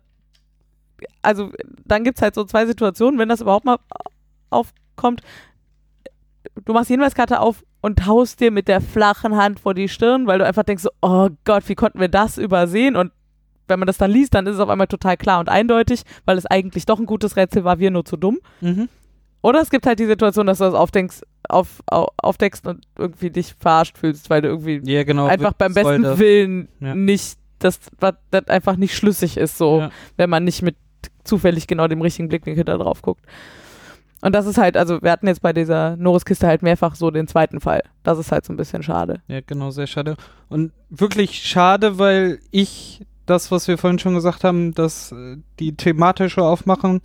also 1.22 1.52
dann 1.86 2.04
gibt 2.04 2.18
es 2.18 2.22
halt 2.24 2.34
so 2.36 2.44
zwei 2.44 2.66
Situationen, 2.66 3.20
wenn 3.20 3.30
das 3.30 3.42
überhaupt 3.42 3.66
mal 3.66 3.78
aufkommt. 4.50 5.22
Du 6.66 6.74
machst 6.74 6.90
die 6.90 6.94
Hinweiskarte 6.94 7.40
auf 7.40 7.64
und 7.82 8.06
haust 8.08 8.40
dir 8.40 8.50
mit 8.52 8.68
der 8.68 8.82
flachen 8.82 9.36
Hand 9.38 9.60
vor 9.60 9.74
die 9.74 9.90
Stirn, 9.90 10.26
weil 10.26 10.40
du 10.40 10.46
einfach 10.46 10.64
denkst, 10.64 10.84
so, 10.84 10.90
oh 11.02 11.30
Gott, 11.46 11.70
wie 11.70 11.76
konnten 11.76 12.00
wir 12.00 12.08
das 12.10 12.38
übersehen? 12.38 12.96
Und 12.96 13.12
wenn 13.68 13.80
man 13.80 13.88
das 13.88 13.98
dann 13.98 14.12
liest, 14.12 14.34
dann 14.34 14.48
ist 14.48 14.56
es 14.56 14.60
auf 14.60 14.70
einmal 14.70 14.88
total 14.88 15.18
klar 15.18 15.40
und 15.40 15.50
eindeutig, 15.50 16.04
weil 16.26 16.38
es 16.38 16.46
eigentlich 16.46 16.86
doch 16.86 17.00
ein 17.00 17.06
gutes 17.06 17.36
Rätsel 17.36 17.64
war, 17.64 17.80
wir 17.80 17.92
nur 17.92 18.06
zu 18.06 18.18
dumm. 18.18 18.40
Mhm. 18.62 18.90
Oder 19.42 19.62
es 19.62 19.70
gibt 19.70 19.86
halt 19.86 20.00
die 20.00 20.06
Situation, 20.08 20.48
dass 20.48 20.58
du 20.58 20.64
das 20.66 20.74
aufdenkst, 20.74 21.22
auf, 21.48 21.82
auf, 21.86 22.08
aufdeckst 22.18 22.66
und 22.68 22.86
irgendwie 22.98 23.30
dich 23.30 23.56
verarscht 23.60 23.98
fühlst, 23.98 24.30
weil 24.30 24.42
du 24.42 24.50
irgendwie 24.50 24.82
Ja, 24.84 25.04
genau. 25.04 25.28
einfach 25.28 25.54
beim 25.54 25.74
besten 25.74 26.18
Willen 26.20 26.68
Ja. 26.80 26.96
nicht, 26.96 27.38
dass 27.60 27.80
was- 28.00 28.16
das 28.32 28.48
einfach 28.48 28.76
nicht 28.78 28.96
schlüssig 28.96 29.38
ist, 29.38 29.58
so, 29.58 29.80
Ja. 29.82 29.92
wenn 30.18 30.30
man 30.30 30.44
nicht 30.44 30.62
mit 30.64 30.76
zufällig 31.24 31.68
genau 31.68 31.88
dem 31.88 32.02
richtigen 32.02 32.30
Blickwinkel 32.30 32.64
da 32.64 32.78
drauf 32.78 33.02
guckt. 33.02 33.24
Und 34.22 34.34
das 34.34 34.48
ist 34.48 34.58
halt, 34.58 34.76
also 34.76 35.00
wir 35.04 35.12
hatten 35.12 35.28
jetzt 35.28 35.44
bei 35.44 35.54
dieser 35.54 35.96
Norris-Kiste 35.96 36.48
halt 36.48 36.64
mehrfach 36.64 36.96
so 36.96 37.12
den 37.12 37.28
zweiten 37.28 37.60
Fall. 37.62 37.84
Das 38.04 38.18
ist 38.18 38.32
halt 38.32 38.44
so 38.46 38.52
ein 38.52 38.58
bisschen 38.58 38.82
schade. 38.82 39.22
Ja, 39.28 39.42
genau, 39.46 39.70
sehr 39.70 39.86
schade. 39.88 40.16
Und 40.50 40.72
wirklich 40.90 41.44
schade, 41.44 42.00
weil 42.00 42.40
ich 42.50 43.06
das, 43.28 43.52
was 43.52 43.68
wir 43.68 43.78
vorhin 43.78 44.00
schon 44.00 44.16
gesagt 44.16 44.44
haben, 44.44 44.74
dass 44.74 45.12
äh, 45.12 45.38
die 45.60 45.76
thematische 45.76 46.42
Aufmachung 46.42 47.02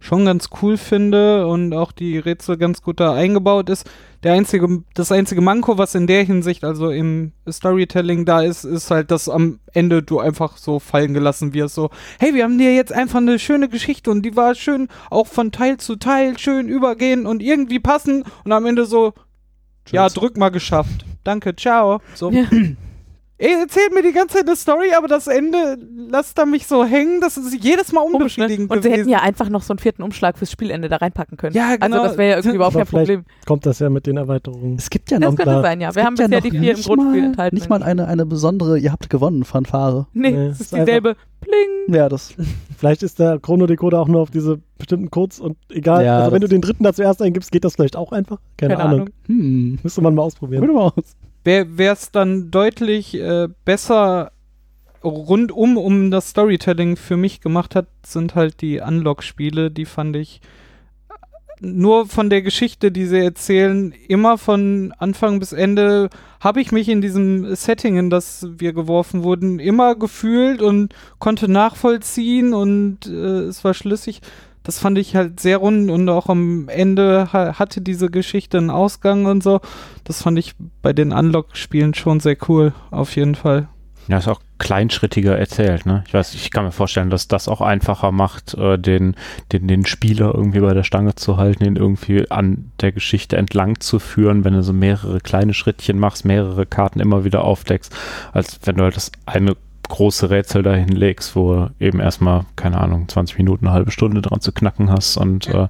schon 0.00 0.24
ganz 0.24 0.48
cool 0.62 0.76
finde 0.76 1.46
und 1.46 1.74
auch 1.74 1.92
die 1.92 2.18
Rätsel 2.18 2.56
ganz 2.56 2.82
gut 2.82 3.00
da 3.00 3.14
eingebaut 3.14 3.68
ist. 3.68 3.88
Der 4.22 4.32
einzige, 4.32 4.82
das 4.94 5.12
einzige 5.12 5.40
Manko, 5.40 5.76
was 5.76 5.94
in 5.94 6.06
der 6.06 6.24
Hinsicht, 6.24 6.64
also 6.64 6.90
im 6.90 7.32
Storytelling 7.48 8.24
da 8.24 8.42
ist, 8.42 8.64
ist 8.64 8.90
halt, 8.90 9.10
dass 9.10 9.28
am 9.28 9.58
Ende 9.72 10.02
du 10.02 10.20
einfach 10.20 10.56
so 10.56 10.78
fallen 10.78 11.14
gelassen 11.14 11.52
wirst. 11.52 11.74
So, 11.74 11.90
hey, 12.18 12.34
wir 12.34 12.44
haben 12.44 12.58
dir 12.58 12.74
jetzt 12.74 12.92
einfach 12.92 13.18
eine 13.18 13.38
schöne 13.38 13.68
Geschichte 13.68 14.10
und 14.10 14.22
die 14.22 14.36
war 14.36 14.54
schön 14.54 14.88
auch 15.10 15.26
von 15.26 15.52
Teil 15.52 15.78
zu 15.78 15.96
Teil 15.96 16.38
schön 16.38 16.68
übergehen 16.68 17.26
und 17.26 17.42
irgendwie 17.42 17.80
passen 17.80 18.24
und 18.44 18.52
am 18.52 18.66
Ende 18.66 18.86
so, 18.86 19.14
ja, 19.90 20.08
drück 20.08 20.36
mal 20.36 20.50
geschafft. 20.50 21.04
Danke, 21.24 21.56
ciao. 21.56 22.00
So. 22.14 22.30
Ja. 22.30 22.44
Ey, 23.40 23.52
erzählt 23.60 23.94
mir 23.94 24.02
die 24.02 24.10
ganze 24.12 24.38
Zeit 24.38 24.48
eine 24.48 24.56
Story, 24.56 24.88
aber 24.96 25.06
das 25.06 25.28
Ende 25.28 25.78
lasst 26.10 26.36
da 26.38 26.44
mich 26.44 26.66
so 26.66 26.84
hängen, 26.84 27.20
das 27.20 27.36
ist 27.36 27.54
jedes 27.62 27.92
Mal 27.92 28.04
ne? 28.04 28.16
unbefriedigend 28.16 28.68
Und 28.68 28.82
sie 28.82 28.90
hätten 28.90 29.08
ja 29.08 29.20
einfach 29.20 29.48
noch 29.48 29.62
so 29.62 29.72
einen 29.72 29.78
vierten 29.78 30.02
Umschlag 30.02 30.36
fürs 30.36 30.50
Spielende 30.50 30.88
da 30.88 30.96
reinpacken 30.96 31.36
können. 31.36 31.54
Ja, 31.54 31.76
genau. 31.76 31.98
Also 31.98 32.08
das 32.08 32.18
wäre 32.18 32.30
ja 32.30 32.36
irgendwie 32.38 32.56
überhaupt 32.56 32.74
Aber 32.74 32.84
kein 32.84 32.88
vielleicht- 33.06 33.10
Problem. 33.10 33.24
Kommt 33.46 33.64
das 33.64 33.78
ja 33.78 33.90
mit 33.90 34.06
den 34.08 34.16
Erweiterungen. 34.16 34.74
Es 34.76 34.90
gibt 34.90 35.12
ja 35.12 35.20
Das 35.20 35.30
noch, 35.30 35.36
könnte 35.36 35.50
klar. 35.52 35.62
sein, 35.62 35.80
ja. 35.80 35.94
Wir 35.94 36.04
haben 36.04 36.16
ja 36.16 36.26
bisher 36.26 36.40
die 36.40 36.50
vier 36.50 36.70
im 36.72 36.76
nicht 36.78 36.86
Grundspiel 36.88 37.20
mal, 37.20 37.26
enthalten. 37.28 37.54
Nicht 37.54 37.68
mal 37.70 37.82
eine, 37.84 38.08
eine 38.08 38.26
besondere, 38.26 38.76
ihr 38.76 38.90
habt 38.90 39.08
gewonnen, 39.08 39.44
Fanfare. 39.44 40.08
Nee, 40.14 40.32
Nee, 40.32 40.46
es 40.48 40.60
ist 40.60 40.72
dieselbe 40.74 41.14
Pling. 41.40 41.94
Ja, 41.94 42.08
das. 42.08 42.34
Vielleicht 42.76 43.04
ist 43.04 43.20
der 43.20 43.38
Chrono-Decoder 43.38 44.00
auch 44.00 44.08
nur 44.08 44.20
auf 44.22 44.30
diese 44.32 44.58
bestimmten 44.78 45.12
Codes 45.12 45.38
und 45.38 45.56
egal. 45.70 46.04
Ja, 46.04 46.18
also 46.18 46.32
wenn 46.32 46.40
du 46.40 46.48
das- 46.48 46.54
den 46.54 46.60
dritten 46.60 46.82
da 46.82 46.92
zuerst 46.92 47.22
eingibst, 47.22 47.52
geht 47.52 47.62
das 47.64 47.76
vielleicht 47.76 47.94
auch 47.94 48.10
einfach. 48.10 48.38
Keine, 48.56 48.74
Keine 48.74 48.84
Ahnung. 48.84 49.00
Ahnung. 49.02 49.08
Hm. 49.26 49.78
Müsste 49.84 50.00
man 50.00 50.16
mal 50.16 50.22
ausprobieren. 50.22 50.62
Probier 50.66 50.74
mal 50.74 50.86
aus. 50.96 51.14
Wäre 51.48 51.92
es 51.92 52.10
dann 52.10 52.50
deutlich 52.50 53.14
äh, 53.14 53.48
besser 53.64 54.32
rundum 55.02 55.76
um 55.76 56.10
das 56.10 56.30
Storytelling 56.30 56.96
für 56.96 57.16
mich 57.16 57.40
gemacht 57.40 57.74
hat, 57.74 57.86
sind 58.04 58.34
halt 58.34 58.60
die 58.60 58.80
Unlock-Spiele, 58.80 59.70
die 59.70 59.86
fand 59.86 60.16
ich 60.16 60.40
nur 61.60 62.06
von 62.06 62.30
der 62.30 62.42
Geschichte, 62.42 62.92
die 62.92 63.06
sie 63.06 63.18
erzählen, 63.18 63.92
immer 64.06 64.38
von 64.38 64.92
Anfang 64.98 65.40
bis 65.40 65.52
Ende 65.52 66.08
habe 66.40 66.60
ich 66.60 66.70
mich 66.70 66.88
in 66.88 67.00
diesem 67.00 67.54
Setting, 67.56 67.96
in 67.96 68.10
das 68.10 68.46
wir 68.58 68.72
geworfen 68.72 69.24
wurden, 69.24 69.58
immer 69.58 69.96
gefühlt 69.96 70.62
und 70.62 70.94
konnte 71.18 71.50
nachvollziehen 71.50 72.54
und 72.54 73.06
äh, 73.06 73.46
es 73.46 73.64
war 73.64 73.74
schlüssig. 73.74 74.20
Das 74.68 74.80
fand 74.80 74.98
ich 74.98 75.16
halt 75.16 75.40
sehr 75.40 75.56
rund 75.56 75.90
und 75.90 76.06
auch 76.10 76.28
am 76.28 76.68
Ende 76.68 77.32
ha 77.32 77.58
hatte 77.58 77.80
diese 77.80 78.10
Geschichte 78.10 78.58
einen 78.58 78.68
Ausgang 78.68 79.24
und 79.24 79.42
so. 79.42 79.62
Das 80.04 80.20
fand 80.20 80.38
ich 80.38 80.56
bei 80.82 80.92
den 80.92 81.10
Unlock-Spielen 81.10 81.94
schon 81.94 82.20
sehr 82.20 82.36
cool, 82.50 82.74
auf 82.90 83.16
jeden 83.16 83.34
Fall. 83.34 83.68
Ja, 84.08 84.18
ist 84.18 84.28
auch 84.28 84.42
kleinschrittiger 84.58 85.38
erzählt, 85.38 85.86
ne? 85.86 86.04
Ich 86.06 86.12
weiß, 86.12 86.34
ich 86.34 86.50
kann 86.50 86.64
mir 86.64 86.72
vorstellen, 86.72 87.08
dass 87.08 87.28
das 87.28 87.48
auch 87.48 87.62
einfacher 87.62 88.12
macht, 88.12 88.52
äh, 88.58 88.78
den, 88.78 89.16
den, 89.52 89.68
den 89.68 89.86
Spieler 89.86 90.34
irgendwie 90.34 90.60
bei 90.60 90.74
der 90.74 90.84
Stange 90.84 91.14
zu 91.14 91.38
halten, 91.38 91.64
ihn 91.64 91.76
irgendwie 91.76 92.30
an 92.30 92.70
der 92.82 92.92
Geschichte 92.92 93.38
entlang 93.38 93.80
zu 93.80 93.98
führen, 93.98 94.44
wenn 94.44 94.52
du 94.52 94.62
so 94.62 94.74
mehrere 94.74 95.20
kleine 95.20 95.54
Schrittchen 95.54 95.98
machst, 95.98 96.26
mehrere 96.26 96.66
Karten 96.66 97.00
immer 97.00 97.24
wieder 97.24 97.42
aufdeckst, 97.42 97.96
als 98.34 98.60
wenn 98.64 98.76
du 98.76 98.84
halt 98.84 98.96
das 98.96 99.12
eine 99.24 99.56
große 99.88 100.30
Rätsel 100.30 100.62
dahin 100.62 100.88
legst, 100.88 101.34
wo 101.36 101.54
du 101.54 101.70
eben 101.80 102.00
erstmal, 102.00 102.44
keine 102.56 102.78
Ahnung, 102.80 103.08
20 103.08 103.38
Minuten, 103.38 103.66
eine 103.66 103.74
halbe 103.74 103.90
Stunde 103.90 104.20
dran 104.22 104.40
zu 104.40 104.52
knacken 104.52 104.90
hast 104.90 105.16
und 105.16 105.46
äh, 105.48 105.68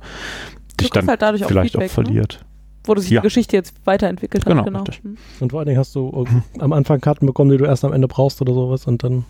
dich 0.80 0.90
dann 0.90 1.06
halt 1.08 1.22
dadurch 1.22 1.44
auch 1.44 1.48
vielleicht 1.48 1.72
Feedback, 1.72 1.90
auch 1.90 1.94
verliert. 1.94 2.44
Wo 2.84 2.94
sich 2.96 3.10
Ja. 3.10 3.20
die 3.20 3.26
Geschichte 3.26 3.56
jetzt 3.56 3.74
weiterentwickelt 3.84 4.44
hat. 4.46 4.50
Genau, 4.52 4.64
Genau. 4.64 4.78
richtig. 4.80 5.02
Hm. 5.04 5.16
Und 5.40 5.50
vor 5.50 5.60
allen 5.60 5.66
Dingen 5.68 5.78
hast 5.78 5.94
du 5.94 6.10
irgend- 6.14 6.42
am 6.62 6.72
Anfang 6.72 7.00
Karten 7.00 7.26
bekommen, 7.26 7.50
die 7.50 7.56
du 7.58 7.64
erst 7.64 7.84
am 7.84 7.92
Ende 7.92 8.08
brauchst 8.08 8.40
oder 8.40 8.54
sowas 8.54 8.86
und 8.86 9.02
dann 9.04 9.24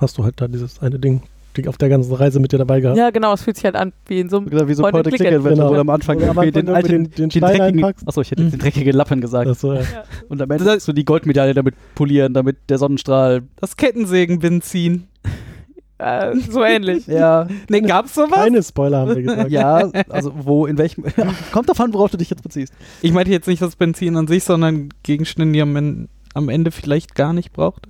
hast 0.00 0.18
du 0.18 0.24
halt 0.24 0.40
da 0.40 0.48
dieses 0.48 0.80
eine 0.80 0.98
Ding 0.98 1.22
die 1.62 1.68
auf 1.68 1.78
der 1.78 1.88
ganzen 1.88 2.14
Reise 2.14 2.40
mit 2.40 2.52
dir 2.52 2.58
dabei 2.58 2.80
gehabt. 2.80 2.96
Ja, 2.98 3.10
genau, 3.10 3.32
es 3.32 3.42
fühlt 3.42 3.56
sich 3.56 3.64
halt 3.64 3.76
an 3.76 3.92
wie 4.06 4.20
in 4.20 4.28
so 4.28 4.38
einem 4.38 4.50
Genau, 4.50 4.68
wie 4.68 4.74
so 4.74 4.84
ein 4.84 4.92
Point-and-Click 4.92 5.20
Point-and-Click-Adventure, 5.30 5.54
Genau. 5.54 5.70
wo 5.70 5.74
du 5.74 5.80
am 5.80 5.90
Anfang 5.90 6.18
du 6.18 6.24
am 6.28 6.36
irgendwie 6.36 6.50
den, 6.52 6.68
Anfang 6.68 6.74
alten, 6.76 6.88
den- 7.04 7.10
den 7.12 7.28
den 7.30 7.40
dreckigen, 7.40 7.84
achso, 8.06 8.20
ich 8.20 8.30
hätte 8.30 8.42
jetzt 8.42 8.52
den 8.52 8.60
dreckigen 8.60 8.92
Lappen 8.94 9.20
gesagt. 9.20 9.48
Das 9.48 9.60
so, 9.60 9.72
ja. 9.74 9.82
Und 10.28 10.40
am 10.42 10.50
Ende 10.50 10.64
musst 10.74 10.88
du 10.88 10.92
die 10.92 11.04
Goldmedaille 11.04 11.54
damit 11.54 11.74
polieren, 11.94 12.34
damit 12.34 12.56
der 12.68 12.78
Sonnenstrahl. 12.78 13.42
Das 13.56 13.76
Kettensägenbenzin. 13.76 15.06
äh, 15.98 16.34
so 16.50 16.62
ähnlich. 16.64 17.06
Ja, 17.06 17.46
Ne, 17.68 17.82
gab's 17.82 18.14
sowas? 18.14 18.30
Keine 18.34 18.62
Spoiler 18.62 18.98
haben 18.98 19.14
wir 19.16 19.22
gesagt. 19.22 19.50
ja, 19.50 19.90
also 20.08 20.32
wo, 20.34 20.66
in 20.66 20.78
welchem. 20.78 21.04
Kommt 21.52 21.68
davon, 21.68 21.92
worauf 21.92 22.10
du 22.10 22.16
dich 22.16 22.30
jetzt 22.30 22.42
beziehst. 22.42 22.72
Ich 23.02 23.12
meinte 23.12 23.30
jetzt 23.30 23.46
nicht 23.48 23.60
das 23.62 23.76
Benzin 23.76 24.16
an 24.16 24.26
sich, 24.26 24.44
sondern 24.44 24.88
Gegenstände, 25.02 25.52
die 25.58 25.64
man 25.64 26.08
am 26.34 26.48
Ende 26.48 26.70
vielleicht 26.70 27.14
gar 27.14 27.32
nicht 27.32 27.52
braucht. 27.52 27.86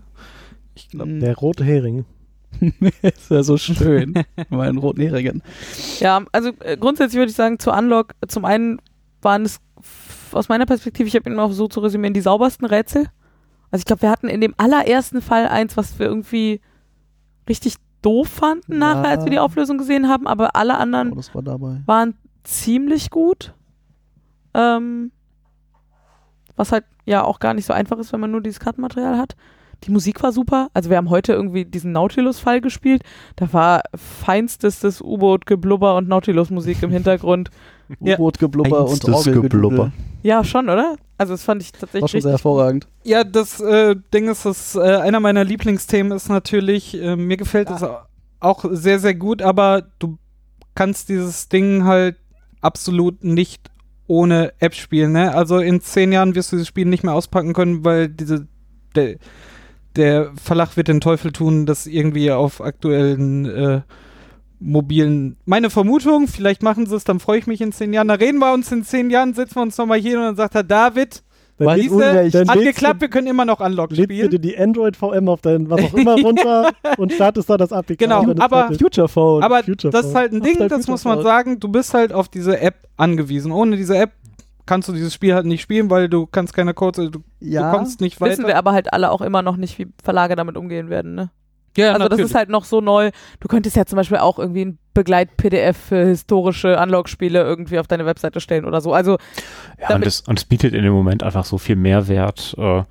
Ich 0.75 0.89
glaube. 0.89 1.11
Hm. 1.11 1.21
Der 1.21 1.37
rote 1.37 1.63
Hering. 1.65 2.05
ist 3.03 3.31
ja 3.31 3.43
so 3.43 3.57
schön. 3.57 4.15
Meinen 4.49 4.79
roten 4.79 5.01
Heringen. 5.01 5.43
Ja, 5.99 6.23
also 6.33 6.51
äh, 6.61 6.77
grundsätzlich 6.77 7.19
würde 7.19 7.31
ich 7.31 7.37
sagen, 7.37 7.59
zu 7.59 7.71
Unlock, 7.73 8.15
zum 8.29 8.45
einen 8.45 8.81
waren 9.23 9.43
es 9.45 9.61
aus 10.33 10.49
meiner 10.49 10.67
Perspektive, 10.67 11.09
ich 11.09 11.15
habe 11.17 11.29
ihn 11.29 11.37
mal 11.37 11.51
so 11.53 11.69
zu 11.69 11.81
resümieren, 11.81 12.15
die 12.15 12.21
saubersten 12.21 12.67
Rätsel. 12.67 13.09
Also 13.71 13.83
ich 13.83 13.85
glaube, 13.87 14.03
wir 14.03 14.11
hatten 14.11 14.29
in 14.29 14.41
dem 14.41 14.55
allerersten 14.57 15.23
Fall 15.23 15.47
eins, 15.49 15.77
was 15.77 15.99
wir 15.99 16.07
irgendwie 16.07 16.61
richtig 17.49 17.77
doof 18.03 18.29
fanden 18.29 18.79
nachher, 18.79 19.05
Ja. 19.05 19.11
als 19.11 19.25
wir 19.25 19.31
die 19.31 19.39
Auflösung 19.39 19.79
gesehen 19.79 20.09
haben, 20.09 20.27
aber 20.27 20.57
alle 20.57 20.75
Oh, 20.75 20.79
anderen 20.79 21.15
das 21.15 21.35
war 21.35 21.45
waren 21.87 22.15
ziemlich 22.45 23.11
gut. 23.11 23.55
Ähm, 24.55 25.13
was 26.57 26.73
halt 26.73 26.85
ja 27.05 27.25
auch 27.25 27.39
gar 27.41 27.55
nicht 27.55 27.67
so 27.67 27.73
einfach 27.73 27.99
ist, 27.99 28.13
wenn 28.13 28.21
man 28.21 28.31
nur 28.31 28.41
dieses 28.43 28.61
Kartenmaterial 28.61 29.17
hat. 29.19 29.37
Die 29.85 29.91
Musik 29.91 30.23
war 30.23 30.33
super. 30.33 30.69
Also 30.75 30.91
wir 30.91 30.97
haben 30.97 31.11
heute 31.11 31.33
irgendwie 31.33 31.65
diesen 31.65 31.93
Nautilus-Fall 31.93 32.61
gespielt. 32.61 33.03
Da 33.37 33.53
war 33.53 33.83
feinstestes 33.95 35.01
U-Boot-Geblubber 35.01 35.97
und 35.97 36.09
Nautilus-Musik 36.09 36.83
im 36.83 36.91
Hintergrund. 36.91 37.51
Ja. 37.99 38.15
U-Boot-Geblubber 38.15 38.83
und 38.83 38.89
Feinstes 38.91 39.13
Orgelgedudel. 39.13 39.49
Geblubber. 39.51 39.93
Ja, 40.23 40.45
schon, 40.45 40.69
oder? 40.69 40.95
Also 41.19 41.35
das 41.35 41.43
fand 41.43 41.61
ich 41.61 41.73
War 41.73 41.81
tatsächlich 41.81 42.09
schon 42.13 42.21
sehr 42.21 42.33
richtig. 42.33 42.45
hervorragend. 42.45 42.87
Ja, 43.03 43.25
das 43.25 43.61
äh, 43.61 43.97
Ding 44.15 44.29
ist, 44.29 44.47
das 44.47 44.77
äh, 44.77 44.79
einer 44.79 45.19
meiner 45.19 45.43
Lieblingsthemen 45.43 46.13
ist 46.13 46.29
natürlich, 46.29 46.95
äh, 47.03 47.17
mir 47.17 47.37
gefällt 47.37 47.69
es 47.69 47.85
auch 48.39 48.65
sehr, 48.71 49.01
sehr 49.01 49.17
gut, 49.17 49.43
aber 49.43 49.83
du 49.99 50.19
kannst 50.77 51.09
dieses 51.09 51.49
Ding 51.49 51.85
halt 51.85 52.17
absolut 52.61 53.25
nicht 53.25 53.71
ohne 54.07 54.53
App 54.61 54.75
spielen. 54.75 55.13
Ne? 55.13 55.35
Also 55.35 55.59
in 55.59 55.81
zehn 55.81 56.13
Jahren 56.13 56.35
wirst 56.35 56.53
du 56.53 56.57
dieses 56.57 56.69
Spiel 56.69 56.87
nicht 56.87 57.05
mehr 57.05 57.15
auspacken 57.15 57.53
können, 57.53 57.85
weil 57.85 58.09
diese 58.09 58.47
der, 58.95 59.17
der 59.97 60.31
Verlag 60.43 60.77
wird 60.77 60.89
den 60.89 61.01
Teufel 61.01 61.33
tun, 61.33 61.67
das 61.67 61.87
irgendwie 61.87 62.31
auf 62.31 62.61
aktuellen 62.61 63.45
äh, 63.47 63.81
mobilen. 64.59 65.37
Meine 65.47 65.71
Vermutung, 65.71 66.29
vielleicht 66.29 66.63
machen 66.63 66.87
sie 66.87 66.95
es, 66.97 67.05
dann 67.05 67.19
freue 67.21 67.39
ich 67.39 67.47
mich 67.47 67.61
in 67.61 67.73
zehn 67.73 67.93
Jahren. 67.93 68.09
Da 68.09 68.15
reden 68.15 68.39
wir 68.39 68.53
uns 68.53 68.71
in 68.73 68.85
zehn 68.85 69.11
Jahren, 69.11 69.35
setzen 69.35 69.57
wir 69.57 69.63
uns 69.63 69.77
nochmal 69.79 69.99
hier 69.99 70.19
und 70.19 70.25
dann 70.25 70.37
sagt 70.37 70.55
er, 70.55 70.63
David, 70.63 71.23
Dann 71.59 71.77
lädst- 71.79 71.91
Unrecht. 71.91 72.35
hat 72.49 72.61
geklappt, 72.61 73.01
wir 73.01 73.09
können 73.09 73.27
immer 73.27 73.45
noch 73.47 73.61
Unlock 73.61 73.91
Du, 73.91 73.97
lädst 73.97 74.11
dir 74.11 74.25
spielen. 74.27 74.43
die 74.43 74.59
Android 74.59 74.97
VM 74.97 75.29
auf 75.29 75.41
dein 75.41 75.69
was 75.71 75.81
auch 75.83 75.95
immer 75.95 76.15
runter 76.23 76.71
und 76.99 77.13
startest 77.13 77.49
da 77.49 77.57
das 77.57 77.73
APK. 77.73 77.99
Genau, 77.99 78.25
aber- 78.39 78.69
Future 78.79 79.09
Phone. 79.09 79.43
Aber 79.43 79.63
Future 79.63 79.91
das 79.91 80.07
ist 80.07 80.13
Phone. 80.13 80.21
halt 80.21 80.33
ein 80.33 80.43
Ding, 80.43 80.57
das 80.59 80.69
Future 80.73 80.91
muss 80.91 81.05
man 81.05 81.15
Phone. 81.17 81.25
sagen, 81.25 81.61
du 81.61 81.69
bist 81.69 81.95
halt 81.95 82.13
auf 82.13 82.29
diese 82.29 82.61
App 82.61 82.87
angewiesen. 82.99 83.53
Ohne 83.53 83.77
diese 83.77 83.97
App 83.97 84.13
kannst 84.71 84.89
du 84.89 84.93
dieses 84.93 85.13
Spiel 85.13 85.35
halt 85.35 85.47
nicht 85.47 85.63
spielen, 85.63 85.91
weil 85.91 86.09
du 86.09 86.27
kannst 86.27 86.55
keine 86.55 86.75
Codes, 86.75 87.01
also 87.01 87.11
du, 87.11 87.25
ja, 87.41 87.73
du 87.73 87.77
kommst 87.77 88.01
nicht 88.01 88.21
weiter. 88.21 88.31
Wissen 88.31 88.47
wir 88.47 88.57
aber 88.57 88.71
halt 88.71 88.93
alle 88.93 89.11
auch 89.11 89.21
immer 89.21 89.43
noch 89.43 89.57
nicht, 89.57 89.81
wie 89.81 89.89
Verlage 90.01 90.37
damit 90.37 90.57
umgehen 90.57 90.89
werden, 90.89 91.17
ne? 91.17 91.31
ja, 91.77 91.93
also 91.93 92.07
das 92.07 92.21
ist 92.21 92.37
halt 92.37 92.51
noch 92.51 92.65
so 92.65 92.81
neu. 92.81 93.11
Du 93.41 93.49
könntest 93.49 93.75
ja 93.75 93.85
zum 93.85 93.97
Beispiel 93.97 94.19
auch 94.19 94.39
irgendwie 94.39 94.67
ein 94.67 94.79
Begleit-PDF 94.95 95.77
für 95.77 96.05
historische 96.05 96.79
Unlock-Spiele 96.79 97.43
irgendwie 97.43 97.81
auf 97.81 97.89
deine 97.89 98.07
Webseite 98.07 98.39
stellen 98.39 98.65
oder 98.65 98.81
so. 98.81 98.93
Also 98.93 99.19
Ja, 99.81 99.97
und 99.97 100.07
es, 100.07 100.21
und 100.21 100.39
es 100.39 100.45
bietet 100.45 100.73
in 100.73 100.85
dem 100.85 100.93
Moment 100.93 101.25
einfach 101.25 101.45
so 101.45 101.59
viel 101.59 101.75
Mehrwert. 101.75 102.55
Äh, 102.57 102.85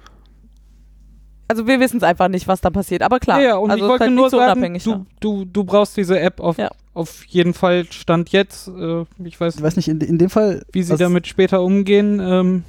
also 1.50 1.68
wir 1.68 1.80
wissen 1.82 1.98
es 1.98 2.04
einfach 2.04 2.30
nicht, 2.30 2.48
was 2.48 2.62
da 2.62 2.70
passiert. 2.70 3.02
Aber 3.02 3.20
klar, 3.20 3.42
Ja, 3.42 3.48
ja, 3.50 3.58
und 3.58 3.72
also 3.72 3.78
ich 3.78 3.82
es 3.82 3.86
ist 3.86 3.90
wollte 3.90 4.04
halt 4.06 4.14
nur 4.14 4.24
nicht 4.26 4.32
so 4.32 4.38
sagen, 4.38 4.52
unabhängig. 4.54 4.84
du, 4.84 4.92
ne? 4.92 5.06
du, 5.20 5.46
du 5.46 5.64
brauchst 5.66 5.98
diese 5.98 6.20
App 6.20 6.40
auf, 6.40 6.58
Ja. 6.58 6.70
auf 6.94 7.26
jeden 7.26 7.54
Fall 7.54 7.86
Stand 7.92 8.30
jetzt. 8.30 8.68
Äh, 8.70 9.04
ich 9.24 9.40
weiß 9.40 9.56
Ich 9.58 9.62
weiß 9.62 9.76
nicht, 9.76 9.88
in, 9.90 10.00
in 10.00 10.18
dem 10.18 10.30
Fall, 10.30 10.64
wie 10.72 10.84
sie 10.84 10.96
damit 10.96 11.28
später 11.28 11.62
umgehen. 11.62 12.20
Ähm, 12.22 12.64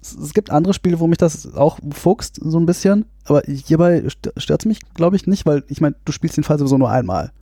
es, 0.00 0.14
es 0.16 0.32
gibt 0.34 0.50
andere 0.50 0.74
Spiele, 0.74 1.00
wo 1.00 1.06
mich 1.08 1.18
das 1.18 1.54
auch 1.56 1.78
fuchst, 1.92 2.38
so 2.42 2.58
ein 2.60 2.66
bisschen. 2.66 3.06
Aber 3.24 3.42
hierbei 3.46 4.04
stört 4.36 4.60
es 4.62 4.66
mich, 4.66 4.78
glaube 4.94 5.16
ich, 5.16 5.26
nicht, 5.26 5.44
weil 5.46 5.64
ich 5.68 5.80
meine, 5.80 5.96
du 6.04 6.12
spielst 6.12 6.36
den 6.36 6.44
Fall 6.44 6.58
sowieso 6.58 6.78
nur 6.78 6.90
einmal. 6.90 7.32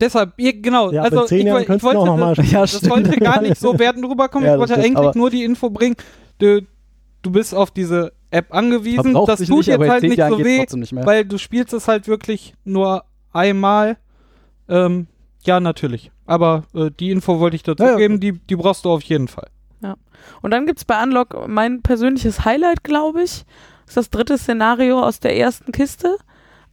deshalb, 0.00 0.32
ihr, 0.38 0.52
genau. 0.60 0.90
Ja, 0.92 1.02
also 1.02 1.24
ich, 1.26 1.32
ich 1.44 1.46
wollte 1.82 2.04
noch 2.04 2.16
mal 2.16 2.34
das, 2.34 2.50
Ja, 2.50 2.60
das 2.62 2.88
wollte 2.88 3.16
gar 3.18 3.42
nicht 3.42 3.58
so 3.60 3.78
werden 3.78 4.04
rüberkommen. 4.04 4.46
Ja, 4.46 4.54
ich 4.54 4.60
das 4.60 4.70
wollte 4.70 4.82
stimmt, 4.82 4.98
eigentlich 4.98 5.14
nur 5.16 5.30
die 5.30 5.44
Info 5.44 5.68
bringen. 5.70 5.96
Du, 6.38 6.62
du 7.22 7.30
bist 7.32 7.54
auf 7.54 7.70
diese 7.72 8.12
App 8.30 8.52
angewiesen. 8.54 9.02
Verbraucht 9.02 9.28
Das 9.28 9.40
tut 9.40 9.58
nicht, 9.58 9.66
jetzt 9.68 9.88
halt 9.88 10.02
nicht 10.02 10.16
Jahren 10.18 10.32
so 10.32 10.44
weh, 10.44 10.64
nicht 10.74 10.92
mehr. 10.92 11.06
weil 11.06 11.24
du 11.24 11.38
spielst 11.38 11.72
es 11.72 11.88
halt 11.88 12.08
wirklich 12.08 12.54
nur 12.64 13.04
einmal. 13.32 13.96
Ähm, 14.68 15.06
ja, 15.44 15.60
natürlich. 15.60 16.10
Aber 16.26 16.64
äh, 16.74 16.90
die 16.90 17.10
Info 17.10 17.40
wollte 17.40 17.56
ich 17.56 17.62
dazu 17.62 17.82
Ja, 17.82 17.90
ja. 17.92 17.96
geben, 17.96 18.20
die, 18.20 18.32
die 18.32 18.56
brauchst 18.56 18.84
du 18.84 18.90
auf 18.90 19.02
jeden 19.02 19.28
Fall. 19.28 19.48
Und 20.42 20.50
dann 20.50 20.66
gibt 20.66 20.80
es 20.80 20.84
bei 20.84 21.00
Unlock 21.00 21.46
mein 21.46 21.80
persönliches 21.80 22.44
Highlight, 22.44 22.82
glaube 22.82 23.22
ich. 23.22 23.44
Das 23.86 23.90
ist 23.90 23.96
das 23.96 24.10
dritte 24.10 24.36
Szenario 24.36 25.00
aus 25.00 25.20
der 25.20 25.36
ersten 25.36 25.70
Kiste. 25.70 26.16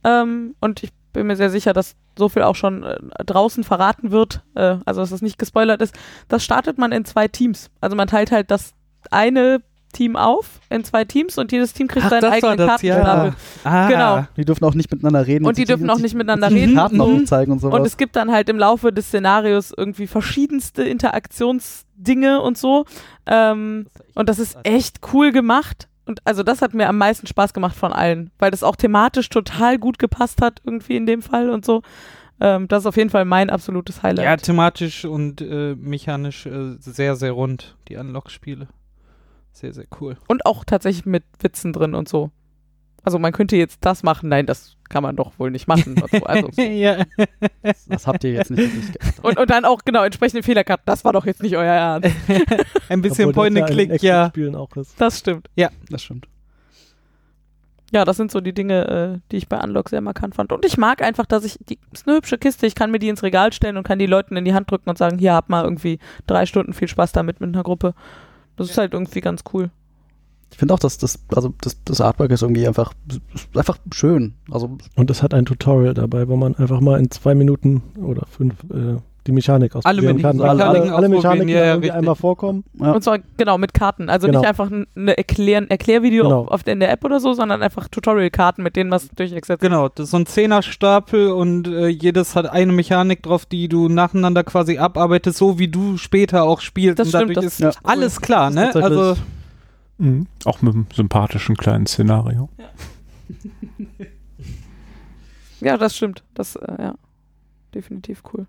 Ähm, 0.03 0.55
und 0.61 0.83
ich 0.83 0.89
bin 1.13 1.27
mir 1.27 1.35
sehr 1.35 1.51
sicher, 1.51 1.71
dass 1.71 1.95
so 2.17 2.27
viel 2.27 2.41
auch 2.41 2.55
schon 2.55 2.81
äh, 2.83 2.97
draußen 3.23 3.63
verraten 3.63 4.09
wird, 4.09 4.43
äh, 4.55 4.77
also 4.85 5.01
dass 5.01 5.11
das 5.11 5.21
nicht 5.21 5.37
gespoilert 5.37 5.81
ist. 5.83 5.95
Das 6.27 6.43
startet 6.43 6.79
man 6.79 6.91
in 6.91 7.05
zwei 7.05 7.27
Teams. 7.27 7.69
Also 7.81 7.95
man 7.95 8.07
teilt 8.07 8.31
halt 8.31 8.49
das 8.49 8.73
eine 9.11 9.61
Team 9.95 10.15
auf 10.15 10.59
in 10.69 10.83
zwei 10.83 11.05
Teams 11.05 11.37
und 11.37 11.51
jedes 11.51 11.73
Team 11.73 11.87
kriegt 11.87 12.09
seinen 12.09 12.25
eigenen 12.25 12.57
Kartenstapel. 12.57 13.33
Ah. 13.63 13.87
Genau. 13.87 14.27
Die 14.37 14.45
dürfen 14.45 14.63
auch 14.65 14.73
nicht 14.75 14.91
miteinander 14.91 15.25
reden. 15.25 15.45
Und 15.45 15.57
die 15.57 15.61
sich- 15.61 15.67
dürfen 15.67 15.89
auch 15.89 15.99
nicht 15.99 16.13
miteinander 16.15 16.51
reden. 16.51 16.75
Karten 16.75 16.99
auch 17.01 17.07
Mhm. 17.07 17.13
nicht 17.15 17.27
zeigen 17.27 17.51
und 17.53 17.59
sowas. 17.59 17.79
Und 17.79 17.85
es 17.87 17.97
gibt 17.97 18.15
dann 18.15 18.31
halt 18.31 18.49
im 18.49 18.57
Laufe 18.59 18.91
des 18.91 19.07
Szenarios 19.07 19.73
irgendwie 19.75 20.07
verschiedenste 20.07 20.83
Interaktionsdinge 20.83 22.41
und 22.41 22.57
so. 22.57 22.85
Ähm, 23.25 23.87
und 24.15 24.29
das 24.29 24.39
ist 24.39 24.57
echt 24.63 24.99
cool 25.13 25.31
gemacht. 25.31 25.87
Und 26.05 26.19
also 26.25 26.43
das 26.43 26.61
hat 26.61 26.73
mir 26.73 26.87
am 26.87 26.97
meisten 26.97 27.25
Spaß 27.25 27.53
gemacht 27.53 27.75
von 27.75 27.91
allen, 27.91 28.29
weil 28.37 28.51
das 28.51 28.61
auch 28.63 28.75
thematisch 28.75 29.29
total 29.29 29.79
gut 29.79 29.97
gepasst 29.97 30.41
hat, 30.41 30.61
irgendwie 30.63 30.97
in 30.97 31.05
dem 31.07 31.21
Fall 31.21 31.49
und 31.49 31.65
so. 31.65 31.81
Ähm, 32.39 32.67
das 32.67 32.83
ist 32.83 32.85
auf 32.87 32.97
jeden 32.97 33.09
Fall 33.09 33.25
mein 33.25 33.49
absolutes 33.49 34.03
Highlight. 34.03 34.25
Ja, 34.25 34.35
thematisch 34.37 35.05
und 35.05 35.41
äh, 35.41 35.73
mechanisch 35.75 36.45
äh, 36.45 36.75
sehr, 36.79 37.15
sehr 37.15 37.31
rund, 37.31 37.75
die 37.87 37.95
Unlock-Spiele. 37.95 38.67
Sehr, 39.55 39.73
sehr 39.73 39.85
cool. 40.01 40.17
Und 40.27 40.45
auch 40.45 40.65
tatsächlich 40.65 41.05
mit 41.05 41.23
Witzen 41.39 41.71
drin 41.71 41.95
und 41.95 42.09
so. 42.09 42.29
Also 43.03 43.19
man 43.19 43.31
könnte 43.31 43.55
jetzt 43.55 43.77
das 43.81 44.03
machen, 44.03 44.29
nein, 44.29 44.45
das 44.45 44.75
kann 44.89 45.01
man 45.01 45.15
doch 45.15 45.39
wohl 45.39 45.49
nicht 45.49 45.67
machen. 45.67 45.95
So. 45.95 46.25
also, 46.25 46.49
ja. 46.61 47.05
das 47.87 48.05
habt 48.05 48.23
ihr 48.25 48.33
jetzt 48.33 48.51
nicht 48.51 48.73
geändert. 48.93 49.19
und, 49.21 49.39
und 49.39 49.49
dann 49.49 49.63
auch 49.63 49.85
genau 49.85 50.03
entsprechende 50.03 50.43
Fehlerkarten. 50.43 50.83
Das 50.85 51.05
war 51.05 51.13
doch 51.13 51.25
jetzt 51.25 51.41
nicht 51.41 51.55
euer 51.55 51.73
Ernst. 51.73 52.09
Ein 52.89 53.01
bisschen 53.01 53.27
das 53.27 53.35
ja 53.35 53.41
Point-and-Click, 53.41 54.03
ja. 54.03 54.27
Spielen 54.27 54.55
auch 54.55 54.75
ist. 54.75 54.99
Das 54.99 55.19
stimmt. 55.19 55.49
Das 55.89 56.03
stimmt. 56.03 56.27
Ja, 57.93 58.03
das 58.03 58.17
sind 58.17 58.31
so 58.31 58.41
die 58.41 58.53
Dinge, 58.53 58.87
äh, 58.87 59.19
die 59.31 59.37
ich 59.37 59.47
bei 59.47 59.57
Unlock 59.63 59.87
sehr 59.87 60.01
markant 60.01 60.35
fand. 60.35 60.51
Und 60.51 60.65
ich 60.65 60.77
mag 60.77 61.01
einfach, 61.01 61.25
dass 61.25 61.45
ich, 61.45 61.57
die 61.69 61.77
ist 61.93 62.07
eine 62.07 62.17
hübsche 62.17 62.37
Kiste, 62.37 62.65
ich 62.65 62.75
kann 62.75 62.91
mir 62.91 62.99
die 62.99 63.07
ins 63.07 63.23
Regal 63.23 63.53
stellen 63.53 63.77
und 63.77 63.83
kann 63.83 63.99
die 63.99 64.05
Leuten 64.05 64.35
in 64.35 64.43
die 64.43 64.53
Hand 64.53 64.69
drücken 64.69 64.89
und 64.89 64.97
sagen, 64.97 65.17
hier, 65.17 65.33
hab 65.33 65.47
mal 65.47 65.63
irgendwie 65.63 65.99
drei 66.27 66.45
Stunden 66.45 66.73
viel 66.73 66.87
Spaß 66.89 67.13
damit 67.13 67.39
mit 67.39 67.53
einer 67.53 67.63
Gruppe. 67.63 67.93
Das 68.55 68.69
ist 68.69 68.77
halt 68.77 68.93
irgendwie 68.93 69.21
ganz 69.21 69.43
cool. 69.53 69.69
Ich 70.51 70.57
finde 70.57 70.73
auch, 70.73 70.79
dass 70.79 70.97
das, 70.97 71.19
also 71.35 71.53
das, 71.61 71.83
das 71.83 71.99
Artwork 71.99 72.31
ist 72.31 72.41
irgendwie 72.41 72.67
einfach, 72.67 72.93
einfach 73.55 73.77
schön. 73.91 74.35
Also 74.49 74.77
Und 74.95 75.09
es 75.09 75.21
hat 75.21 75.33
ein 75.33 75.45
Tutorial 75.45 75.93
dabei, 75.93 76.27
wo 76.27 76.37
man 76.37 76.55
einfach 76.55 76.79
mal 76.79 76.99
in 76.99 77.11
zwei 77.11 77.35
Minuten 77.35 77.81
oder 77.97 78.25
fünf 78.27 78.55
äh, 78.71 78.97
die 79.27 79.31
Mechanik 79.31 79.73
Alle 79.75 79.79
ausprobieren 80.01 80.21
kann. 80.21 80.37
Mechaniken 80.37 80.61
Alle, 80.61 80.79
alle, 80.81 80.93
alle 80.95 81.09
Mechaniken, 81.09 81.47
die 81.47 81.53
ja, 81.53 81.59
ja, 81.59 81.65
irgendwie 81.71 81.87
richtig. 81.87 81.97
einmal 81.99 82.15
vorkommen. 82.15 82.63
ja, 82.79 82.91
Und 82.91 83.03
zwar 83.03 83.19
genau 83.37 83.57
mit 83.57 83.73
Karten. 83.73 84.09
Also 84.09 84.27
Genau. 84.27 84.39
nicht 84.39 84.47
einfach 84.47 84.69
ein 84.69 84.85
eine 84.95 85.17
Erklären, 85.17 85.69
Erklärvideo 85.69 86.23
Genau. 86.23 86.45
auf, 86.47 86.65
in 86.67 86.79
der 86.79 86.91
App 86.91 87.03
oder 87.03 87.19
so, 87.19 87.33
sondern 87.33 87.61
einfach 87.63 87.87
Tutorial-Karten, 87.87 88.61
mit 88.61 88.75
denen 88.75 88.91
was 88.91 89.09
durchexerziert. 89.09 89.59
Genau, 89.61 89.89
das 89.89 90.05
ist 90.05 90.11
so 90.11 90.17
ein 90.17 90.25
Zehnerstapel 90.25 91.31
und 91.31 91.67
äh, 91.67 91.87
jedes 91.87 92.35
hat 92.35 92.47
eine 92.49 92.71
Mechanik 92.71 93.23
drauf, 93.23 93.45
die 93.45 93.67
du 93.67 93.89
nacheinander 93.89 94.43
quasi 94.43 94.77
abarbeitest, 94.77 95.37
so 95.37 95.57
wie 95.59 95.67
du 95.67 95.97
später 95.97 96.43
auch 96.43 96.61
spielst. 96.61 96.99
Das 96.99 97.07
und 97.07 97.09
stimmt, 97.11 97.31
dadurch 97.37 97.45
das 97.45 97.59
ist 97.59 97.59
ja. 97.59 97.71
alles 97.83 98.21
klar, 98.21 98.49
ne? 98.51 98.73
Also 98.75 99.15
Mhm. 99.97 100.27
Auch 100.43 100.61
mit 100.61 100.73
einem 100.73 100.87
sympathischen 100.93 101.55
kleinen 101.55 101.87
Szenario. 101.87 102.49
Ja, 105.61 105.77
das 105.77 105.95
stimmt. 105.95 106.23
Das, 106.33 106.55
äh, 106.57 106.75
ja, 106.81 106.95
definitiv 107.73 108.23
cool. 108.33 108.45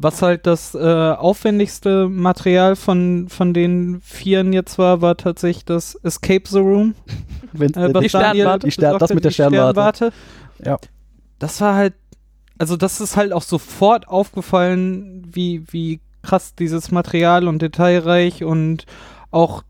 Was 0.00 0.22
halt 0.22 0.46
das 0.46 0.74
äh, 0.74 0.78
aufwendigste 0.78 2.08
Material 2.08 2.76
von, 2.76 3.28
von 3.28 3.52
den 3.52 4.00
Vieren 4.00 4.52
jetzt 4.52 4.78
war, 4.78 5.00
war 5.00 5.16
tatsächlich 5.16 5.64
das 5.64 5.96
Escape 5.96 6.44
the 6.48 6.58
Room. 6.58 6.94
wenn, 7.52 7.74
Äh, 7.74 7.92
die 8.00 8.08
Sternwarte. 8.08 8.66
Die 8.66 8.70
Stern- 8.72 8.98
das 8.98 9.12
mit 9.12 9.24
der 9.24 9.30
die 9.30 9.34
Sternwarte. 9.34 10.12
Ja. 10.64 10.78
Das 11.40 11.60
war 11.60 11.74
halt, 11.74 11.94
also 12.58 12.76
das 12.76 13.00
ist 13.00 13.16
halt 13.16 13.32
auch 13.32 13.42
sofort 13.42 14.06
aufgefallen, 14.08 15.26
wie, 15.32 15.64
wie 15.70 16.00
krass 16.22 16.54
dieses 16.54 16.90
Material 16.90 17.48
und 17.48 17.62
detailreich 17.62 18.44
und 18.44 18.86
auch 19.30 19.62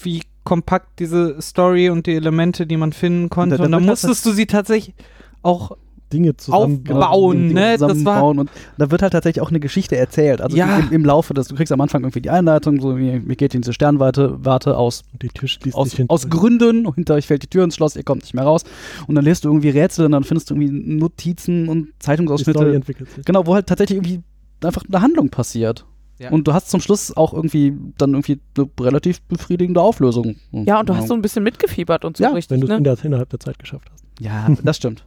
wie 0.00 0.22
kompakt 0.44 0.98
diese 0.98 1.40
Story 1.42 1.90
und 1.90 2.06
die 2.06 2.14
Elemente, 2.14 2.66
die 2.66 2.76
man 2.78 2.92
finden 2.92 3.28
konnte. 3.28 3.58
da 3.58 3.64
Und 3.64 3.72
dann 3.72 3.84
musstest 3.84 4.24
du 4.24 4.32
sie 4.32 4.46
tatsächlich 4.46 4.94
auch 5.42 5.76
Dinge 6.12 6.36
zusammen 6.36 6.84
Aufbauen, 6.88 7.36
Dinge 7.48 7.54
ne? 7.54 7.72
Das 7.72 7.80
war- 7.82 7.88
zusammenbauen 7.90 8.38
und 8.38 8.50
da 8.78 8.90
wird 8.90 9.02
halt 9.02 9.12
tatsächlich 9.12 9.40
auch 9.42 9.50
eine 9.50 9.60
Geschichte 9.60 9.96
erzählt. 9.96 10.40
Also 10.40 10.56
Ja. 10.56 10.78
im, 10.78 10.92
im 10.92 11.04
Laufe 11.04 11.34
des, 11.34 11.48
du 11.48 11.54
kriegst 11.54 11.72
am 11.72 11.80
Anfang 11.80 12.02
irgendwie 12.02 12.20
die 12.22 12.30
Einleitung, 12.30 12.80
so 12.80 12.96
wie, 12.96 13.28
wie 13.28 13.36
geht 13.36 13.52
diese 13.52 13.72
Sternwarte 13.72 14.36
Warte 14.44 14.76
aus, 14.76 15.02
die 15.20 15.28
Tür 15.28 15.48
schließt 15.48 15.76
aus, 15.76 15.92
hinter 15.92 16.12
aus 16.12 16.28
Gründen, 16.28 16.86
und 16.86 16.94
hinter 16.94 17.14
euch 17.14 17.26
fällt 17.26 17.42
die 17.42 17.48
Tür 17.48 17.64
ins 17.64 17.74
Schloss, 17.76 17.96
ihr 17.96 18.02
kommt 18.04 18.22
nicht 18.22 18.34
mehr 18.34 18.44
raus. 18.44 18.64
Und 19.06 19.14
dann 19.14 19.24
lässt 19.24 19.44
du 19.44 19.48
irgendwie 19.48 19.70
Rätsel 19.70 20.06
und 20.06 20.12
dann 20.12 20.24
findest 20.24 20.50
du 20.50 20.54
irgendwie 20.54 20.94
Notizen 20.96 21.68
und 21.68 21.76
Die 21.78 21.82
Story 21.82 21.94
Zeitungsausschnitte. 22.00 22.74
entwickelt 22.74 23.10
sich. 23.10 23.24
Genau, 23.24 23.46
wo 23.46 23.54
halt 23.54 23.66
tatsächlich 23.66 23.96
irgendwie 23.98 24.20
einfach 24.64 24.82
eine 24.90 25.02
Handlung 25.02 25.28
passiert. 25.30 25.84
Ja. 26.20 26.30
Und 26.30 26.48
du 26.48 26.52
hast 26.52 26.68
zum 26.70 26.80
Schluss 26.80 27.16
auch 27.16 27.32
irgendwie 27.32 27.74
dann 27.96 28.10
irgendwie 28.14 28.40
eine 28.56 28.68
relativ 28.80 29.22
befriedigende 29.22 29.80
Auflösung. 29.80 30.34
Ja, 30.50 30.80
und 30.80 30.88
du 30.88 30.96
hast 30.96 31.06
so 31.06 31.14
ein 31.14 31.22
bisschen 31.22 31.44
mitgefiebert 31.44 32.04
und 32.04 32.16
so 32.16 32.24
Ja, 32.24 32.30
richtig, 32.30 32.50
Wenn 32.50 32.60
du 32.60 32.66
es 32.66 32.70
ne? 32.70 32.76
in 32.78 32.82
der, 32.84 32.96
innerhalb 33.04 33.28
der 33.30 33.38
Zeit 33.38 33.56
geschafft 33.60 33.88
hast. 33.92 34.02
Ja, 34.18 34.48
das 34.64 34.76
stimmt. 34.78 35.04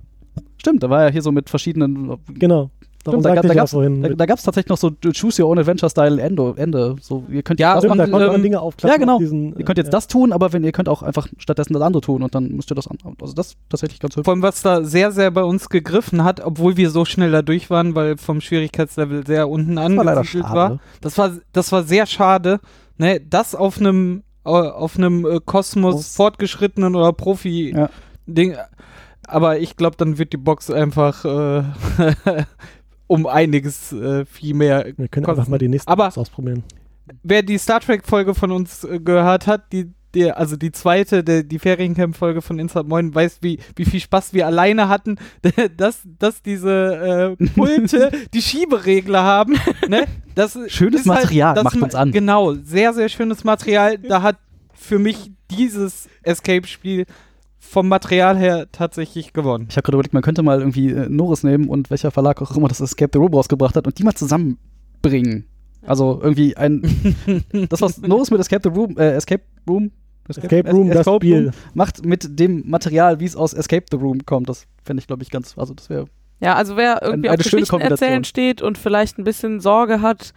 Stimmt, 0.61 0.83
da 0.83 0.89
war 0.91 1.05
ja 1.05 1.09
hier 1.11 1.21
so 1.23 1.31
mit 1.31 1.49
verschiedenen. 1.49 2.17
Genau. 2.35 2.69
Darum 3.03 3.21
Stimmt, 3.21 3.25
da, 3.25 3.33
gab- 3.33 3.41
da 3.41 3.47
ich 3.49 3.55
ja 3.55 3.61
gab's, 3.61 3.71
vorhin. 3.71 4.03
da, 4.03 4.09
da 4.09 4.25
gab's 4.27 4.43
tatsächlich 4.43 4.69
noch 4.69 4.77
so 4.77 4.91
Choose 5.11 5.41
Your 5.41 5.49
Own 5.49 5.57
Adventure-Style 5.57 6.21
Ende, 6.21 6.53
Ende. 6.55 6.95
So, 7.01 7.23
ihr 7.31 7.41
könnt 7.41 7.59
Ja, 7.59 7.73
das 7.73 7.83
Stimmt, 7.83 7.99
da 7.99 8.05
machen, 8.05 8.25
man 8.27 8.35
ähm, 8.35 8.43
Dinge 8.43 8.61
aufklappen. 8.61 8.93
ja, 8.93 8.97
genau. 8.99 9.13
auf 9.15 9.19
Diesen, 9.19 9.57
ihr 9.57 9.65
könnt 9.65 9.79
jetzt 9.79 9.87
äh, 9.87 9.91
das 9.91 10.05
tun, 10.05 10.31
aber 10.31 10.53
wenn 10.53 10.63
ihr 10.63 10.71
könnt 10.71 10.87
auch 10.87 11.01
einfach 11.01 11.27
stattdessen 11.39 11.73
das 11.73 11.81
andere 11.81 12.01
tun 12.01 12.21
und 12.21 12.35
dann 12.35 12.49
müsst 12.49 12.71
ihr 12.71 12.75
das 12.75 12.87
an. 12.87 12.99
Also 13.19 13.33
das 13.33 13.47
ist 13.47 13.57
tatsächlich 13.69 13.99
ganz 13.99 14.15
hübsch. 14.15 14.25
Vor 14.25 14.35
allem, 14.35 14.43
was 14.43 14.61
da 14.61 14.83
sehr, 14.83 15.11
sehr 15.11 15.31
bei 15.31 15.41
uns 15.43 15.67
gegriffen 15.69 16.23
hat, 16.23 16.45
obwohl 16.45 16.77
wir 16.77 16.91
so 16.91 17.03
schnell 17.03 17.31
da 17.31 17.41
durch 17.41 17.71
waren, 17.71 17.95
weil 17.95 18.17
vom 18.17 18.39
Schwierigkeitslevel 18.39 19.25
sehr 19.25 19.49
unten 19.49 19.77
Das 19.77 19.95
war 19.95 20.03
leider 20.03 20.17
angesiedelt 20.19 20.45
schade. 20.45 20.55
war. 20.73 20.79
Das 21.01 21.17
war, 21.17 21.31
das 21.53 21.71
war 21.71 21.81
sehr 21.81 22.05
schade. 22.05 22.59
Ne, 22.99 23.19
das 23.19 23.55
auf 23.55 23.79
einem 23.79 24.21
auf 24.43 24.97
einem 24.97 25.25
äh, 25.25 25.39
Kosmos 25.43 25.93
Groß. 25.95 26.15
fortgeschrittenen 26.15 26.95
oder 26.95 27.13
Profi 27.13 27.73
Ja. 27.75 27.89
Ding. 28.27 28.55
Aber 29.31 29.59
ich 29.59 29.75
glaube, 29.77 29.95
dann 29.97 30.17
wird 30.17 30.33
die 30.33 30.37
Box 30.37 30.69
einfach 30.69 31.25
äh, 31.25 31.63
um 33.07 33.27
einiges 33.27 33.91
äh, 33.93 34.25
viel 34.25 34.53
mehr. 34.53 34.85
Wir 34.97 35.07
können 35.07 35.25
kosten. 35.25 35.39
einfach 35.39 35.49
mal 35.49 35.57
die 35.57 35.67
nächsten 35.67 35.89
Aber- 35.89 36.05
Box 36.05 36.17
ausprobieren. 36.17 36.63
Wer 37.23 37.41
die 37.43 37.57
Star 37.57 37.79
Trek 37.81 38.05
Folge 38.05 38.33
von 38.35 38.51
uns 38.51 38.83
äh, 38.83 38.99
gehört 38.99 39.47
hat, 39.47 39.71
die 39.73 39.91
die, 40.13 40.29
also 40.29 40.57
die 40.57 40.73
zweite, 40.73 41.23
der, 41.23 41.41
die 41.43 41.57
Feriencamp-Folge 41.57 42.41
von 42.41 42.59
Inside 42.59 42.83
Moin, 42.83 43.15
weiß, 43.15 43.37
wie, 43.39 43.59
wie 43.77 43.85
viel 43.85 44.01
Spaß 44.01 44.33
wir 44.33 44.45
alleine 44.45 44.89
hatten, 44.89 45.15
dass, 45.77 46.01
dass 46.19 46.41
diese 46.41 47.37
äh, 47.39 47.45
Pulte 47.55 48.11
die 48.33 48.41
Schieberegler 48.41 49.23
haben. 49.23 49.55
Ne? 49.87 50.03
Das 50.35 50.57
Schönes 50.67 51.05
halt- 51.07 51.21
Material, 51.23 51.55
das 51.55 51.63
macht 51.63 51.75
ma- 51.77 51.85
uns 51.85 51.95
an. 51.95 52.11
Genau, 52.11 52.53
sehr, 52.55 52.93
sehr 52.93 53.07
schönes 53.07 53.45
Material. 53.45 53.97
Da 53.99 54.21
hat 54.21 54.37
für 54.73 54.99
mich 54.99 55.31
dieses 55.49 56.09
Escape-Spiel 56.23 57.05
vom 57.71 57.87
Material 57.87 58.37
her 58.37 58.67
tatsächlich 58.71 59.31
gewonnen. 59.31 59.67
Ich 59.69 59.77
habe 59.77 59.83
gerade 59.83 59.95
überlegt, 59.95 60.13
man 60.13 60.23
könnte 60.23 60.43
mal 60.43 60.59
irgendwie 60.59 60.89
äh, 60.91 61.07
Norris 61.07 61.43
nehmen 61.43 61.69
und 61.69 61.89
welcher 61.89 62.11
Verlag 62.11 62.41
auch 62.41 62.55
immer 62.57 62.67
das 62.67 62.81
Escape 62.81 63.11
the 63.13 63.19
Room 63.19 63.33
rausgebracht 63.33 63.75
hat 63.77 63.87
und 63.87 63.97
die 63.97 64.03
mal 64.03 64.13
zusammenbringen. 64.13 65.45
Also 65.83 66.19
irgendwie 66.21 66.55
ein. 66.57 66.81
das, 67.69 67.81
was 67.81 67.97
Norris 68.01 68.29
mit 68.29 68.39
Escape 68.39 68.61
the 68.69 68.77
Room, 68.77 68.97
äh, 68.97 69.11
Escape 69.13 69.43
Room. 69.67 69.91
Escape 70.27 70.69
Room, 70.69 70.87
Es- 70.89 70.93
das 70.95 70.99
Escape 71.07 71.15
Spiel. 71.25 71.43
Room 71.45 71.51
macht 71.73 72.05
mit 72.05 72.39
dem 72.39 72.69
Material, 72.69 73.19
wie 73.19 73.25
es 73.25 73.35
aus 73.35 73.53
Escape 73.53 73.85
the 73.89 73.97
Room 73.97 74.25
kommt. 74.25 74.49
Das 74.49 74.67
fände 74.83 74.99
ich, 75.01 75.07
glaube 75.07 75.23
ich, 75.23 75.29
ganz. 75.31 75.57
Also, 75.57 75.73
das 75.73 75.89
wäre. 75.89 76.05
Ja, 76.41 76.55
also 76.55 76.75
wer 76.77 77.01
irgendwie 77.01 77.29
Eine 77.29 77.39
auf 77.39 77.45
schöne 77.45 77.61
Geschichten 77.61 77.81
erzählen 77.81 78.23
steht 78.23 78.61
und 78.61 78.77
vielleicht 78.77 79.17
ein 79.17 79.23
bisschen 79.23 79.59
Sorge 79.59 80.01
hat 80.01 80.33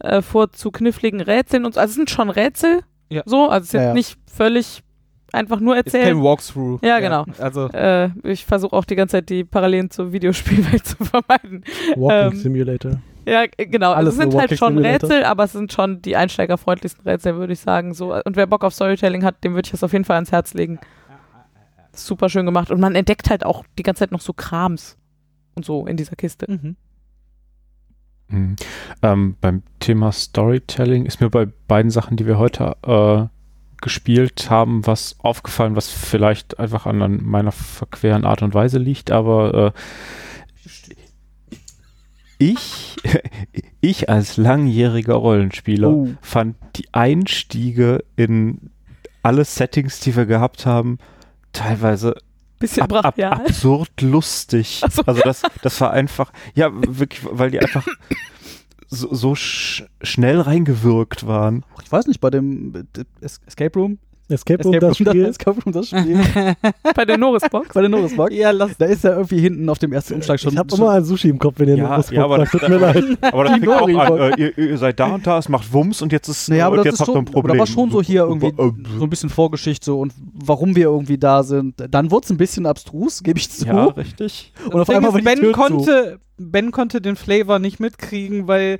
äh, 0.00 0.20
vor 0.22 0.50
zu 0.52 0.70
kniffligen 0.70 1.20
Rätseln 1.20 1.64
und 1.64 1.74
so. 1.74 1.80
Also 1.80 1.90
es 1.92 1.96
sind 1.96 2.10
schon 2.10 2.28
Rätsel, 2.30 2.80
Ja. 3.08 3.22
so, 3.24 3.48
also 3.48 3.62
es 3.62 3.68
ist 3.68 3.72
Ja, 3.74 3.80
jetzt 3.80 3.88
ja. 3.88 3.94
nicht 3.94 4.16
völlig 4.32 4.82
einfach 5.34 5.60
nur 5.60 5.76
Ist 5.76 5.92
kein. 5.92 6.22
Walkthrough. 6.22 6.80
Ja, 6.82 7.00
genau. 7.00 7.24
Also, 7.38 7.68
Äh, 7.68 8.10
ich 8.22 8.44
versuche 8.44 8.74
auch 8.74 8.84
die 8.84 8.96
ganze 8.96 9.18
Zeit 9.18 9.28
die 9.28 9.44
Parallelen 9.44 9.90
zur 9.90 10.12
Videospielwelt 10.12 10.86
zu 10.86 10.96
vermeiden. 11.04 11.64
Walking 11.96 12.32
Ähm, 12.32 12.38
Simulator. 12.38 12.92
Ja, 13.26 13.44
genau. 13.56 13.92
Also 13.92 13.96
Alles 13.96 14.14
es 14.14 14.20
sind 14.20 14.34
halt 14.34 14.58
schon 14.58 14.74
Simulator. 14.74 15.08
Rätsel, 15.10 15.24
aber 15.24 15.44
es 15.44 15.52
sind 15.52 15.72
schon 15.72 16.02
die 16.02 16.16
einsteigerfreundlichsten 16.16 17.04
Rätsel, 17.08 17.36
würde 17.36 17.52
ich 17.54 17.60
sagen. 17.60 17.94
So. 17.94 18.14
Und 18.14 18.36
wer 18.36 18.46
Bock 18.46 18.64
auf 18.64 18.74
Storytelling 18.74 19.24
hat, 19.24 19.42
dem 19.44 19.54
würde 19.54 19.66
ich 19.66 19.70
das 19.72 19.82
auf 19.82 19.92
jeden 19.92 20.04
Fall 20.04 20.16
ans 20.16 20.32
Herz 20.32 20.54
legen. 20.54 20.78
Super 21.92 22.28
schön 22.28 22.44
gemacht. 22.44 22.70
Und 22.70 22.80
man 22.80 22.94
entdeckt 22.94 23.30
halt 23.30 23.46
auch 23.46 23.64
die 23.78 23.82
ganze 23.82 24.00
Zeit 24.00 24.12
noch 24.12 24.20
so 24.20 24.32
Krams 24.32 24.96
und 25.54 25.64
so 25.64 25.86
in 25.86 25.96
dieser 25.96 26.16
Kiste. 26.16 26.50
mhm. 26.50 26.76
Mhm. 28.28 28.56
Ähm, 29.02 29.36
beim 29.40 29.62
Thema 29.80 30.10
Storytelling 30.10 31.04
ist 31.06 31.20
mir 31.20 31.28
bei 31.28 31.46
beiden 31.68 31.90
Sachen, 31.90 32.16
die 32.16 32.26
wir 32.26 32.38
heute 32.38 32.74
äh, 32.82 33.26
gespielt 33.84 34.50
haben, 34.50 34.84
was 34.86 35.14
aufgefallen, 35.20 35.76
was 35.76 35.88
vielleicht 35.90 36.58
einfach 36.58 36.86
an, 36.86 37.00
an 37.02 37.22
meiner 37.22 37.52
verqueren 37.52 38.24
Art 38.24 38.42
und 38.42 38.52
Weise 38.54 38.78
liegt, 38.78 39.12
aber 39.12 39.72
äh, 39.76 39.80
ich, 42.38 42.96
ich 43.80 44.08
als 44.08 44.36
langjähriger 44.36 45.14
Rollenspieler 45.14 45.90
Oh. 45.90 46.08
fand 46.20 46.56
die 46.76 46.86
Einstiege 46.92 48.02
in 48.16 48.70
alle 49.22 49.44
Settings, 49.44 50.00
die 50.00 50.16
wir 50.16 50.26
gehabt 50.26 50.66
haben, 50.66 50.98
teilweise 51.52 52.16
Bisschen 52.58 52.82
ab, 52.84 52.92
ab, 52.92 53.02
brachial. 53.16 53.32
absurd 53.32 54.00
lustig. 54.00 54.82
So. 54.90 55.02
Also 55.06 55.20
das, 55.22 55.42
das 55.62 55.80
war 55.80 55.92
einfach, 55.92 56.32
ja, 56.54 56.70
wirklich, 56.72 57.20
weil 57.30 57.50
die 57.50 57.60
einfach 57.60 57.86
so, 58.88 59.14
so 59.14 59.34
sch 59.34 59.84
schnell 60.02 60.40
reingewirkt 60.40 61.26
waren. 61.26 61.64
Ich 61.82 61.90
weiß 61.92 62.06
nicht, 62.06 62.20
bei 62.20 62.30
dem 62.30 62.74
äh, 62.74 63.04
Es- 63.20 63.40
Escape 63.46 63.78
Room. 63.78 63.98
Escape 64.28 64.62
Room, 64.64 64.80
das 64.80 64.96
Spiel. 64.96 65.24
Escape 65.26 65.60
Room, 65.62 65.72
das 65.72 65.88
Spiel. 65.88 66.18
Bei 66.94 67.04
der 67.04 67.18
Norris-Box. 67.18 67.68
bei 67.74 67.80
der 67.82 67.90
Norrisbox. 67.90 68.34
ja, 68.34 68.50
lass. 68.52 68.76
Da 68.78 68.86
ist 68.86 69.04
ja 69.04 69.10
irgendwie 69.10 69.38
hinten 69.40 69.68
auf 69.68 69.78
dem 69.78 69.92
ersten 69.92 70.14
Umschlag 70.14 70.40
schon. 70.40 70.52
ich 70.52 70.58
habe 70.58 70.74
immer 70.74 70.90
ein 70.92 71.04
Sushi 71.04 71.28
im 71.28 71.38
Kopf, 71.38 71.54
wenn 71.58 71.68
ihr 71.68 71.76
Ja, 71.76 71.96
das 71.96 72.10
ja, 72.10 72.24
aber 72.24 72.38
guckt. 72.38 72.54
das- 72.54 72.60
Tut 72.62 72.68
mir 72.70 72.78
leid. 72.78 73.04
Aber 73.20 73.44
das 73.44 73.52
fängt 73.52 73.68
auch 73.68 73.86
an, 73.88 74.18
äh, 74.18 74.40
ihr, 74.40 74.58
ihr 74.58 74.78
seid 74.78 74.98
da 74.98 75.06
und 75.14 75.26
da, 75.26 75.38
es 75.38 75.48
macht 75.48 75.72
Wumms 75.72 76.00
und 76.00 76.10
jetzt 76.12 76.28
ist 76.28 76.48
Naja, 76.48 76.66
aber 76.66 76.72
und 76.72 76.78
das 76.78 76.84
jetzt 76.86 76.94
ist 76.94 77.00
habt 77.00 77.08
ihr 77.08 77.12
schon, 77.12 77.22
ein 77.22 77.24
Problem. 77.26 77.44
aber 77.44 77.52
da 77.54 77.58
war 77.58 77.66
schon 77.66 77.90
so 77.90 78.00
hier 78.02 78.22
irgendwie 78.22 78.46
Äh, 78.46 78.72
so 78.98 79.04
ein 79.04 79.10
bisschen 79.10 79.28
Vorgeschichte 79.30 79.92
und 79.92 80.12
warum 80.32 80.74
wir 80.76 80.84
irgendwie 80.86 81.18
da 81.18 81.42
sind. 81.42 81.74
Dann 81.90 82.10
wurde 82.10 82.24
es 82.24 82.30
ein 82.30 82.36
bisschen 82.38 82.64
abstrus, 82.66 83.22
gebe 83.22 83.38
ich 83.38 83.50
zu. 83.50 83.66
Ja, 83.66 83.84
richtig. 83.86 84.52
und 84.70 84.80
auf 84.80 84.86
Ding 84.88 84.96
einmal 84.96 85.10
ist, 85.10 85.14
war 85.14 85.20
die 85.20 85.24
ben, 85.24 85.38
Tür 85.40 85.52
zu. 85.52 85.58
konnte, 85.60 86.18
ben 86.38 86.70
konnte 86.70 87.00
den 87.00 87.16
Flavor 87.16 87.58
nicht 87.58 87.78
mitkriegen, 87.80 88.48
weil 88.48 88.78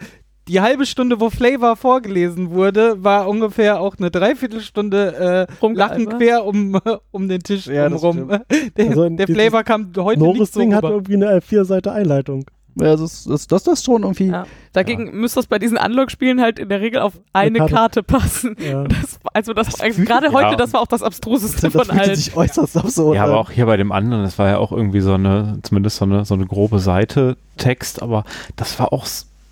die 0.48 0.60
halbe 0.60 0.84
Stunde, 0.86 1.20
wo 1.20 1.30
Flavor 1.30 1.76
vorgelesen 1.76 2.50
wurde, 2.50 3.02
war 3.02 3.28
ungefähr 3.28 3.80
auch 3.80 3.96
eine 3.98 4.10
Dreiviertelstunde 4.10 5.48
äh. 5.60 5.66
Lachen 5.72 6.08
quer 6.08 6.44
um, 6.44 6.78
um 7.10 7.28
den 7.28 7.40
Tisch 7.40 7.66
Ja, 7.66 7.88
das 7.88 8.02
rum. 8.02 8.28
Der, 8.76 8.88
Also 8.88 9.08
der 9.08 9.26
Flavor 9.26 9.62
kam 9.64 9.92
heute 9.96 10.20
nicht 10.20 10.26
so 10.28 10.34
Norris-Ding 10.34 10.74
hat 10.74 10.84
irgendwie 10.84 11.14
eine 11.14 11.40
vier 11.40 11.64
Seite 11.64 11.92
Einleitung. 11.92 12.44
Ja, 12.76 12.96
das, 12.96 13.00
ist- 13.02 13.30
das, 13.30 13.46
das, 13.46 13.62
das 13.62 13.84
schon 13.84 14.02
irgendwie. 14.02 14.26
Ja. 14.26 14.46
Dagegen 14.72 15.12
müsste 15.20 15.38
das 15.38 15.46
bei 15.46 15.60
diesen 15.60 15.78
Unlock-Spielen 15.78 16.40
halt 16.40 16.58
in 16.58 16.68
der 16.68 16.80
Regel 16.80 17.00
auf 17.02 17.12
eine 17.32 17.58
Karte. 17.60 17.72
Karte 17.74 18.02
passen. 18.02 18.56
Ja. 18.58 18.82
Das, 18.88 19.20
also 19.32 19.52
das, 19.54 19.76
fühlt- 19.76 20.08
gerade 20.08 20.26
ja. 20.26 20.32
heute, 20.32 20.56
das 20.56 20.72
war 20.72 20.80
auch 20.80 20.88
das 20.88 21.02
abstruseste 21.04 21.62
Das 21.62 21.72
von 21.72 21.84
fühlte 21.84 22.00
allen. 22.02 22.16
sich 22.16 22.36
äußerst 22.36 22.76
absurd. 22.76 23.14
Ja, 23.16 23.22
aber 23.24 23.34
an. 23.34 23.38
auch 23.38 23.50
hier 23.52 23.66
bei 23.66 23.76
dem 23.76 23.92
anderen, 23.92 24.24
das 24.24 24.38
war 24.40 24.48
ja 24.48 24.58
auch 24.58 24.72
irgendwie 24.72 25.00
so 25.00 25.14
eine, 25.14 25.60
zumindest 25.62 25.98
so 25.98 26.04
eine, 26.04 26.24
so 26.24 26.34
eine 26.34 26.46
grobe 26.46 26.80
Seite 26.80 27.36
Text, 27.56 28.02
aber 28.02 28.24
das 28.56 28.76
war 28.80 28.92
auch 28.92 29.06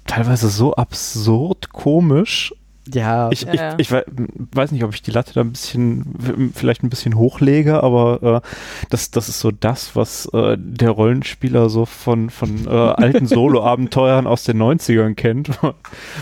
teilweise 0.07 0.49
so 0.49 0.75
absurd 0.75 1.73
komisch. 1.73 2.55
Ja, 2.93 3.31
Ich, 3.31 3.43
Ja, 3.43 3.53
ich, 3.53 3.61
ja. 3.61 3.75
ich 3.79 3.93
wei- 3.93 4.05
weiß 4.53 4.73
nicht, 4.73 4.83
ob 4.83 4.93
ich 4.93 5.03
die 5.03 5.13
Latte 5.13 5.33
da 5.35 5.41
ein 5.43 5.53
bisschen, 5.53 6.51
vielleicht 6.55 6.83
ein 6.83 6.91
bisschen 6.91 7.15
hochlege, 7.17 7.81
aber 7.83 8.43
äh, 8.43 8.49
das, 8.91 9.13
das 9.13 9.29
ist 9.29 9.39
so 9.39 9.53
das, 9.53 9.95
was 9.95 10.27
äh, 10.33 10.57
der 10.59 10.91
Rollenspieler 10.91 11.69
so 11.71 11.87
von, 11.87 12.29
von 12.31 12.67
äh, 12.67 12.71
alten 12.71 13.27
Solo-Abenteuern 13.29 14.27
aus 14.27 14.43
den 14.43 14.61
90ern 14.61 15.15
kennt, 15.15 15.51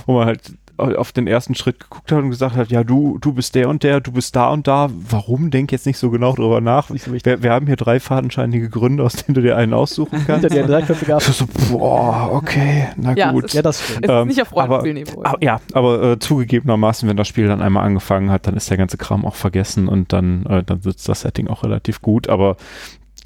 wo 0.07 0.13
man 0.19 0.27
halt 0.27 0.53
auf 0.81 1.13
den 1.13 1.27
ersten 1.27 1.55
Schritt 1.55 1.81
geguckt 1.81 2.11
hat 2.11 2.19
und 2.23 2.31
gesagt 2.31 2.57
hat, 2.57 2.71
ja, 2.71 2.83
du, 2.85 3.19
du 3.21 3.33
bist 3.33 3.55
der 3.55 3.69
und 3.69 3.83
der, 3.83 4.01
du 4.01 4.13
bist 4.13 4.35
da 4.35 4.49
und 4.51 4.67
da. 4.67 4.89
Warum? 5.09 5.51
Denk 5.51 5.71
jetzt 5.73 5.87
nicht 5.87 5.99
so 5.99 6.11
genau 6.11 6.35
drüber 6.35 6.61
nach. 6.61 6.91
Wir, 6.91 7.43
wir 7.43 7.53
haben 7.53 7.67
hier 7.67 7.77
drei 7.77 8.01
fadenscheinige 8.01 8.69
Gründe, 8.69 9.03
aus 9.05 9.15
denen 9.17 9.35
du 9.35 9.43
dir 9.43 9.57
einen 9.57 9.75
aussuchen 9.75 10.17
Hinter 10.27 10.41
kannst. 10.41 10.55
dir 10.57 10.63
ein 10.63 10.67
dreiköpfiger 10.69 11.15
Das 11.15 11.29
ist 11.29 11.39
so, 11.39 11.47
boah, 11.71 12.31
okay, 12.33 12.89
na 12.97 13.15
Ja, 13.17 13.33
gut. 13.33 13.45
es 13.45 13.53
Ja, 13.53 13.63
das 13.63 13.83
stimmt. 13.85 14.07
Ist 14.07 14.11
Ähm, 14.11 14.29
nicht 14.29 14.43
auf 14.43 14.53
aber- 14.57 14.79
Rollenspielniveau. 14.81 15.23
Aber, 15.25 15.43
ja, 15.45 15.61
aber 15.73 16.03
äh, 16.13 16.19
zugegebenermaßen, 16.19 17.09
wenn 17.09 17.17
das 17.17 17.29
Spiel 17.29 17.47
dann 17.49 17.61
einmal 17.63 17.85
angefangen 17.87 18.31
hat, 18.31 18.47
dann 18.47 18.55
ist 18.57 18.71
der 18.71 18.77
ganze 18.77 18.97
Kram 18.97 19.25
auch 19.25 19.35
vergessen 19.35 19.89
und 19.89 20.13
dann, 20.13 20.47
äh, 20.47 20.63
dann 20.65 20.81
sitzt 20.83 21.09
das 21.09 21.21
Setting 21.23 21.49
auch 21.49 21.63
relativ 21.65 22.01
gut. 22.03 22.29
Aber 22.29 22.57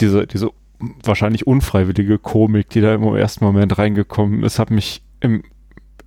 diese, 0.01 0.27
diese 0.27 0.51
wahrscheinlich 1.03 1.47
unfreiwillige 1.47 2.19
Komik, 2.19 2.69
die 2.71 2.81
da 2.81 2.95
im 2.95 3.03
ersten 3.15 3.45
Moment 3.45 3.79
reingekommen 3.79 4.43
ist, 4.43 4.59
hat 4.59 4.71
mich 4.71 5.03
im 5.21 5.43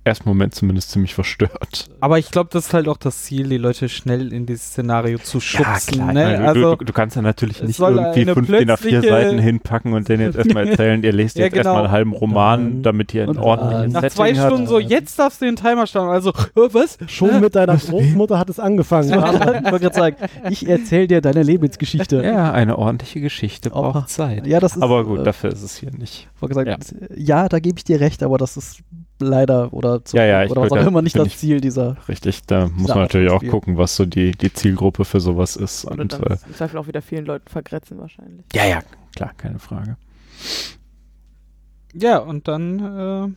ersten 0.08 0.28
Moment 0.28 0.54
zumindest 0.54 0.90
ziemlich 0.90 1.14
verstört. 1.14 1.88
Aber 2.00 2.18
ich 2.18 2.30
glaube, 2.30 2.50
das 2.52 2.66
ist 2.66 2.74
halt 2.74 2.88
auch 2.88 2.96
das 2.96 3.22
Ziel, 3.22 3.48
die 3.48 3.58
Leute 3.58 3.88
schnell 3.88 4.32
in 4.32 4.46
dieses 4.46 4.66
Szenario 4.68 5.18
zu 5.18 5.40
schubsen. 5.40 5.74
ich 5.94 5.96
ne? 5.98 6.04
meine, 6.04 6.48
Also, 6.48 6.74
du, 6.76 6.84
du 6.84 6.92
kannst 6.92 7.16
ja 7.16 7.22
natürlich 7.22 7.62
nicht 7.62 7.78
irgendwie 7.78 8.24
fünf 8.24 8.46
DIN 8.48 8.70
A4 8.70 8.76
plötzliche- 8.76 9.08
Seiten 9.08 9.38
hinpacken 9.38 9.92
und 9.92 10.08
denen 10.08 10.22
jetzt 10.24 10.36
erstmal 10.38 10.68
erzählen, 10.68 11.02
ihr 11.02 11.12
lest 11.12 11.36
Ja, 11.36 11.44
jetzt 11.44 11.52
genau. 11.54 11.70
erstmal 11.70 11.84
einen 11.84 11.92
halben 11.92 12.12
Roman, 12.12 12.82
damit 12.82 13.14
ihr 13.14 13.28
ein 13.28 13.38
ordentliches 13.38 13.92
nach 13.92 14.00
Setting 14.02 14.16
zwei 14.16 14.34
hat, 14.34 14.46
Stunden 14.46 14.66
so, 14.66 14.78
äh, 14.78 14.82
jetzt 14.82 15.18
darfst 15.18 15.40
du 15.40 15.44
den 15.46 15.56
Timer 15.56 15.86
starten. 15.86 16.10
Also, 16.10 16.32
was? 16.54 16.98
Schon 17.06 17.40
mit 17.40 17.54
deiner 17.54 17.76
Großmutter 17.76 18.38
hat 18.38 18.50
es 18.50 18.58
angefangen. 18.58 19.08
ich 19.80 19.94
sagen, 19.94 20.16
ich 20.50 20.68
erzähle 20.68 21.06
dir 21.06 21.20
deine 21.20 21.42
Lebensgeschichte. 21.42 22.22
Ja, 22.22 22.52
eine 22.52 22.78
ordentliche 22.78 23.20
Geschichte 23.20 23.70
braucht 23.70 24.08
Zeit. 24.08 24.46
Ja, 24.46 24.60
das 24.60 24.76
ist, 24.76 24.82
Aber 24.82 25.04
gut, 25.04 25.20
äh, 25.20 25.24
dafür 25.24 25.50
ist 25.50 25.62
es 25.62 25.76
hier 25.76 25.90
nicht. 25.90 26.28
Gesagt, 26.40 26.94
ja. 27.16 27.48
da 27.48 27.58
gebe 27.58 27.78
ich 27.78 27.84
dir 27.84 28.00
recht, 28.00 28.22
aber 28.22 28.38
das 28.38 28.56
ist 28.56 28.80
leider 29.20 29.72
oder, 29.72 30.04
zu, 30.04 30.16
Ja, 30.16 30.24
ja, 30.24 30.50
oder 30.50 30.62
was 30.62 30.72
auch 30.72 30.86
immer 30.86 31.02
nicht 31.02 31.18
das 31.18 31.36
Ziel 31.38 31.60
dieser. 31.60 31.96
Richtig, 32.08 32.42
da 32.46 32.68
muss 32.68 32.76
Dieser 32.76 32.94
man 32.94 33.02
Art 33.02 33.14
natürlich 33.14 33.30
auch 33.30 33.44
gucken, 33.44 33.76
was 33.76 33.96
so 33.96 34.06
die, 34.06 34.32
die 34.32 34.52
Zielgruppe 34.52 35.04
für 35.04 35.20
sowas 35.20 35.56
ist. 35.56 35.84
Oder 35.84 36.02
Und, 36.02 36.12
dann 36.12 36.22
äh, 36.22 36.36
im 36.46 36.54
Zweifel 36.54 36.78
auch 36.78 36.86
wieder 36.86 37.02
vielen 37.02 37.26
Leuten 37.26 37.48
vergrätzen 37.48 37.98
wahrscheinlich. 37.98 38.46
ja, 38.54 38.66
ja, 38.66 38.80
klar, 39.14 39.32
keine 39.36 39.58
Frage. 39.58 39.96
Ja, 41.94 42.18
und 42.18 42.48
dann, 42.48 43.36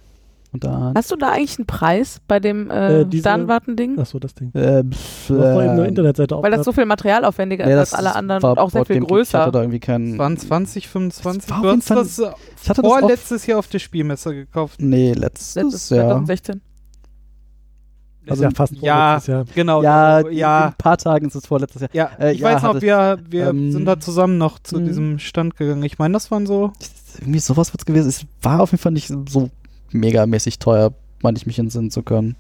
Und 0.53 0.65
dann. 0.65 0.93
Hast 0.95 1.09
du 1.09 1.15
da 1.15 1.29
eigentlich 1.31 1.57
einen 1.59 1.65
Preis 1.65 2.19
bei 2.27 2.39
dem 2.41 2.69
äh, 2.69 3.01
Äh, 3.01 3.05
diese- 3.05 3.21
Sternwarten-Ding? 3.21 3.97
Achso, 3.99 4.19
das 4.19 4.33
Ding. 4.33 4.53
Äh, 4.53 4.83
Du 4.83 4.89
hast 4.91 5.29
doch 5.29 5.35
eben 5.61 5.69
eine 5.69 5.87
Internetseite 5.87 6.35
Weil 6.41 6.51
das 6.51 6.65
so 6.65 6.73
viel 6.73 6.85
materialaufwendiger 6.85 7.65
nee, 7.65 7.71
ist 7.73 7.79
als 7.79 7.93
alle 7.93 8.15
anderen 8.15 8.43
und 8.43 8.59
auch 8.59 8.69
sehr 8.69 8.83
viel 8.85 8.99
Geek. 8.99 9.03
Ich 9.05 9.09
hatte 9.09 9.13
größer. 9.15 9.51
da 9.51 9.59
irgendwie 9.61 9.77
äh, 9.77 9.79
keinen. 9.79 10.17
waren 10.17 10.35
20, 10.37 10.89
25. 10.89 11.49
war 11.49 11.61
Du 11.61 11.69
hast 11.69 11.89
das 11.89 12.19
äh, 12.19 12.31
ich 12.61 12.69
hatte 12.69 12.81
das 12.81 12.91
vorletztes 12.91 13.45
Jahr 13.45 13.59
auf 13.59 13.67
der 13.67 13.79
Spielmesse 13.79 14.33
gekauft. 14.33 14.81
Nee, 14.81 15.13
letztes, 15.13 15.55
Letztes 15.55 15.89
Jahr. 15.89 16.07
2016. 16.25 16.61
Also 18.29 18.43
ja, 18.43 18.51
fast 18.51 18.73
Ja. 18.81 19.19
vorletztes 19.21 19.27
Jahr. 19.33 19.45
Genau. 19.55 19.81
Ja, 19.83 20.19
in 20.19 20.33
ja. 20.37 20.65
ein 20.67 20.73
paar 20.77 20.97
Tagen 20.97 21.27
ist 21.27 21.35
es 21.35 21.47
vorletztes 21.47 21.81
Jahr. 21.81 21.89
Ja, 21.93 22.09
Äh, 22.19 22.33
ich 22.33 22.39
ja, 22.39 22.53
weiß 22.53 22.61
noch, 22.63 22.81
wir, 22.81 23.19
wir 23.29 23.47
ähm, 23.49 23.71
sind 23.71 23.85
da 23.85 23.99
zusammen 23.99 24.37
noch 24.37 24.59
zu 24.59 24.79
mh. 24.79 24.85
diesem 24.87 25.19
Stand 25.19 25.55
gegangen. 25.55 25.83
Ich 25.83 25.97
meine, 25.97 26.13
das 26.13 26.29
waren 26.29 26.45
so. 26.45 26.71
Irgendwie 27.19 27.39
sowas 27.39 27.73
wird 27.73 27.81
es 27.81 27.85
gewesen. 27.85 28.09
Es 28.09 28.25
war 28.41 28.59
auf 28.61 28.71
jeden 28.71 28.81
Fall 28.81 28.91
nicht 28.91 29.07
so 29.07 29.49
megamäßig 29.93 30.59
teuer, 30.59 30.93
meine 31.21 31.37
ich 31.37 31.45
mich 31.45 31.59
entsinnen 31.59 31.91
zu 31.91 32.03
können. 32.03 32.35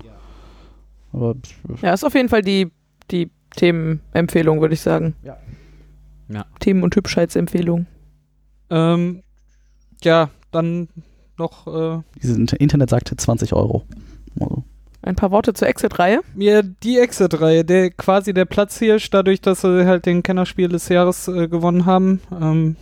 Aber 1.13 1.35
Ja, 1.81 1.93
ist 1.93 2.03
auf 2.05 2.13
jeden 2.15 2.29
Fall 2.29 2.41
die, 2.41 2.71
die 3.11 3.29
Themenempfehlung, 3.55 4.61
würde 4.61 4.73
ich 4.73 4.81
sagen. 4.81 5.15
Ja. 5.23 5.37
Ja. 6.29 6.45
Themen- 6.59 6.83
und 6.83 6.95
Hübschheitsempfehlung. 6.95 7.85
Ähm, 8.69 9.21
ja, 10.03 10.29
dann 10.51 10.87
noch 11.37 11.67
äh, 11.67 12.01
dieses 12.21 12.37
Inter- 12.37 12.59
Internet 12.61 12.89
sagte 12.89 13.15
20 13.17 13.51
Euro. 13.53 13.83
Also, 14.39 14.63
Ein 15.01 15.15
paar 15.15 15.31
Worte 15.31 15.53
zur 15.53 15.67
Exit-Reihe. 15.67 16.21
mir 16.35 16.63
die 16.63 16.99
Exit-Reihe, 16.99 17.65
der 17.65 17.89
quasi 17.91 18.33
der 18.33 18.45
Platzhirsch, 18.45 19.09
dadurch, 19.09 19.41
dass 19.41 19.61
sie 19.61 19.85
halt 19.85 20.05
den 20.05 20.23
Kennerspiel 20.23 20.69
des 20.69 20.87
Jahres 20.87 21.27
äh, 21.27 21.49
gewonnen 21.49 21.85
haben. 21.85 22.21
Ähm, 22.39 22.77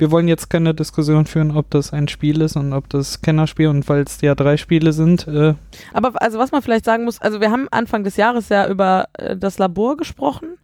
wir 0.00 0.10
wollen 0.10 0.28
jetzt 0.28 0.50
keine 0.50 0.74
Diskussion 0.74 1.26
führen, 1.26 1.56
ob 1.56 1.70
das 1.70 1.92
ein 1.92 2.08
Spiel 2.08 2.40
ist 2.40 2.56
und 2.56 2.72
ob 2.72 2.88
das 2.88 3.20
Kennerspiel 3.20 3.68
und 3.68 3.88
weil 3.88 4.02
es 4.02 4.20
ja 4.20 4.34
drei 4.34 4.56
Spiele 4.56 4.92
sind. 4.92 5.28
Äh, 5.28 5.54
Aber 5.92 6.20
also 6.20 6.38
was 6.38 6.52
man 6.52 6.62
vielleicht 6.62 6.84
sagen 6.84 7.04
muss, 7.04 7.20
also 7.20 7.40
wir 7.40 7.50
haben 7.50 7.68
Anfang 7.70 8.04
des 8.04 8.16
Jahres 8.16 8.48
ja 8.48 8.68
über 8.68 9.08
äh, 9.14 9.36
das 9.36 9.58
Labor 9.58 9.96
gesprochen 9.96 10.56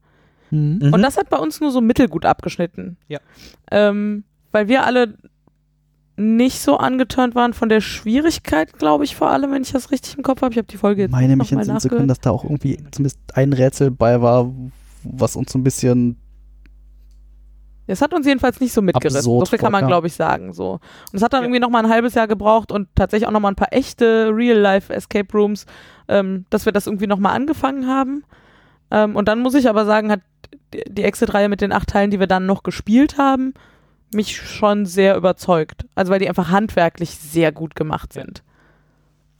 mhm. 0.50 0.90
und 0.92 1.02
das 1.02 1.16
hat 1.16 1.30
bei 1.30 1.38
uns 1.38 1.60
nur 1.60 1.70
so 1.70 1.80
mittelgut 1.80 2.24
abgeschnitten. 2.24 2.96
Ja. 3.08 3.20
Ähm, 3.70 4.24
weil 4.52 4.68
wir 4.68 4.84
alle 4.84 5.14
nicht 6.16 6.60
so 6.60 6.78
angeturnt 6.78 7.34
waren 7.34 7.52
von 7.52 7.68
der 7.68 7.82
Schwierigkeit, 7.82 8.78
glaube 8.78 9.04
ich, 9.04 9.14
vor 9.14 9.30
allem, 9.30 9.52
wenn 9.52 9.62
ich 9.62 9.72
das 9.72 9.90
richtig 9.90 10.16
im 10.16 10.22
Kopf 10.22 10.40
habe. 10.40 10.52
Ich 10.52 10.58
habe 10.58 10.66
die 10.66 10.78
Folge 10.78 11.02
jetzt 11.02 11.12
meine 11.12 11.36
mich 11.36 11.50
noch 11.50 11.56
mal 11.56 11.60
entsinnen 11.60 11.80
zu 11.80 11.88
können, 11.88 12.06
nachgehört. 12.06 12.10
dass 12.10 12.20
da 12.20 12.30
auch 12.30 12.44
irgendwie 12.44 12.78
zumindest 12.90 13.18
ein 13.34 13.52
Rätsel 13.52 13.90
bei 13.90 14.22
war, 14.22 14.50
was 15.02 15.36
uns 15.36 15.52
so 15.52 15.58
ein 15.58 15.62
bisschen 15.62 16.16
Das 17.86 18.02
hat 18.02 18.12
uns 18.14 18.26
jedenfalls 18.26 18.60
nicht 18.60 18.72
so 18.72 18.82
mitgerissen. 18.82 19.18
Absurd 19.18 19.46
So 19.46 19.50
viel 19.50 19.58
kann 19.58 19.72
man, 19.72 19.86
glaube 19.86 20.06
ich, 20.06 20.14
sagen. 20.14 20.52
So. 20.52 20.72
Und 20.72 20.80
es 21.12 21.22
hat 21.22 21.32
dann 21.32 21.40
Ja. 21.42 21.44
irgendwie 21.46 21.60
noch 21.60 21.70
mal 21.70 21.84
ein 21.84 21.90
halbes 21.90 22.14
Jahr 22.14 22.26
gebraucht 22.26 22.72
und 22.72 22.88
tatsächlich 22.94 23.26
auch 23.28 23.32
noch 23.32 23.40
mal 23.40 23.48
ein 23.50 23.56
paar 23.56 23.72
echte 23.72 24.30
Real-Life-Escape 24.34 25.32
Rooms, 25.32 25.66
ähm, 26.08 26.46
dass 26.50 26.64
wir 26.66 26.72
das 26.72 26.86
irgendwie 26.86 27.06
noch 27.06 27.18
mal 27.18 27.32
angefangen 27.32 27.86
haben. 27.86 28.24
Ähm, 28.90 29.14
und 29.16 29.28
dann 29.28 29.40
muss 29.40 29.54
ich 29.54 29.68
aber 29.68 29.84
sagen, 29.84 30.10
hat 30.10 30.20
die, 30.74 30.82
die 30.88 31.02
Exit-Reihe 31.04 31.48
mit 31.48 31.60
den 31.60 31.72
acht 31.72 31.88
Teilen, 31.88 32.10
die 32.10 32.20
wir 32.20 32.26
dann 32.26 32.46
noch 32.46 32.62
gespielt 32.62 33.18
haben, 33.18 33.54
mich 34.12 34.36
schon 34.36 34.86
sehr 34.86 35.16
überzeugt. 35.16 35.86
Also 35.94 36.12
weil 36.12 36.18
die 36.20 36.28
einfach 36.28 36.50
handwerklich 36.50 37.10
sehr 37.16 37.52
gut 37.52 37.74
gemacht 37.74 38.12
sind. 38.12 38.42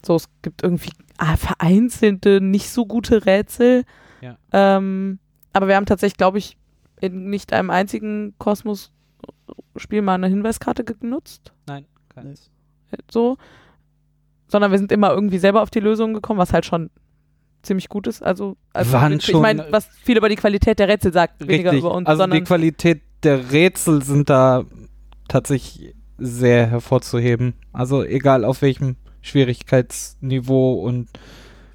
So, 0.04 0.14
es 0.16 0.28
gibt 0.42 0.62
irgendwie 0.62 0.90
ah, 1.18 1.36
vereinzelte, 1.36 2.40
nicht 2.40 2.70
so 2.70 2.86
gute 2.86 3.26
Rätsel. 3.26 3.84
Ja. 4.20 4.36
Ähm, 4.52 5.18
aber 5.52 5.68
wir 5.68 5.76
haben 5.76 5.86
tatsächlich, 5.86 6.18
glaube 6.18 6.38
ich, 6.38 6.56
in 7.00 7.30
nicht 7.30 7.52
einem 7.52 7.70
einzigen 7.70 8.34
Kosmos-Spiel 8.38 10.02
mal 10.02 10.14
eine 10.14 10.28
Hinweiskarte 10.28 10.84
genutzt. 10.84 11.52
Nein, 11.66 11.86
keins. 12.14 12.50
So. 13.10 13.36
Sondern 14.48 14.70
wir 14.70 14.78
sind 14.78 14.92
immer 14.92 15.10
irgendwie 15.10 15.38
selber 15.38 15.62
auf 15.62 15.70
die 15.70 15.80
Lösung 15.80 16.14
gekommen, 16.14 16.38
was 16.38 16.52
halt 16.52 16.64
schon 16.64 16.90
ziemlich 17.62 17.88
gut 17.88 18.06
ist. 18.06 18.22
Also, 18.22 18.56
also 18.72 18.92
Waren 18.92 19.14
ich 19.14 19.34
meine, 19.34 19.66
was 19.70 19.86
viel 19.86 20.16
über 20.16 20.28
die 20.28 20.36
Qualität 20.36 20.78
der 20.78 20.88
Rätsel 20.88 21.12
sagt, 21.12 21.40
weniger 21.40 21.72
Richtig. 21.72 21.84
über 21.84 21.94
uns, 21.94 22.06
also 22.06 22.26
die 22.26 22.42
Qualität 22.42 23.02
der 23.22 23.50
Rätsel 23.50 24.02
sind 24.02 24.30
da 24.30 24.64
tatsächlich 25.28 25.94
sehr 26.18 26.66
hervorzuheben. 26.68 27.54
Also 27.72 28.02
egal 28.04 28.44
auf 28.44 28.62
welchem 28.62 28.96
Schwierigkeitsniveau 29.20 30.74
und 30.74 31.08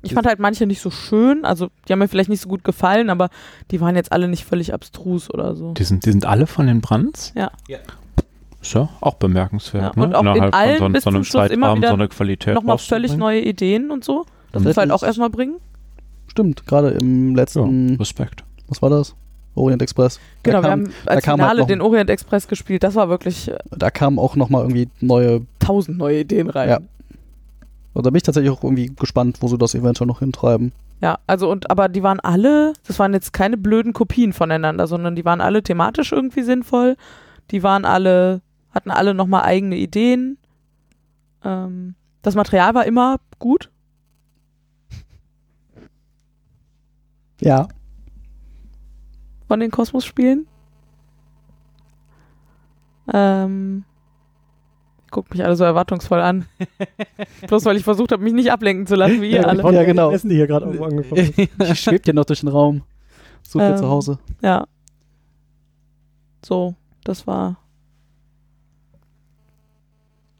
ich 0.03 0.13
fand 0.13 0.25
halt 0.27 0.39
manche 0.39 0.65
nicht 0.65 0.81
so 0.81 0.89
schön. 0.91 1.45
Also 1.45 1.69
die 1.87 1.93
haben 1.93 1.99
mir 1.99 2.07
vielleicht 2.07 2.29
nicht 2.29 2.41
so 2.41 2.49
gut 2.49 2.63
gefallen, 2.63 3.09
aber 3.09 3.29
die 3.71 3.79
waren 3.81 3.95
jetzt 3.95 4.11
alle 4.11 4.27
nicht 4.27 4.45
völlig 4.45 4.73
abstrus 4.73 5.29
oder 5.29 5.55
so. 5.55 5.73
Die 5.73 5.83
sind, 5.83 6.05
die 6.05 6.11
sind 6.11 6.25
alle 6.25 6.47
von 6.47 6.67
den 6.67 6.81
Brands? 6.81 7.33
Ja. 7.35 7.51
Ja. 7.67 7.77
Ist 8.61 8.73
ja 8.73 8.89
auch 9.01 9.15
bemerkenswert, 9.15 9.95
Ja, 9.95 10.03
und 10.03 10.09
ne? 10.11 10.17
auch 10.17 10.21
in 10.21 10.27
Innerhalb 10.27 10.55
allen 10.55 10.77
von 10.77 10.91
so, 10.91 10.93
bis 10.93 11.03
so 11.03 11.09
einem 11.09 11.15
zum 11.17 11.23
Schluss 11.23 11.49
immer 11.49 11.67
Zeitrahmen 11.67 11.77
wieder 11.81 11.87
so 11.89 11.93
eine 11.95 12.07
Qualität 12.09 12.53
Nochmal 12.55 12.77
völlig 12.77 13.15
neue 13.17 13.41
Ideen 13.41 13.89
und 13.91 14.03
so. 14.03 14.25
Das 14.51 14.61
muss 14.63 14.77
halt 14.77 14.91
auch 14.91 15.01
erstmal 15.03 15.29
bringen. 15.31 15.55
Stimmt, 16.27 16.65
gerade 16.67 16.89
im 16.91 17.35
letzten, 17.35 17.95
Respekt. 17.95 18.43
was 18.67 18.81
war 18.81 18.89
das? 18.89 19.15
Orient 19.55 19.81
Express. 19.81 20.19
Genau, 20.43 20.61
da 20.61 20.63
wir 20.63 20.69
kam, 20.69 20.79
haben 20.85 20.93
als 21.07 21.25
kam 21.25 21.31
halt 21.33 21.41
Finale 21.41 21.59
noch- 21.61 21.67
den 21.67 21.81
Orient 21.81 22.09
Express 22.09 22.47
gespielt. 22.47 22.83
Das 22.83 22.95
war 22.95 23.09
wirklich 23.09 23.51
da 23.71 23.89
kamen 23.91 24.17
auch 24.17 24.35
nochmal 24.37 24.61
irgendwie 24.61 24.87
neue. 25.01 25.41
tausend 25.59 25.97
neue 25.97 26.19
Ideen 26.21 26.49
rein. 26.49 26.69
Ja. 26.69 26.79
Und 27.93 28.05
da 28.05 28.09
bin 28.09 28.17
ich 28.17 28.23
tatsächlich 28.23 28.51
auch 28.51 28.63
irgendwie 28.63 28.87
gespannt, 28.95 29.37
wo 29.41 29.47
sie 29.47 29.57
das 29.57 29.75
eventuell 29.75 30.07
noch 30.07 30.19
hintreiben. 30.19 30.71
Ja, 31.01 31.19
also 31.27 31.49
und 31.49 31.69
aber 31.69 31.89
die 31.89 32.03
waren 32.03 32.19
alle, 32.19 32.73
das 32.87 32.99
waren 32.99 33.13
jetzt 33.13 33.33
keine 33.33 33.57
blöden 33.57 33.91
Kopien 33.91 34.33
voneinander, 34.33 34.87
sondern 34.87 35.15
die 35.15 35.25
waren 35.25 35.41
alle 35.41 35.63
thematisch 35.63 36.11
irgendwie 36.11 36.43
sinnvoll. 36.43 36.95
Die 37.49 37.63
waren 37.63 37.85
alle, 37.85 38.41
hatten 38.71 38.91
alle 38.91 39.13
nochmal 39.13 39.43
eigene 39.43 39.75
Ideen. 39.75 40.37
Ähm, 41.43 41.95
das 42.21 42.35
Material 42.35 42.75
war 42.75 42.85
immer 42.85 43.17
gut. 43.39 43.69
Ja. 47.41 47.67
von 49.47 49.59
den 49.59 49.71
Kosmos-Spielen. 49.71 50.47
Ähm, 53.11 53.83
guckt 55.11 55.31
mich 55.31 55.43
alle 55.43 55.55
so 55.55 55.63
erwartungsvoll 55.63 56.19
an. 56.21 56.45
Bloß 57.47 57.65
weil 57.65 57.77
ich 57.77 57.83
versucht 57.83 58.11
habe, 58.11 58.23
mich 58.23 58.33
nicht 58.33 58.51
ablenken 58.51 58.87
zu 58.87 58.95
lassen, 58.95 59.21
wie 59.21 59.31
ihr 59.31 59.47
alle. 59.47 59.61
Ja, 59.71 59.83
genau. 59.83 60.11
Essen, 60.11 60.29
die 60.29 60.35
hier 60.35 60.47
gerade 60.47 60.65
irgendwo 60.65 60.85
angefangen. 60.85 61.33
Ich 61.71 61.79
schwebt 61.79 62.07
ja 62.07 62.13
noch 62.13 62.25
durch 62.25 62.39
den 62.39 62.49
Raum. 62.49 62.83
Sucht 63.43 63.63
ihr 63.63 63.69
Ähm. 63.71 63.77
zu 63.77 63.87
Hause. 63.89 64.19
Ja. 64.41 64.65
So, 66.43 66.75
das 67.03 67.27
war. 67.27 67.57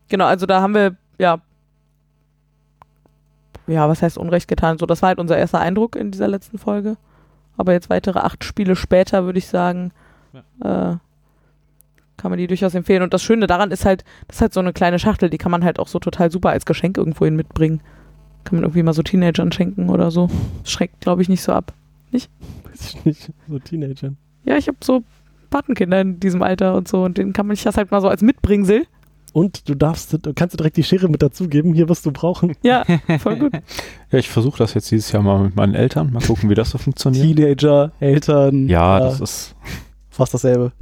Genau, 0.09 0.25
also 0.25 0.45
da 0.45 0.61
haben 0.61 0.73
wir, 0.73 0.95
ja. 1.19 1.39
Ja, 3.67 3.87
was 3.87 4.01
heißt 4.01 4.17
Unrecht 4.17 4.47
getan? 4.47 4.77
So, 4.77 4.85
das 4.85 5.01
war 5.01 5.09
halt 5.09 5.19
unser 5.19 5.37
erster 5.37 5.59
Eindruck 5.59 5.95
in 5.95 6.11
dieser 6.11 6.27
letzten 6.27 6.57
Folge. 6.57 6.97
Aber 7.57 7.73
jetzt 7.73 7.89
weitere 7.89 8.19
acht 8.19 8.43
Spiele 8.43 8.75
später, 8.75 9.25
würde 9.25 9.39
ich 9.39 9.47
sagen, 9.47 9.91
äh, 10.63 10.95
kann 12.21 12.31
man 12.31 12.37
die 12.37 12.47
durchaus 12.47 12.75
empfehlen. 12.75 13.01
Und 13.01 13.13
das 13.13 13.23
Schöne 13.23 13.47
daran 13.47 13.71
ist 13.71 13.83
halt, 13.83 14.03
das 14.27 14.37
ist 14.37 14.41
halt 14.41 14.53
so 14.53 14.59
eine 14.59 14.73
kleine 14.73 14.99
Schachtel, 14.99 15.29
die 15.29 15.39
kann 15.39 15.51
man 15.51 15.63
halt 15.63 15.79
auch 15.79 15.87
so 15.87 15.97
total 15.97 16.31
super 16.31 16.49
als 16.49 16.65
Geschenk 16.65 16.97
irgendwohin 16.97 17.35
mitbringen. 17.35 17.81
Kann 18.43 18.57
man 18.57 18.63
irgendwie 18.63 18.83
mal 18.83 18.93
so 18.93 19.01
Teenagern 19.01 19.51
schenken 19.51 19.89
oder 19.89 20.11
so. 20.11 20.29
Das 20.61 20.71
schreckt, 20.71 21.01
glaube 21.01 21.21
ich, 21.21 21.29
nicht 21.29 21.41
so 21.41 21.51
ab. 21.51 21.73
Weiß 22.11 22.29
ich 22.73 23.05
nicht. 23.05 23.31
So 23.49 23.59
Teenager. 23.59 24.13
Ja, 24.45 24.57
ich 24.57 24.67
habe 24.67 24.77
so 24.83 25.03
Patenkinder 25.49 26.01
in 26.01 26.19
diesem 26.19 26.41
Alter 26.41 26.75
und 26.75 26.87
so 26.87 27.03
und 27.03 27.17
denen 27.17 27.33
kann 27.33 27.47
man 27.47 27.55
sich 27.55 27.63
das 27.63 27.77
halt 27.77 27.91
mal 27.91 28.01
so 28.01 28.07
als 28.07 28.21
Mitbringsel. 28.21 28.85
Und 29.33 29.69
du 29.69 29.75
darfst, 29.75 30.13
du 30.25 30.33
kannst 30.33 30.53
dir 30.53 30.57
direkt 30.57 30.77
die 30.77 30.83
Schere 30.83 31.07
mit 31.07 31.21
dazugeben. 31.21 31.73
Hier 31.73 31.87
wirst 31.87 32.05
du 32.05 32.11
brauchen. 32.11 32.53
Ja, 32.63 32.83
voll 33.19 33.37
gut. 33.37 33.53
Ja, 34.11 34.19
ich 34.19 34.29
versuche 34.29 34.57
das 34.57 34.73
jetzt 34.73 34.91
dieses 34.91 35.11
Jahr 35.11 35.23
mal 35.23 35.41
mit 35.43 35.55
meinen 35.55 35.73
Eltern. 35.73 36.11
Mal 36.11 36.21
gucken, 36.21 36.49
wie 36.49 36.53
das 36.53 36.71
so 36.71 36.77
funktioniert. 36.77 37.37
Teenager, 37.37 37.93
Eltern. 37.99 38.67
Ja, 38.67 38.97
äh, 38.97 39.01
das 39.01 39.21
ist 39.21 39.55
fast 40.09 40.33
dasselbe. 40.33 40.73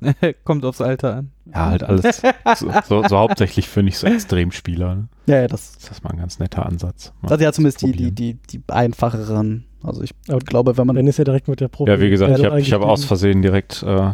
kommt 0.44 0.64
aufs 0.64 0.80
Alter 0.80 1.16
an. 1.16 1.32
ja 1.46 1.66
halt 1.66 1.82
alles 1.82 2.22
so, 2.56 2.70
so, 2.86 3.02
so 3.06 3.18
hauptsächlich 3.18 3.68
für 3.68 3.82
nicht 3.82 3.98
so 3.98 4.06
Extremspieler. 4.06 4.94
Ne? 4.94 5.08
Ja, 5.26 5.40
ja, 5.42 5.48
das. 5.48 5.76
Das 5.78 5.90
ist 5.90 6.04
mal 6.04 6.10
ein 6.10 6.18
ganz 6.18 6.38
netter 6.38 6.64
Ansatz. 6.64 7.12
Mal 7.20 7.28
Das 7.28 7.38
ist 7.38 7.44
ja 7.44 7.52
zumindest 7.52 7.82
die, 7.82 7.92
die, 7.92 8.12
die, 8.12 8.34
die 8.34 8.62
einfacheren. 8.68 9.64
Also 9.82 10.02
ich 10.02 10.14
Aber 10.28 10.38
glaube, 10.38 10.76
wenn 10.76 10.86
man. 10.86 10.96
Dann 10.96 11.06
ist 11.06 11.18
ja 11.18 11.24
direkt 11.24 11.48
mit 11.48 11.60
der 11.60 11.68
Probe. 11.68 11.90
Ja, 11.90 12.00
wie 12.00 12.10
gesagt, 12.10 12.38
ich 12.38 12.44
habe 12.44 12.60
ich 12.60 12.72
hab 12.72 12.82
aus. 12.82 13.04
Versehen 13.04 13.42
direkt 13.42 13.82
äh, 13.82 14.12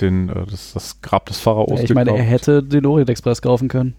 den, 0.00 0.28
äh, 0.28 0.46
das, 0.50 0.72
das 0.72 1.00
Grab 1.00 1.26
des 1.26 1.38
Pharaos 1.38 1.80
ich 1.80 1.94
meine, 1.94 2.16
er 2.16 2.22
hätte 2.22 2.62
den 2.62 2.86
Orient 2.86 3.10
Express 3.10 3.42
kaufen 3.42 3.68
können. 3.68 3.94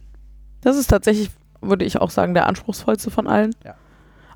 Das 0.61 0.77
ist 0.77 0.87
tatsächlich, 0.87 1.29
würde 1.61 1.85
ich 1.85 1.99
auch 1.99 2.09
sagen, 2.09 2.33
der 2.33 2.47
anspruchsvollste 2.47 3.11
von 3.11 3.27
allen. 3.27 3.55
Ja. 3.65 3.75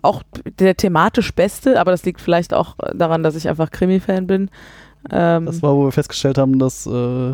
Auch 0.02 0.24
der 0.60 0.76
thematisch 0.76 1.34
beste, 1.34 1.80
aber 1.80 1.92
das 1.92 2.04
liegt 2.04 2.22
vielleicht 2.22 2.54
auch 2.54 2.76
daran, 2.94 3.22
dass 3.22 3.36
ich 3.36 3.48
einfach 3.48 3.70
Krimi-Fan 3.70 4.26
bin. 4.26 4.50
Ähm, 5.10 5.46
Das 5.46 5.62
war, 5.62 5.76
wo 5.76 5.86
wir 5.86 5.92
festgestellt 5.92 6.38
haben, 6.38 6.60
dass. 6.60 6.86
Äh, 6.86 7.34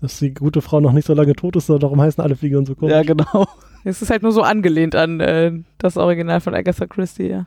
Dass 0.00 0.18
die 0.18 0.34
gute 0.34 0.60
Frau 0.60 0.80
noch 0.80 0.92
nicht 0.92 1.06
so 1.06 1.14
lange 1.14 1.34
tot 1.34 1.56
ist, 1.56 1.70
darum 1.70 2.00
heißen 2.00 2.22
alle 2.22 2.36
Figuren 2.36 2.66
so 2.66 2.74
komisch. 2.74 2.92
ja, 2.92 3.02
genau. 3.02 3.46
es 3.84 4.02
ist 4.02 4.10
halt 4.10 4.22
nur 4.22 4.32
so 4.32 4.42
angelehnt 4.42 4.94
an 4.94 5.20
äh, 5.20 5.52
das 5.78 5.96
Original 5.96 6.40
von 6.40 6.54
Agatha 6.54 6.86
Christie, 6.86 7.28
ja. 7.28 7.46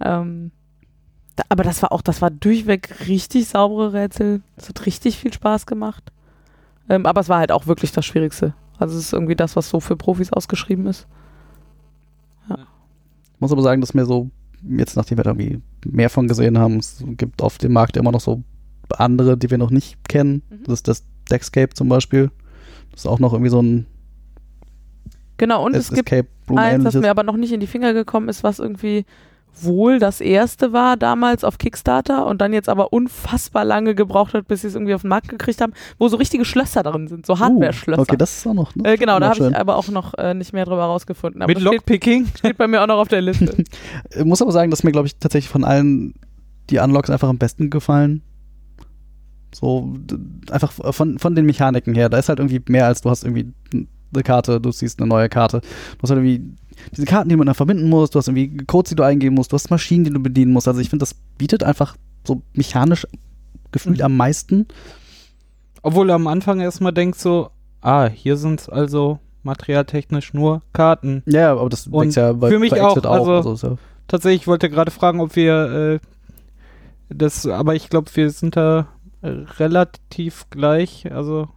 Ähm, 0.00 0.50
da, 1.36 1.42
aber 1.48 1.64
das 1.64 1.82
war 1.82 1.90
auch, 1.92 2.02
das 2.02 2.22
war 2.22 2.30
durchweg 2.30 3.08
richtig 3.08 3.48
saubere 3.48 3.92
Rätsel. 3.92 4.42
Das 4.56 4.68
hat 4.68 4.86
richtig 4.86 5.18
viel 5.18 5.32
Spaß 5.32 5.66
gemacht. 5.66 6.12
Ähm, 6.88 7.06
aber 7.06 7.22
es 7.22 7.28
war 7.28 7.38
halt 7.38 7.50
auch 7.52 7.66
wirklich 7.66 7.92
das 7.92 8.04
Schwierigste. 8.06 8.54
Also 8.78 8.96
es 8.96 9.06
ist 9.06 9.12
irgendwie 9.12 9.36
das, 9.36 9.56
was 9.56 9.68
so 9.68 9.80
für 9.80 9.96
Profis 9.96 10.32
ausgeschrieben 10.32 10.86
ist. 10.86 11.06
Ich 12.48 13.40
muss 13.40 13.52
aber 13.52 13.62
sagen, 13.62 13.80
dass 13.80 13.94
mir 13.94 14.04
so, 14.06 14.30
jetzt 14.68 14.96
nachdem 14.96 15.18
wir 15.18 15.24
da 15.24 15.30
irgendwie 15.30 15.60
mehr 15.86 16.10
von 16.10 16.28
gesehen 16.28 16.58
haben, 16.58 16.76
es 16.78 17.02
gibt 17.16 17.42
auf 17.42 17.58
dem 17.58 17.72
Markt 17.72 17.96
immer 17.96 18.12
noch 18.12 18.20
so 18.20 18.42
andere, 18.98 19.36
die 19.36 19.50
wir 19.50 19.58
noch 19.58 19.70
nicht 19.70 19.96
kennen. 20.08 20.42
Mhm. 20.50 20.64
Das 20.64 20.74
ist 20.74 20.88
das 20.88 21.04
Deckscape 21.30 21.74
zum 21.74 21.88
Beispiel. 21.88 22.30
Das 22.90 23.00
ist 23.00 23.06
auch 23.06 23.18
noch 23.18 23.32
irgendwie 23.32 23.50
so 23.50 23.62
ein 23.62 23.86
Genau, 25.36 25.64
und 25.64 25.74
es 25.74 25.88
gibt 25.88 26.12
Escape 26.12 26.28
Room 26.50 26.58
eins, 26.58 26.84
das 26.84 26.94
ähnliches. 26.94 27.00
mir 27.00 27.10
aber 27.10 27.22
noch 27.22 27.36
nicht 27.36 27.52
in 27.52 27.60
die 27.60 27.66
Finger 27.66 27.94
gekommen 27.94 28.28
ist, 28.28 28.44
was 28.44 28.58
irgendwie 28.58 29.06
wohl 29.62 29.98
das 29.98 30.20
erste 30.20 30.72
war 30.72 30.96
damals 30.96 31.44
auf 31.44 31.58
Kickstarter 31.58 32.26
und 32.26 32.40
dann 32.40 32.52
jetzt 32.52 32.68
aber 32.68 32.92
unfassbar 32.92 33.64
lange 33.64 33.94
gebraucht 33.94 34.34
hat, 34.34 34.48
bis 34.48 34.62
sie 34.62 34.68
es 34.68 34.74
irgendwie 34.74 34.94
auf 34.94 35.00
den 35.00 35.08
Markt 35.08 35.28
gekriegt 35.28 35.60
haben, 35.60 35.72
wo 35.98 36.08
so 36.08 36.18
richtige 36.18 36.44
Schlösser 36.44 36.82
drin 36.82 37.08
sind, 37.08 37.26
so 37.26 37.38
Hardware-Schlösser. 37.38 38.00
Uh, 38.00 38.02
okay, 38.02 38.16
das 38.16 38.36
ist 38.36 38.46
auch 38.46 38.54
noch. 38.54 38.74
Ne? 38.74 38.92
äh, 38.92 38.96
genau, 38.96 39.18
da 39.18 39.30
habe 39.30 39.48
ich 39.48 39.56
aber 39.56 39.76
auch 39.76 39.88
noch 39.88 40.14
äh, 40.14 40.34
nicht 40.34 40.52
mehr 40.52 40.66
drüber 40.66 40.84
rausgefunden. 40.84 41.42
Aber 41.42 41.48
Mit 41.48 41.56
das 41.56 41.62
steht, 41.62 41.72
Lockpicking? 41.72 42.26
steht 42.36 42.58
bei 42.58 42.68
mir 42.68 42.82
auch 42.82 42.86
noch 42.86 42.98
auf 42.98 43.08
der 43.08 43.22
Liste. 43.22 43.64
Ich 44.10 44.24
muss 44.24 44.42
aber 44.42 44.52
sagen, 44.52 44.70
dass 44.70 44.82
mir, 44.82 44.92
glaube 44.92 45.06
ich, 45.06 45.16
tatsächlich 45.16 45.50
von 45.50 45.64
allen 45.64 46.14
die 46.68 46.78
Unlocks 46.78 47.10
einfach 47.10 47.28
am 47.28 47.38
besten 47.38 47.70
gefallen. 47.70 48.22
So, 49.52 49.94
einfach 50.50 50.72
von, 50.72 51.18
von 51.18 51.34
den 51.34 51.46
Mechaniken 51.46 51.94
her. 51.94 52.08
Da 52.08 52.18
ist 52.18 52.28
halt 52.28 52.38
irgendwie 52.38 52.62
mehr 52.68 52.86
als 52.86 53.00
du 53.02 53.10
hast 53.10 53.24
irgendwie 53.24 53.52
eine 54.12 54.22
Karte, 54.22 54.60
du 54.60 54.70
siehst 54.72 55.00
eine 55.00 55.08
neue 55.08 55.28
Karte. 55.28 55.60
Du 55.60 56.02
hast 56.02 56.10
halt 56.10 56.18
irgendwie 56.24 56.54
diese 56.96 57.04
Karten, 57.06 57.28
die 57.28 57.36
man 57.36 57.46
dann 57.46 57.54
verbinden 57.54 57.88
muss, 57.88 58.10
du 58.10 58.18
hast 58.18 58.28
irgendwie 58.28 58.56
Codes, 58.66 58.90
die 58.90 58.96
du 58.96 59.02
eingeben 59.02 59.34
musst, 59.34 59.52
du 59.52 59.54
hast 59.54 59.70
Maschinen, 59.70 60.04
die 60.04 60.10
du 60.10 60.20
bedienen 60.20 60.52
musst. 60.52 60.66
Also 60.68 60.80
ich 60.80 60.88
finde, 60.90 61.02
das 61.02 61.14
bietet 61.38 61.62
einfach 61.62 61.96
so 62.26 62.42
mechanisch 62.54 63.06
gefühlt 63.72 63.98
Mhm. 63.98 64.04
am 64.04 64.16
meisten. 64.16 64.66
Obwohl 65.82 66.06
du 66.08 66.14
am 66.14 66.26
Anfang 66.26 66.60
erstmal 66.60 66.92
denkst 66.92 67.18
so, 67.18 67.50
ah, 67.80 68.06
hier 68.08 68.36
sind 68.36 68.60
es 68.60 68.68
also 68.68 69.18
materialtechnisch 69.42 70.34
nur 70.34 70.60
Karten. 70.72 71.22
Ja, 71.26 71.52
aber 71.52 71.68
das 71.70 71.86
Und 71.86 72.00
denkst 72.00 72.16
ja 72.16 72.32
bei, 72.32 72.50
für 72.50 72.58
mich 72.58 72.70
bei 72.70 72.82
auch, 72.82 72.90
Exit 72.96 73.06
also- 73.06 73.52
ist 73.52 73.62
ja- 73.62 73.76
Tatsächlich, 74.08 74.42
ich 74.42 74.46
wollte 74.48 74.68
gerade 74.68 74.90
fragen, 74.90 75.20
ob 75.20 75.36
wir 75.36 76.00
äh, 76.00 77.14
das, 77.14 77.46
aber 77.46 77.74
ich 77.76 77.88
glaube, 77.90 78.10
wir 78.14 78.30
sind 78.30 78.56
da 78.56 78.88
relativ 79.22 80.48
gleich. 80.50 81.10
Also 81.12 81.48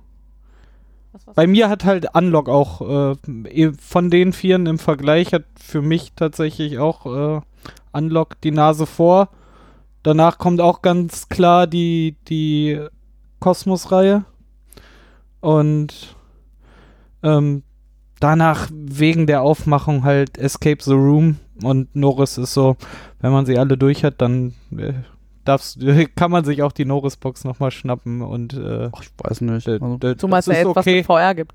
bei 1.35 1.47
mir 1.47 1.69
hat 1.69 1.85
halt 1.85 2.15
Unlock 2.15 2.49
auch 2.49 2.81
äh, 2.81 3.15
eh- 3.49 3.73
von 3.73 4.09
den 4.09 4.33
Vieren 4.33 4.65
im 4.65 4.79
Vergleich 4.79 5.33
hat 5.33 5.45
für 5.55 5.81
mich 5.81 6.13
tatsächlich 6.15 6.79
auch 6.79 7.05
äh, 7.05 7.41
Unlock 7.91 8.41
die 8.41 8.51
Nase 8.51 8.85
vor. 8.85 9.29
Danach 10.01 10.37
kommt 10.37 10.59
auch 10.59 10.81
ganz 10.81 11.29
klar 11.29 11.67
die, 11.67 12.15
die 12.27 12.81
Kosmos-Reihe. 13.39 14.25
Und 15.39 16.15
ähm, 17.21 17.63
danach 18.19 18.69
wegen 18.71 19.27
der 19.27 19.41
Aufmachung 19.41 20.03
halt 20.03 20.37
Escape 20.37 20.81
the 20.81 20.93
Room 20.93 21.37
und 21.61 21.95
Norris 21.95 22.37
ist 22.37 22.53
so, 22.53 22.77
wenn 23.19 23.31
man 23.31 23.45
sie 23.45 23.57
alle 23.57 23.77
durch 23.77 24.03
hat, 24.03 24.21
dann 24.21 24.53
äh, 24.75 24.93
darfst, 25.45 25.79
kann 26.15 26.31
man 26.31 26.45
sich 26.45 26.61
auch 26.63 26.71
die 26.71 26.85
Norris-Box 26.85 27.43
nochmal 27.45 27.71
schnappen 27.71 28.21
und 28.21 28.53
äh, 28.53 28.89
Ach, 28.91 29.01
ich 29.01 29.09
weiß 29.17 29.41
nicht. 29.41 29.67
d- 29.67 29.73
Also, 29.81 29.97
d- 29.97 30.17
Zumal 30.17 30.39
es 30.39 30.45
ja 30.47 30.53
jetzt 30.53 30.65
was 30.67 30.77
okay. 30.77 30.97
mit 30.97 31.05
VR 31.05 31.35
gibt. 31.35 31.53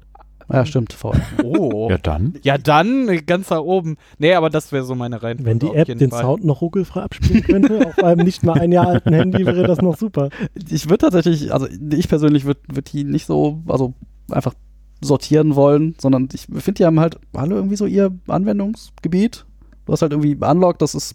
ja, 0.53 0.65
stimmt. 0.67 0.93
VR. 0.93 1.15
Oh. 1.45 1.89
Ja, 1.91 1.99
dann. 1.99 2.35
Ja, 2.43 2.57
dann 2.59 3.09
äh, 3.09 3.19
ganz 3.23 3.49
da 3.49 3.59
oben. 3.61 3.97
Nee, 4.19 4.35
aber 4.35 4.51
das 4.51 4.73
wäre 4.73 4.85
so 4.85 4.95
meine 4.95 5.23
Reihenfolge. 5.23 5.51
Wenn 5.51 5.59
die 5.59 5.67
auf 5.69 5.75
App 5.77 5.89
jeden 5.89 5.99
den 6.01 6.11
Fall. 6.11 6.23
Sound 6.23 6.45
noch 6.45 6.61
ruckelfrei 6.61 7.03
abspielen 7.03 7.43
könnte, 7.43 7.87
auf 7.89 7.99
einem 8.03 8.25
nicht 8.25 8.43
mal 8.45 8.59
ein 8.59 8.73
Jahr 8.73 8.87
alten 8.89 9.13
Handy, 9.13 9.45
wäre 9.45 9.67
das 9.67 9.81
noch 9.83 9.97
super. 9.97 10.31
ich 10.71 10.89
würde 10.89 10.99
tatsächlich, 11.11 11.53
also 11.53 11.67
ich 11.93 12.09
persönlich 12.09 12.45
würde 12.45 12.61
würd 12.73 12.93
die 12.93 13.05
nicht 13.05 13.27
so, 13.27 13.63
also 13.67 13.95
einfach 14.31 14.55
sortieren 15.01 15.55
wollen, 15.55 15.95
sondern 16.01 16.29
ich 16.33 16.47
finde, 16.47 16.73
die 16.79 16.85
haben 16.87 16.99
halt 16.99 17.19
alle 17.33 17.55
irgendwie 17.55 17.77
so 17.77 17.87
ihr 17.87 18.11
Anwendungsgebiet. 18.27 19.45
Du 19.87 19.93
hast 19.93 20.03
halt 20.03 20.13
irgendwie 20.13 20.35
Unlock, 20.45 20.79
das 20.79 20.95
ist, 20.95 21.15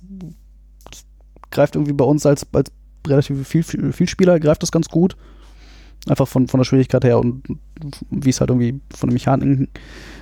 greift 1.53 1.75
irgendwie 1.75 1.93
bei 1.93 2.05
uns 2.05 2.25
als, 2.25 2.45
als 2.53 2.71
relativ 3.07 3.47
viel, 3.47 3.63
viel, 3.63 4.07
Spieler, 4.07 4.39
greift 4.39 4.63
das 4.63 4.71
ganz 4.71 4.89
gut. 4.89 5.15
Einfach 6.07 6.27
von, 6.27 6.47
von 6.47 6.59
der 6.59 6.65
Schwierigkeit 6.65 7.05
her 7.05 7.19
und 7.19 7.43
wie 8.09 8.29
es 8.29 8.41
halt 8.41 8.49
irgendwie 8.49 8.81
von 8.93 9.09
den 9.09 9.13
Mechaniken. 9.13 9.69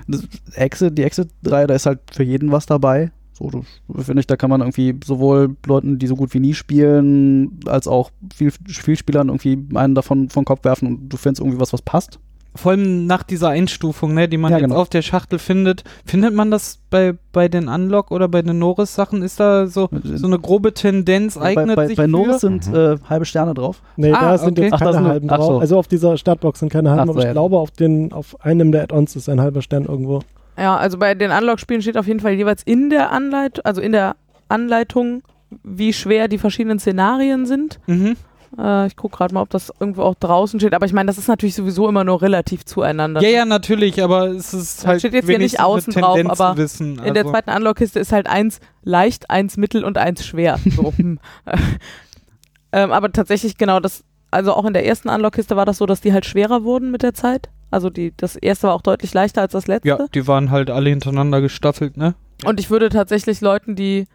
Das 0.07 0.27
Exit, 0.53 0.97
die 0.97 1.03
Exit-Reihe, 1.03 1.65
da 1.65 1.73
ist 1.73 1.88
halt 1.88 1.99
für 2.11 2.23
jeden 2.23 2.51
was 2.51 2.67
dabei. 2.67 3.11
So, 3.34 3.49
finde 3.97 4.19
ich, 4.19 4.27
da 4.27 4.36
kann 4.36 4.51
man 4.51 4.61
irgendwie 4.61 4.95
sowohl 5.03 5.55
Leuten, 5.65 5.97
die 5.97 6.05
so 6.05 6.15
gut 6.15 6.34
wie 6.36 6.39
nie 6.39 6.53
spielen, 6.53 7.59
als 7.65 7.88
auch 7.88 8.11
viel, 8.36 8.51
viel 8.51 8.95
Spielern 8.95 9.29
irgendwie 9.29 9.57
einen 9.73 9.95
davon 9.95 10.29
vom 10.29 10.45
Kopf 10.45 10.63
werfen 10.63 10.88
und 10.88 11.09
du 11.09 11.17
findest 11.17 11.41
irgendwie 11.41 11.59
was, 11.59 11.73
was 11.73 11.82
passt. 11.82 12.19
Vor 12.53 12.73
allem 12.73 13.05
nach 13.05 13.23
dieser 13.23 13.47
Einstufung, 13.49 14.13
ne, 14.13 14.27
die 14.27 14.35
man 14.37 14.51
Ja, 14.51 14.57
jetzt 14.57 14.67
genau. 14.67 14.81
auf 14.81 14.89
der 14.89 15.01
Schachtel 15.01 15.39
findet. 15.39 15.85
Findet 16.05 16.33
man 16.33 16.51
das 16.51 16.79
bei, 16.89 17.13
bei 17.31 17.47
den 17.47 17.69
Unlock 17.69 18.11
oder 18.11 18.27
bei 18.27 18.41
den 18.41 18.59
Norris-Sachen? 18.59 19.21
Ist 19.21 19.39
da 19.39 19.67
so, 19.67 19.87
so 20.03 20.27
eine 20.27 20.37
grobe 20.37 20.73
Tendenz, 20.73 21.35
bei, 21.35 21.57
eignet 21.57 21.75
bei, 21.77 21.87
sich 21.87 21.95
bei 21.97 22.07
Norris 22.07 22.35
für? 22.35 22.39
sind 22.39 22.67
Mhm. 22.67 22.75
äh, 22.75 22.95
halbe 23.09 23.23
Sterne 23.25 23.53
drauf. 23.53 23.81
Nee, 23.95 24.11
Ah, 24.11 24.31
da 24.31 24.37
sind 24.37 24.51
okay. 24.51 24.63
jetzt 24.63 24.73
Ach, 24.73 24.79
keine 24.79 24.93
sind- 24.93 25.07
halben 25.07 25.29
ach 25.29 25.37
drauf. 25.37 25.47
so. 25.47 25.59
Also 25.59 25.77
auf 25.79 25.87
dieser 25.87 26.17
Startbox 26.17 26.59
sind 26.59 26.69
keine 26.71 26.89
halben, 26.89 27.03
Ach 27.03 27.05
so, 27.05 27.11
aber 27.13 27.19
ich 27.21 27.25
ja. 27.27 27.31
glaube, 27.31 27.57
auf, 27.57 27.71
den, 27.71 28.11
auf 28.11 28.35
einem 28.43 28.73
der 28.73 28.83
Add-ons 28.83 29.15
ist 29.15 29.29
ein 29.29 29.39
halber 29.39 29.61
Stern 29.61 29.85
irgendwo. 29.85 30.19
Ja, 30.57 30.75
also 30.75 30.97
bei 30.97 31.15
den 31.15 31.31
Unlock-Spielen 31.31 31.81
steht 31.81 31.97
auf 31.97 32.07
jeden 32.07 32.19
Fall 32.19 32.33
jeweils 32.33 32.63
in 32.63 32.89
der 32.89 33.11
Anleitung, 33.11 33.63
also 33.63 33.79
in 33.79 33.93
der 33.93 34.17
Anleitung, 34.49 35.23
wie 35.63 35.93
schwer 35.93 36.27
die 36.27 36.37
verschiedenen 36.37 36.79
Szenarien 36.79 37.45
sind. 37.45 37.79
Mhm. 37.87 38.17
Äh, 38.57 38.87
ich 38.87 38.95
gucke 38.95 39.17
gerade 39.17 39.33
mal, 39.33 39.41
ob 39.41 39.49
das 39.49 39.71
irgendwo 39.79 40.03
auch 40.03 40.15
draußen 40.15 40.59
steht. 40.59 40.73
Aber 40.73 40.85
ich 40.85 40.93
meine, 40.93 41.07
das 41.07 41.17
ist 41.17 41.27
natürlich 41.27 41.55
sowieso 41.55 41.87
immer 41.87 42.03
nur 42.03 42.21
relativ 42.21 42.65
zueinander. 42.65 43.21
Ja, 43.21 43.29
ja, 43.29 43.45
natürlich, 43.45 44.03
aber 44.03 44.27
es 44.27 44.53
ist 44.53 44.83
Da 44.83 44.89
halt 44.89 44.99
steht 44.99 45.13
jetzt 45.13 45.27
hier 45.27 45.39
nicht 45.39 45.59
außen 45.59 45.93
drauf, 45.93 46.19
aber 46.25 46.57
wissen. 46.57 46.99
In 46.99 47.13
der 47.13 47.23
also. 47.23 47.31
zweiten 47.31 47.49
Unlock-Kiste 47.49 47.99
ist 47.99 48.11
halt 48.11 48.27
eins 48.27 48.59
leicht, 48.83 49.29
eins 49.29 49.57
mittel 49.57 49.83
und 49.83 49.97
eins 49.97 50.25
schwer. 50.25 50.59
So, 50.65 50.93
hm. 50.97 51.19
ähm, 52.71 52.91
aber 52.91 53.11
tatsächlich 53.11 53.57
genau 53.57 53.79
das, 53.79 54.03
also 54.31 54.53
auch 54.53 54.65
in 54.65 54.73
der 54.73 54.85
ersten 54.85 55.09
Unlock-Kiste 55.09 55.55
war 55.55 55.65
das 55.65 55.77
so, 55.77 55.85
dass 55.85 56.01
die 56.01 56.13
halt 56.13 56.25
schwerer 56.25 56.63
wurden 56.63 56.91
mit 56.91 57.03
der 57.03 57.13
Zeit. 57.13 57.49
Also 57.69 57.89
die, 57.89 58.13
das 58.17 58.35
erste 58.35 58.67
war 58.67 58.75
auch 58.75 58.81
deutlich 58.81 59.13
leichter 59.13 59.41
als 59.41 59.53
das 59.53 59.67
letzte. 59.67 59.87
Ja, 59.87 60.07
die 60.13 60.27
waren 60.27 60.51
halt 60.51 60.69
alle 60.69 60.89
hintereinander 60.89 61.39
gestaffelt, 61.39 61.95
ne? 61.95 62.15
Und 62.43 62.59
ich 62.59 62.69
würde 62.69 62.89
tatsächlich 62.89 63.39
Leuten, 63.39 63.75
die, 63.75 64.07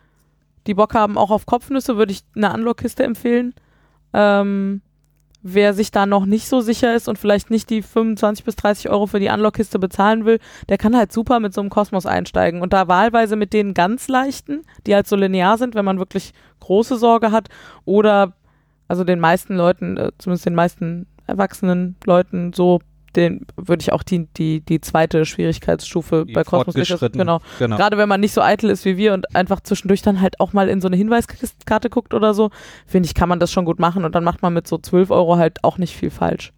die 0.67 0.75
Bock 0.75 0.95
haben, 0.95 1.17
auch 1.17 1.31
auf 1.31 1.47
Kopfnüsse, 1.47 1.97
würde 1.97 2.13
ich 2.13 2.23
eine 2.35 2.53
Unlock-Kiste 2.53 3.03
empfehlen. 3.05 3.55
Ähm, 4.17 4.81
wer 5.43 5.75
sich 5.75 5.91
da 5.91 6.07
noch 6.07 6.25
nicht 6.25 6.49
so 6.49 6.61
sicher 6.61 6.97
ist 6.97 7.07
und 7.09 7.19
vielleicht 7.19 7.51
nicht 7.51 7.69
die 7.71 7.83
25 7.83 8.45
bis 8.45 8.57
30 8.57 8.89
Euro 8.89 9.07
für 9.07 9.21
die 9.21 9.29
Unlock-Kiste 9.29 9.79
bezahlen 9.79 10.25
will, 10.25 10.41
der 10.71 10.79
kann 10.79 10.97
halt 10.97 11.13
super 11.13 11.39
mit 11.39 11.53
so 11.55 11.61
einem 11.61 11.71
Kosmos 11.71 12.07
einsteigen. 12.07 12.63
Und 12.63 12.73
da 12.73 12.89
wahlweise 12.89 13.37
mit 13.37 13.53
den 13.53 13.75
ganz 13.75 14.09
leichten, 14.09 14.65
die 14.87 14.95
halt 14.95 15.07
so 15.07 15.15
linear 15.15 15.59
sind, 15.59 15.75
wenn 15.75 15.85
man 15.85 15.99
wirklich 15.99 16.33
große 16.61 16.97
Sorge 16.97 17.31
hat, 17.31 17.49
oder 17.85 18.33
also 18.89 19.05
den 19.05 19.21
meisten 19.21 19.55
Leuten, 19.55 19.99
äh, 19.99 20.13
zumindest 20.19 20.47
den 20.47 20.55
meisten 20.55 21.07
erwachsenen 21.27 21.97
Leuten, 22.05 22.53
so, 22.53 22.81
den 23.17 23.47
würde 23.57 23.81
ich 23.83 23.93
auch 23.93 24.03
die, 24.03 24.27
die, 24.37 24.61
die 24.61 24.81
zweite 24.81 25.25
Schwierigkeitsstufe 25.25 26.25
Die 26.27 26.33
bei 26.35 26.45
fortgeschritten. 26.45 27.19
genau, 27.19 27.41
genau. 27.59 27.77
Gerade 27.77 27.97
wenn 27.99 28.09
man 28.09 28.21
nicht 28.21 28.33
so 28.33 28.43
eitel 28.43 28.71
ist 28.71 28.85
wie 28.85 28.97
wir 28.97 29.15
und 29.15 29.35
einfach 29.35 29.61
zwischendurch 29.61 30.03
dann 30.03 30.21
halt 30.21 30.39
auch 30.41 30.53
mal 30.53 30.69
in 30.69 30.81
so 30.81 30.89
eine 30.89 30.97
Hinweiskarte 30.97 31.91
guckt 31.91 32.15
oder 32.15 32.35
so, 32.35 32.51
finde 32.87 33.07
ich, 33.07 33.15
kann 33.15 33.29
man 33.29 33.41
das 33.41 33.51
schon 33.53 33.65
gut 33.65 33.79
machen 33.79 34.05
und 34.05 34.15
dann 34.15 34.25
macht 34.25 34.43
man 34.43 34.53
mit 34.55 34.67
so 34.69 34.79
12 34.79 35.11
Euro 35.11 35.37
halt 35.37 35.65
auch 35.65 35.79
nicht 35.79 35.97
viel 35.97 36.11
falsch. 36.11 36.53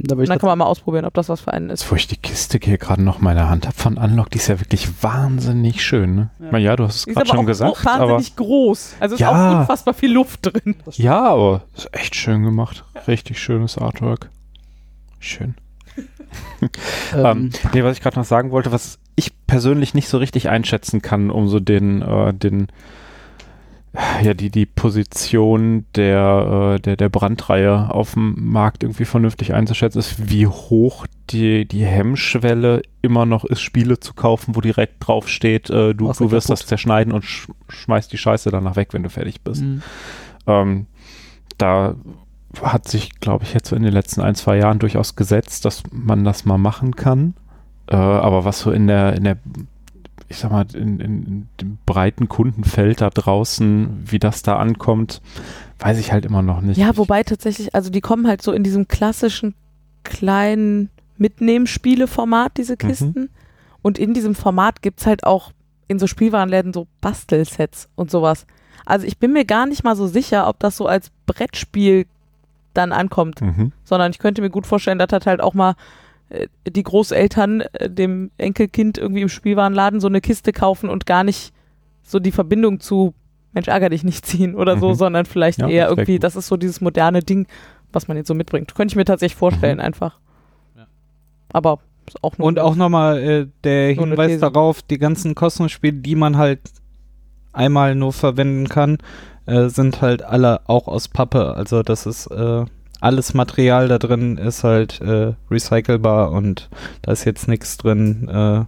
Da 0.00 0.14
Und 0.14 0.22
ich 0.22 0.28
dann 0.28 0.38
kann 0.38 0.46
man 0.48 0.58
mal 0.58 0.66
ausprobieren, 0.66 1.04
ob 1.06 1.14
das 1.14 1.28
was 1.28 1.40
für 1.40 1.52
einen 1.52 1.70
ist. 1.70 1.90
Wo 1.90 1.96
ich 1.96 2.06
die 2.06 2.16
Kiste 2.16 2.60
hier 2.62 2.78
gerade 2.78 3.02
noch 3.02 3.18
in 3.18 3.24
meiner 3.24 3.48
Hand 3.50 3.66
habe 3.66 3.76
von 3.76 3.98
Unlock, 3.98 4.30
die 4.30 4.38
ist 4.38 4.46
ja 4.46 4.60
wirklich 4.60 5.02
wahnsinnig 5.02 5.84
schön. 5.84 6.14
Ne? 6.14 6.30
Ja. 6.38 6.46
Ich 6.46 6.52
meine, 6.52 6.64
ja, 6.64 6.76
du 6.76 6.84
hast 6.84 6.94
es 6.96 7.04
Die 7.06 7.14
gerade 7.14 7.26
schon 7.26 7.38
auch 7.40 7.44
gesagt, 7.46 7.76
so 7.78 7.90
aber 7.90 8.12
wahnsinnig 8.12 8.36
groß. 8.36 8.94
Also 9.00 9.16
ist 9.16 9.20
Ja. 9.20 9.30
auch 9.56 9.60
unfassbar 9.60 9.94
viel 9.94 10.12
Luft 10.12 10.46
drin. 10.46 10.76
ja, 10.92 11.26
aber 11.26 11.62
ist 11.76 11.88
echt 11.92 12.14
schön 12.14 12.44
gemacht. 12.44 12.84
Richtig 13.08 13.40
schönes 13.40 13.76
Artwork. 13.76 14.30
Schön. 15.18 15.56
Ähm, 17.14 17.24
ähm, 17.24 17.50
nee, 17.72 17.82
was 17.84 17.96
ich 17.96 18.02
gerade 18.02 18.18
noch 18.18 18.24
sagen 18.24 18.50
wollte, 18.50 18.72
was 18.72 18.98
ich 19.16 19.32
persönlich 19.46 19.94
nicht 19.94 20.08
so 20.08 20.18
richtig 20.18 20.48
einschätzen 20.48 21.02
kann, 21.02 21.30
um 21.30 21.48
so 21.48 21.60
den, 21.60 22.02
äh, 22.02 22.34
den, 22.34 22.68
ja, 24.22 24.34
die, 24.34 24.50
die 24.50 24.66
Position 24.66 25.86
der, 25.94 26.76
äh, 26.76 26.80
der, 26.80 26.96
der 26.96 27.08
Brandreihe 27.08 27.90
auf 27.92 28.14
dem 28.14 28.34
Markt 28.38 28.82
irgendwie 28.82 29.04
vernünftig 29.04 29.54
einzuschätzen, 29.54 29.98
ist, 29.98 30.30
wie 30.30 30.46
hoch 30.46 31.06
die, 31.30 31.66
die 31.66 31.84
Hemmschwelle 31.84 32.82
immer 33.02 33.24
noch 33.26 33.44
ist, 33.44 33.60
Spiele 33.60 33.98
zu 34.00 34.14
kaufen, 34.14 34.54
wo 34.54 34.60
direkt 34.60 35.06
drauf 35.06 35.28
steht, 35.28 35.70
äh, 35.70 35.94
du, 35.94 36.12
du 36.12 36.30
wirst 36.30 36.48
kaputt. 36.48 36.60
das 36.60 36.66
zerschneiden 36.66 37.12
und 37.12 37.24
sch 37.24 37.48
schmeißt 37.68 38.12
die 38.12 38.18
Scheiße 38.18 38.50
danach 38.50 38.76
weg, 38.76 38.92
wenn 38.92 39.02
du 39.02 39.10
fertig 39.10 39.40
bist. 39.42 39.62
mh. 39.62 39.82
Ähm, 40.46 40.86
da 41.58 41.96
hat 42.62 42.88
sich, 42.88 43.20
glaube 43.20 43.44
ich, 43.44 43.54
jetzt 43.54 43.68
so 43.68 43.76
in 43.76 43.82
den 43.82 43.92
letzten 43.92 44.20
ein, 44.20 44.34
zwei 44.34 44.56
Jahren 44.56 44.78
durchaus 44.78 45.16
gesetzt, 45.16 45.64
dass 45.64 45.82
man 45.92 46.24
das 46.24 46.44
mal 46.44 46.58
machen 46.58 46.96
kann. 46.96 47.34
Äh, 47.86 47.96
aber 47.96 48.44
was 48.44 48.60
so 48.60 48.70
in 48.70 48.86
der, 48.86 49.14
in 49.14 49.24
der, 49.24 49.36
ich 50.28 50.38
sag 50.38 50.50
mal, 50.50 50.66
in, 50.74 51.00
in, 51.00 51.48
dem 51.60 51.78
breiten 51.86 52.28
Kundenfeld 52.28 53.00
da 53.00 53.10
draußen, 53.10 54.04
wie 54.10 54.18
das 54.18 54.42
da 54.42 54.56
ankommt, 54.56 55.20
weiß 55.78 55.98
ich 55.98 56.12
halt 56.12 56.24
immer 56.24 56.42
noch 56.42 56.60
nicht. 56.60 56.78
Ja, 56.78 56.96
wobei 56.96 57.22
tatsächlich, 57.22 57.74
also 57.74 57.90
die 57.90 58.00
kommen 58.00 58.26
halt 58.26 58.42
so 58.42 58.52
in 58.52 58.62
diesem 58.64 58.88
klassischen 58.88 59.54
kleinen 60.04 60.90
Mitnehmspiele-Format, 61.18 62.56
diese 62.56 62.74
Mhm. 62.74 62.78
Kisten. 62.78 63.30
Und 63.82 63.98
in 63.98 64.14
diesem 64.14 64.34
Format 64.34 64.82
gibt 64.82 65.00
es 65.00 65.06
halt 65.06 65.24
auch 65.24 65.52
in 65.86 65.98
so 65.98 66.06
Spielwarenläden 66.06 66.72
so 66.72 66.86
Bastelsets 67.00 67.88
und 67.94 68.10
sowas. 68.10 68.46
Also 68.84 69.06
ich 69.06 69.18
bin 69.18 69.32
mir 69.32 69.44
gar 69.44 69.66
nicht 69.66 69.84
mal 69.84 69.96
so 69.96 70.06
sicher, 70.06 70.48
ob 70.48 70.58
das 70.60 70.76
so 70.76 70.86
als 70.86 71.10
Brettspiel 71.26 72.06
dann 72.78 72.92
ankommt, 72.92 73.40
Mhm. 73.42 73.72
sondern 73.84 74.10
ich 74.12 74.18
könnte 74.18 74.40
mir 74.40 74.50
gut 74.50 74.66
vorstellen, 74.66 74.98
dass 74.98 75.08
das 75.08 75.26
halt 75.26 75.40
auch 75.40 75.54
mal 75.54 75.74
äh, 76.30 76.46
die 76.68 76.82
Großeltern 76.82 77.62
äh, 77.72 77.90
dem 77.90 78.30
Enkelkind 78.38 78.96
irgendwie 78.98 79.22
im 79.22 79.28
Spielwarenladen 79.28 80.00
so 80.00 80.06
eine 80.08 80.20
Kiste 80.20 80.52
kaufen 80.52 80.88
und 80.88 81.04
gar 81.06 81.24
nicht 81.24 81.52
so 82.02 82.18
die 82.18 82.32
Verbindung 82.32 82.80
zu 82.80 83.14
Mensch, 83.52 83.68
ärger 83.68 83.88
dich 83.88 84.04
nicht 84.04 84.26
ziehen 84.26 84.54
oder 84.54 84.76
so, 84.78 84.90
Mhm. 84.90 84.94
sondern 84.94 85.26
vielleicht 85.26 85.58
Ja, 85.60 85.68
eher 85.68 85.88
irgendwie, 85.88 86.14
gut. 86.16 86.24
das 86.24 86.36
ist 86.36 86.46
so 86.48 86.56
dieses 86.58 86.80
moderne 86.82 87.20
Ding, 87.22 87.46
was 87.92 88.06
man 88.08 88.16
jetzt 88.18 88.28
so 88.28 88.34
mitbringt. 88.34 88.74
Könnte 88.74 88.92
ich 88.92 88.96
mir 88.96 89.06
tatsächlich 89.06 89.36
vorstellen, 89.38 89.78
Mhm. 89.78 89.84
einfach. 89.84 90.18
Ja. 90.76 90.86
Aber 91.52 91.78
ist 92.06 92.22
auch 92.22 92.36
nur 92.38 92.46
Und 92.46 92.58
auch 92.58 92.74
nochmal 92.76 93.18
äh, 93.18 93.46
der 93.64 93.94
So 93.94 94.02
Hinweis 94.02 94.38
darauf, 94.38 94.82
die 94.82 94.98
ganzen 94.98 95.34
Kosmos-Spiele, 95.34 95.94
die 96.00 96.14
man 96.14 96.36
halt 96.36 96.60
einmal 97.54 97.94
nur 97.94 98.12
verwenden 98.12 98.68
kann, 98.68 98.98
äh, 99.48 99.68
sind 99.68 100.02
halt 100.02 100.22
alle 100.22 100.60
auch 100.68 100.86
aus 100.88 101.08
Pappe. 101.08 101.54
Also 101.54 101.82
das 101.82 102.06
ist 102.06 102.26
äh, 102.28 102.64
alles 103.00 103.34
Material 103.34 103.88
da 103.88 103.98
drin 103.98 104.38
ist 104.38 104.64
halt 104.64 105.00
äh, 105.00 105.34
recycelbar 105.50 106.32
und 106.32 106.68
da 107.02 107.12
ist 107.12 107.24
jetzt 107.24 107.48
nichts 107.48 107.76
drin, 107.76 108.28
äh, 108.28 108.64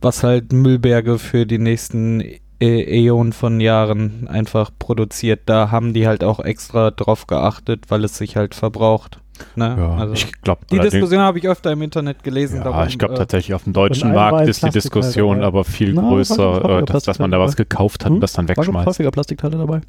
was 0.00 0.22
halt 0.22 0.52
Müllberge 0.52 1.18
für 1.18 1.46
die 1.46 1.58
nächsten 1.58 2.20
äh, 2.20 2.38
Äonen 2.60 3.32
von 3.32 3.60
Jahren 3.60 4.28
einfach 4.28 4.70
produziert. 4.78 5.42
Da 5.46 5.70
haben 5.70 5.94
die 5.94 6.06
halt 6.06 6.24
auch 6.24 6.40
extra 6.40 6.90
drauf 6.90 7.26
geachtet, 7.26 7.84
weil 7.88 8.04
es 8.04 8.18
sich 8.18 8.36
halt 8.36 8.54
verbraucht. 8.54 9.20
Ne? 9.56 9.74
Ja, 9.78 9.96
also 9.96 10.14
ich 10.14 10.30
glaube, 10.42 10.62
die 10.70 10.78
Diskussion 10.78 11.20
habe 11.20 11.38
ich 11.38 11.48
öfter 11.48 11.72
im 11.72 11.82
Internet 11.82 12.22
gelesen. 12.22 12.58
ja, 12.58 12.64
darum, 12.64 12.86
ich 12.86 12.98
glaube 12.98 13.14
äh, 13.14 13.18
tatsächlich 13.18 13.54
auf 13.54 13.64
dem 13.64 13.72
deutschen 13.72 14.12
Markt 14.12 14.48
ist 14.48 14.62
die 14.64 14.70
Diskussion 14.70 15.36
dabei. 15.38 15.46
aber 15.46 15.64
viel 15.64 15.92
Na, 15.92 16.02
größer, 16.08 16.62
war 16.62 16.78
äh, 16.82 16.84
dass, 16.84 17.02
dass 17.04 17.18
man 17.18 17.30
da 17.30 17.40
was 17.40 17.56
gekauft 17.56 18.04
hat 18.04 18.10
Hm? 18.10 18.16
und 18.16 18.20
das 18.20 18.32
dann 18.32 18.48
War 18.48 18.56
wegschmeißt. 18.56 18.86
häufiger 18.86 19.10
Plastikteile 19.10 19.56
dabei. 19.58 19.80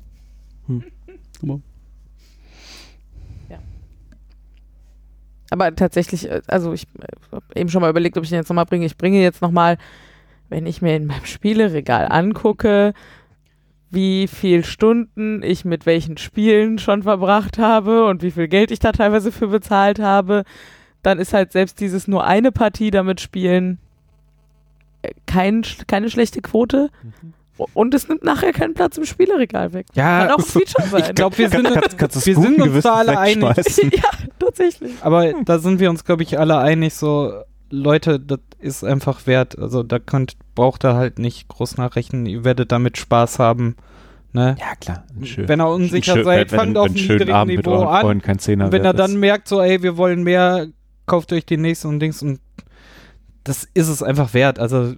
Aber 5.51 5.75
tatsächlich, 5.75 6.29
äh, 6.29 6.41
also 6.47 6.73
ich 6.73 6.87
habe 7.31 7.43
eben 7.55 7.69
schon 7.69 7.81
mal 7.81 7.89
überlegt, 7.89 8.17
ob 8.17 8.23
ich 8.23 8.29
den 8.29 8.37
jetzt 8.39 8.49
nochmal 8.49 8.65
bringe. 8.65 8.85
Ich 8.85 8.97
bringe 8.97 9.21
jetzt 9.21 9.41
nochmal, 9.41 9.77
wenn 10.49 10.65
ich 10.65 10.81
mir 10.81 10.95
in 10.95 11.05
meinem 11.05 11.25
Spieleregal 11.25 12.07
angucke, 12.09 12.93
wie 13.95 14.27
viel 14.27 14.63
Stunden 14.63 15.41
ich 15.41 15.65
mit 15.65 15.85
welchen 15.85 16.17
Spielen 16.17 16.77
schon 16.77 17.03
verbracht 17.03 17.57
habe 17.57 18.05
und 18.05 18.21
wie 18.21 18.31
viel 18.31 18.47
Geld 18.47 18.69
ich 18.71 18.79
da 18.79 18.91
teilweise 18.91 19.31
für 19.31 19.47
bezahlt 19.47 19.99
habe, 19.99 20.43
dann 21.01 21.17
ist 21.19 21.33
halt 21.33 21.51
selbst 21.51 21.79
dieses 21.79 22.07
nur 22.07 22.25
eine 22.25 22.51
Partie 22.51 22.91
damit 22.91 23.21
spielen 23.21 23.79
äh, 25.01 25.11
kein, 25.25 25.63
keine 25.87 26.09
schlechte 26.09 26.41
Quote, 26.41 26.89
Und 27.73 27.93
es 27.93 28.09
nimmt 28.09 28.23
nachher 28.23 28.51
keinen 28.51 28.73
Platz 28.73 28.97
im 28.97 29.05
Spieleregal 29.05 29.71
weg. 29.73 29.85
Ja, 29.93 30.25
Kann 30.27 30.31
auch 30.31 30.37
ein 30.39 30.43
Feature 30.43 30.87
sein. 30.89 31.03
ich 31.07 31.15
glaube, 31.15 31.37
wir 31.37 31.49
sind, 31.49 31.63
Kannst- 31.63 31.97
kannst 31.97 32.25
wir 32.25 32.35
sind 32.35 32.61
uns 32.61 32.83
da 32.83 32.95
alle 32.95 33.17
einig. 33.17 33.43
ja, 33.93 34.09
tatsächlich. 34.39 34.91
Aber 35.01 35.31
da 35.45 35.59
sind 35.59 35.79
wir 35.79 35.89
uns, 35.89 36.03
glaube 36.03 36.23
ich, 36.23 36.37
alle 36.37 36.57
einig, 36.57 36.93
so, 36.93 37.31
Leute, 37.69 38.19
das 38.19 38.39
ist 38.65 38.83
einfach 38.83 39.27
wert. 39.27 39.57
Also 39.57 39.83
da 39.83 39.99
könnt, 39.99 40.35
braucht 40.55 40.83
ihr 40.83 40.95
halt 40.95 41.19
nicht 41.19 41.47
groß 41.47 41.77
nachrechnen. 41.77 42.25
Ihr 42.25 42.43
werdet 42.43 42.71
damit 42.71 42.97
Spaß 42.97 43.39
haben. 43.39 43.75
Ne? 44.33 44.57
Ja, 44.59 44.75
klar. 44.75 45.05
Schön- 45.23 45.47
Wenn 45.47 45.61
ein 45.61 45.67
unsicher 45.67 46.15
schön- 46.15 46.25
seid, 46.25 46.49
fangt 46.51 46.71
wenn 46.71 46.77
auf 46.77 46.85
ein 46.87 46.91
einem 46.95 47.01
niedrigen 47.07 47.31
Abend 47.33 47.55
mit 47.55 47.65
Niveau 47.65 47.77
euren 47.77 47.87
an. 47.87 48.01
Freunden 48.01 48.23
kein 48.23 48.39
Zehner 48.39 48.71
wenn 48.71 48.83
er 48.83 48.93
dann 48.93 49.11
ist. 49.11 49.17
merkt, 49.17 49.47
so, 49.47 49.61
ey, 49.61 49.81
wir 49.81 49.95
wollen 49.95 50.23
mehr, 50.23 50.67
kauft 51.05 51.31
euch 51.31 51.45
die 51.45 51.55
nächsten 51.57 51.87
und 51.87 51.99
Dings 52.01 52.21
und 52.21 52.39
das 53.45 53.65
ist 53.73 53.87
es 53.87 54.03
einfach 54.03 54.33
wert. 54.33 54.59
Also 54.59 54.93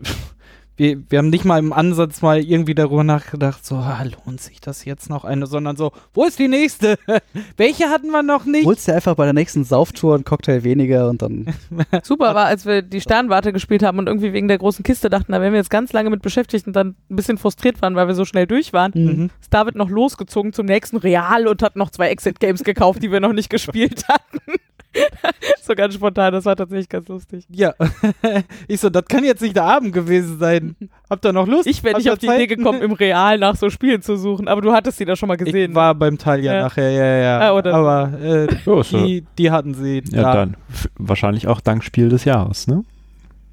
wir, 0.78 1.02
wir 1.10 1.18
haben 1.20 1.30
nicht 1.30 1.44
mal 1.44 1.58
im 1.58 1.74
Ansatz 1.74 2.22
mal 2.22 2.40
irgendwie 2.40 2.76
darüber 2.76 3.04
nachgedacht, 3.04 3.66
so, 3.66 3.76
ah, 3.76 4.04
lohnt 4.04 4.40
sich 4.40 4.62
das 4.62 4.86
jetzt 4.86 5.10
noch 5.10 5.26
eine, 5.26 5.48
sondern 5.48 5.76
so, 5.76 5.92
wo 6.14 6.24
ist 6.24 6.38
die 6.38 6.48
nächste? 6.48 6.98
Welche 7.58 7.90
hatten 7.90 8.12
wir 8.12 8.22
noch 8.22 8.46
nicht? 8.46 8.66
Holst 8.66 8.88
dir 8.88 8.96
einfach 8.96 9.16
bei 9.16 9.26
der 9.26 9.34
nächsten 9.34 9.64
Sauftour 9.64 10.16
einen 10.16 10.24
Cocktail 10.24 10.64
weniger 10.64 11.10
und 11.10 11.22
dann. 11.22 11.48
Super 12.04 12.36
war, 12.36 12.46
als 12.46 12.66
wir 12.66 12.84
die 12.84 13.02
Sternwarte 13.02 13.52
gespielt 13.52 13.82
haben 13.82 13.98
und 13.98 14.08
irgendwie 14.08 14.34
wegen 14.34 14.48
der 14.48 14.60
großen 14.60 14.84
Kiste 14.84 15.10
dachten, 15.10 15.32
da 15.32 15.42
wären 15.42 15.52
wir 15.52 15.60
jetzt 15.60 15.72
ganz 15.72 15.92
lange 15.94 16.12
mit 16.12 16.22
beschäftigt 16.22 16.68
und 16.68 16.74
dann 16.74 16.96
ein 17.10 17.16
bisschen 17.16 17.40
frustriert 17.40 17.82
waren, 17.82 17.96
weil 17.96 18.08
wir 18.08 18.16
so 18.16 18.26
schnell 18.26 18.46
durch 18.46 18.72
waren. 18.72 18.92
Mhm. 18.94 19.30
Ist 19.42 19.54
David 19.54 19.76
noch 19.76 19.90
losgezogen 19.90 20.54
zum 20.54 20.68
nächsten 20.68 20.98
Real 20.98 21.48
und 21.48 21.64
hat 21.64 21.76
noch 21.76 21.90
zwei 21.90 22.10
Exit-Games 22.10 22.64
gekauft, 22.64 23.02
die 23.02 23.12
wir 23.12 23.20
noch 23.20 23.34
nicht 23.34 23.50
gespielt 23.58 24.08
hatten. 24.08 24.60
so 25.62 25.76
ganz 25.76 25.94
spontan, 25.94 26.34
das 26.34 26.46
war 26.46 26.56
tatsächlich 26.56 26.90
ganz 26.90 27.08
lustig. 27.08 27.46
Ja. 27.50 27.74
ich 28.68 28.80
so, 28.80 28.90
das 28.90 29.06
kann 29.06 29.24
jetzt 29.24 29.42
nicht 29.42 29.56
der 29.56 29.66
Abend 29.66 29.94
gewesen 29.94 30.40
sein. 30.40 30.76
Habt 31.10 31.26
ihr 31.26 31.34
noch 31.34 31.48
Lust? 31.48 31.68
Ich 31.68 31.84
wäre 31.84 31.98
nicht 31.98 32.10
auf 32.10 32.18
die 32.18 32.28
Zeit? 32.28 32.42
Idee 32.42 32.56
gekommen, 32.56 32.82
im 32.82 32.92
Real 32.94 33.38
nach 33.38 33.56
so 33.56 33.70
Spielen 33.70 34.02
zu 34.02 34.16
suchen, 34.18 34.48
aber 34.48 34.62
du 34.62 34.72
hattest 34.74 34.98
sie 34.98 35.06
da 35.06 35.16
schon 35.16 35.28
mal 35.28 35.36
gesehen. 35.38 35.72
Ich 35.72 35.76
war 35.76 35.94
beim 35.96 36.18
Talia 36.18 36.54
Ja. 36.54 36.62
nachher, 36.64 36.90
ja, 36.92 37.06
ja. 37.18 37.40
Ah, 37.50 37.54
oder- 37.54 37.74
Aber 37.74 38.12
äh, 38.22 38.48
ja- 38.66 38.84
die, 38.84 39.24
die 39.38 39.52
hatten 39.52 39.74
sie. 39.74 40.04
ja, 40.12 40.22
da. 40.24 40.34
dann. 40.34 40.58
F- 40.72 40.90
Wahrscheinlich 40.98 41.48
auch 41.48 41.62
dank 41.62 41.84
Spiel 41.84 42.10
des 42.10 42.26
Jahres, 42.26 42.68
ne? 42.68 42.84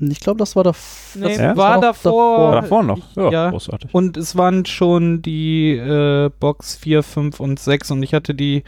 Ich 0.01 0.19
glaube, 0.21 0.39
das 0.39 0.57
war 0.57 0.65
der. 0.65 0.75
Nee, 1.15 1.29
das, 1.29 1.37
Ja? 1.39 1.49
das 1.51 1.57
war 1.57 1.75
noch 1.77 1.83
davor. 1.83 2.39
War 2.53 2.61
davor 2.63 2.83
noch. 2.83 3.17
Ja, 3.17 3.31
ja. 3.31 3.51
großartig. 3.51 3.95
Und 3.95 4.17
es 4.17 4.37
waren 4.37 4.67
schon 4.67 5.23
die 5.23 5.77
äh, 5.77 6.31
Box 6.41 6.75
4, 6.77 7.03
5 7.05 7.39
und 7.39 7.61
6 7.61 7.93
und 7.93 8.03
ich 8.03 8.13
hatte 8.13 8.35
die 8.35 8.65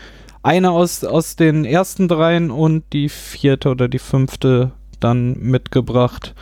eine 0.47 0.71
aus, 0.71 1.03
aus 1.03 1.35
den 1.35 1.65
ersten 1.65 2.07
dreien 2.07 2.53
und 2.53 2.85
die 2.93 3.09
vierte 3.09 3.69
oder 3.69 3.89
die 3.89 3.99
fünfte 3.99 4.71
dann 5.01 5.37
mitgebracht. 5.41 6.35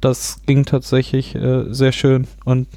Das 0.00 0.40
ging 0.46 0.64
tatsächlich 0.64 1.34
äh, 1.34 1.64
sehr 1.72 1.90
schön 1.90 2.28
und 2.44 2.68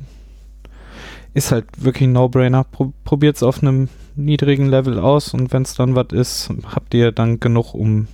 ist 1.36 1.52
halt 1.52 1.66
wirklich 1.78 2.08
ein 2.08 2.14
No-Brainer. 2.14 2.64
Pro 2.64 2.94
Probiert 3.04 3.36
es 3.36 3.44
auf 3.44 3.62
einem 3.62 3.90
niedrigen 4.16 4.66
Level 4.66 4.98
aus 5.00 5.36
und 5.36 5.54
wenn 5.54 5.62
es 5.62 5.76
dann 5.76 5.94
was 5.94 6.08
ist, 6.12 6.50
habt 6.74 6.96
ihr 6.96 7.12
dann 7.12 7.40
genug, 7.40 7.76
um 7.76 8.08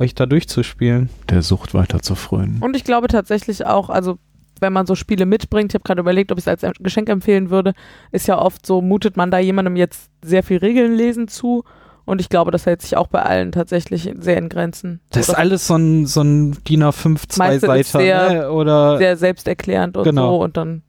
euch 0.00 0.16
da 0.16 0.26
durchzuspielen. 0.26 1.08
Der 1.28 1.42
Sucht 1.42 1.72
weiter 1.72 2.02
zu 2.02 2.16
frönen. 2.16 2.60
Und 2.62 2.74
ich 2.74 2.82
glaube 2.82 3.06
tatsächlich 3.06 3.64
auch, 3.64 3.90
also 3.90 4.18
wenn 4.60 4.72
man 4.72 4.86
so 4.86 4.94
Spiele 4.94 5.26
mitbringt, 5.26 5.72
ich 5.72 5.74
habe 5.74 5.84
gerade 5.84 6.00
überlegt, 6.00 6.32
ob 6.32 6.38
ich 6.38 6.46
es 6.46 6.62
als 6.64 6.78
Geschenk 6.80 7.08
empfehlen 7.08 7.50
würde, 7.50 7.74
ist 8.12 8.26
ja 8.26 8.38
oft 8.40 8.64
so, 8.66 8.80
mutet 8.82 9.16
man 9.16 9.30
da 9.30 9.38
jemandem 9.38 9.76
jetzt 9.76 10.10
sehr 10.22 10.42
viel 10.42 10.58
Regeln 10.58 10.94
lesen 10.94 11.28
zu. 11.28 11.64
Und 12.04 12.22
ich 12.22 12.30
glaube, 12.30 12.50
das 12.50 12.64
hält 12.64 12.80
sich 12.80 12.96
auch 12.96 13.08
bei 13.08 13.22
allen 13.22 13.52
tatsächlich 13.52 14.10
sehr 14.18 14.38
in 14.38 14.48
Grenzen. 14.48 15.00
Das 15.10 15.28
ist 15.28 15.34
alles 15.34 15.66
so 15.66 15.74
ein, 15.76 16.06
so 16.06 16.22
ein 16.22 16.56
DIN 16.66 16.82
A5 16.82 17.38
Meiste 17.38 17.54
ist 17.66 17.90
Zwei-Seiter, 17.90 17.98
sehr- 17.98 18.30
ne? 18.44 18.50
Oder 18.52 18.96
sehr 18.96 19.16
selbsterklärend 19.18 19.96
und 19.98 20.04
Genau. 20.04 20.36
so. 20.38 20.42
Und 20.42 20.56
dann, 20.56 20.82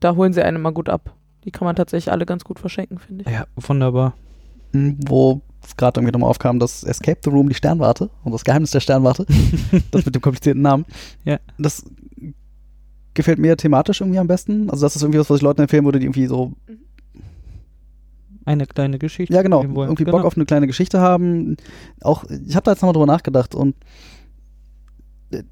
da 0.00 0.16
holen 0.16 0.32
sie 0.32 0.42
einen 0.42 0.60
mal 0.60 0.72
gut 0.72 0.88
ab. 0.88 1.12
Die 1.44 1.52
kann 1.52 1.64
man 1.64 1.76
tatsächlich 1.76 2.10
alle 2.10 2.26
ganz 2.26 2.42
gut 2.42 2.58
verschenken, 2.58 2.98
finde 2.98 3.22
ich. 3.24 3.32
Ja, 3.32 3.44
wunderbar. 3.54 4.14
Hm, 4.72 4.98
Wo 5.06 5.42
es 5.64 5.76
gerade 5.76 6.00
irgendwie 6.00 6.12
nochmal 6.12 6.30
aufkam, 6.30 6.58
das 6.58 6.82
Escape 6.82 7.20
the 7.22 7.30
Room, 7.30 7.48
die 7.48 7.54
Sternwarte 7.54 8.10
und 8.24 8.32
das 8.32 8.44
Geheimnis 8.44 8.72
der 8.72 8.80
Sternwarte. 8.80 9.26
das 9.92 10.04
mit 10.06 10.12
dem 10.14 10.22
komplizierten 10.22 10.62
Namen. 10.62 10.86
Ja. 11.24 11.38
Das 11.56 11.84
gefällt 13.16 13.38
mir 13.40 13.56
thematisch 13.56 14.00
irgendwie 14.00 14.20
am 14.20 14.28
besten. 14.28 14.70
Also, 14.70 14.86
das 14.86 14.94
ist 14.94 15.02
irgendwie 15.02 15.18
was, 15.18 15.28
was 15.28 15.38
ich 15.38 15.42
Leuten 15.42 15.62
empfehlen 15.62 15.84
würde, 15.84 15.98
die 15.98 16.06
irgendwie 16.06 16.26
so 16.26 16.52
Eine 18.44 18.66
kleine 18.66 18.98
Geschichte. 18.98 19.34
Ja, 19.34 19.42
genau. 19.42 19.62
Irgendwie 19.64 20.04
genau. 20.04 20.18
Bock 20.18 20.26
auf 20.26 20.36
eine 20.36 20.46
kleine 20.46 20.68
Geschichte 20.68 21.00
haben. 21.00 21.56
Auch, 22.00 22.24
ich 22.24 22.54
habe 22.54 22.64
da 22.64 22.70
jetzt 22.70 22.82
nochmal 22.82 22.92
drüber 22.92 23.06
nachgedacht 23.06 23.54
und 23.56 23.74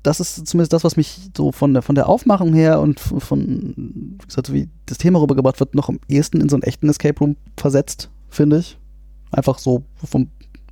das 0.04 0.20
ist 0.20 0.46
zumindest 0.46 0.72
das, 0.72 0.84
was 0.84 0.96
mich 0.96 1.30
so 1.36 1.50
von 1.50 1.72
der, 1.72 1.82
von 1.82 1.96
der 1.96 2.08
Aufmachung 2.08 2.54
her 2.54 2.80
und 2.80 3.00
von, 3.00 3.74
wie 3.76 4.26
gesagt, 4.26 4.52
wie 4.52 4.68
das 4.86 4.98
Thema 4.98 5.20
rübergebracht 5.20 5.58
wird, 5.58 5.74
noch 5.74 5.88
am 5.88 5.98
ehesten 6.08 6.40
in 6.40 6.48
so 6.48 6.54
einen 6.54 6.62
echten 6.62 6.88
Escape 6.88 7.18
Room 7.18 7.36
versetzt, 7.56 8.08
finde 8.30 8.58
ich. 8.58 8.78
Einfach 9.32 9.58
so, 9.58 9.82
vom, 9.96 10.28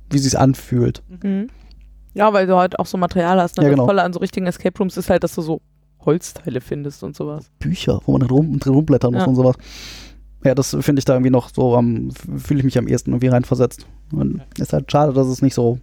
wie 0.09 0.19
sie 0.19 0.27
es 0.27 0.35
anfühlt. 0.35 1.03
Mhm. 1.21 1.49
Ja, 2.13 2.31
weil 2.31 2.47
du 2.47 2.55
halt 2.55 2.79
auch 2.79 2.85
so 2.85 2.97
Material 2.97 3.41
hast. 3.41 3.57
Ne? 3.57 3.63
Ja, 3.63 3.69
Das 3.69 3.75
genau. 3.75 3.87
Tolle 3.87 4.03
an 4.03 4.13
so 4.13 4.19
richtigen 4.19 4.45
Escape 4.47 4.77
Rooms 4.79 4.95
ist 4.95 5.09
halt, 5.09 5.23
dass 5.25 5.35
du 5.35 5.41
so 5.41 5.61
Holzteile 6.05 6.61
findest 6.61 7.03
und 7.03 7.15
sowas. 7.15 7.49
Bücher, 7.59 7.99
wo 8.05 8.17
man 8.17 8.21
rum, 8.27 8.59
drin 8.59 8.73
rumblättern 8.73 9.13
muss 9.13 9.21
Ja. 9.23 9.27
und 9.27 9.35
sowas. 9.35 9.55
Ja, 10.43 10.53
das 10.55 10.75
finde 10.81 10.99
ich 10.99 11.05
da 11.05 11.13
irgendwie 11.13 11.29
noch 11.31 11.49
so 11.53 11.75
am, 11.75 12.11
fühle 12.11 12.59
ich 12.59 12.65
mich 12.65 12.77
am 12.77 12.87
ehesten 12.87 13.11
irgendwie 13.11 13.27
reinversetzt. 13.29 13.85
Und 14.11 14.41
ist 14.57 14.73
halt 14.73 14.91
schade, 14.91 15.13
dass 15.13 15.27
es 15.27 15.41
nicht 15.41 15.53
so 15.53 15.79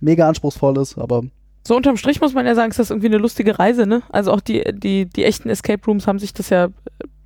mega 0.00 0.28
anspruchsvoll 0.28 0.78
ist, 0.78 0.98
aber 0.98 1.22
So 1.66 1.76
unterm 1.76 1.96
Strich 1.96 2.20
muss 2.20 2.34
man 2.34 2.46
ja 2.46 2.54
sagen, 2.54 2.70
ist 2.70 2.78
das 2.78 2.90
irgendwie 2.90 3.06
eine 3.08 3.18
lustige 3.18 3.58
Reise, 3.58 3.86
ne? 3.86 4.02
Also 4.10 4.32
auch 4.32 4.40
die, 4.40 4.64
die, 4.72 5.06
die 5.06 5.24
echten 5.24 5.48
Escape 5.48 5.84
Rooms 5.86 6.06
haben 6.06 6.18
sich 6.18 6.32
das 6.32 6.50
ja 6.50 6.68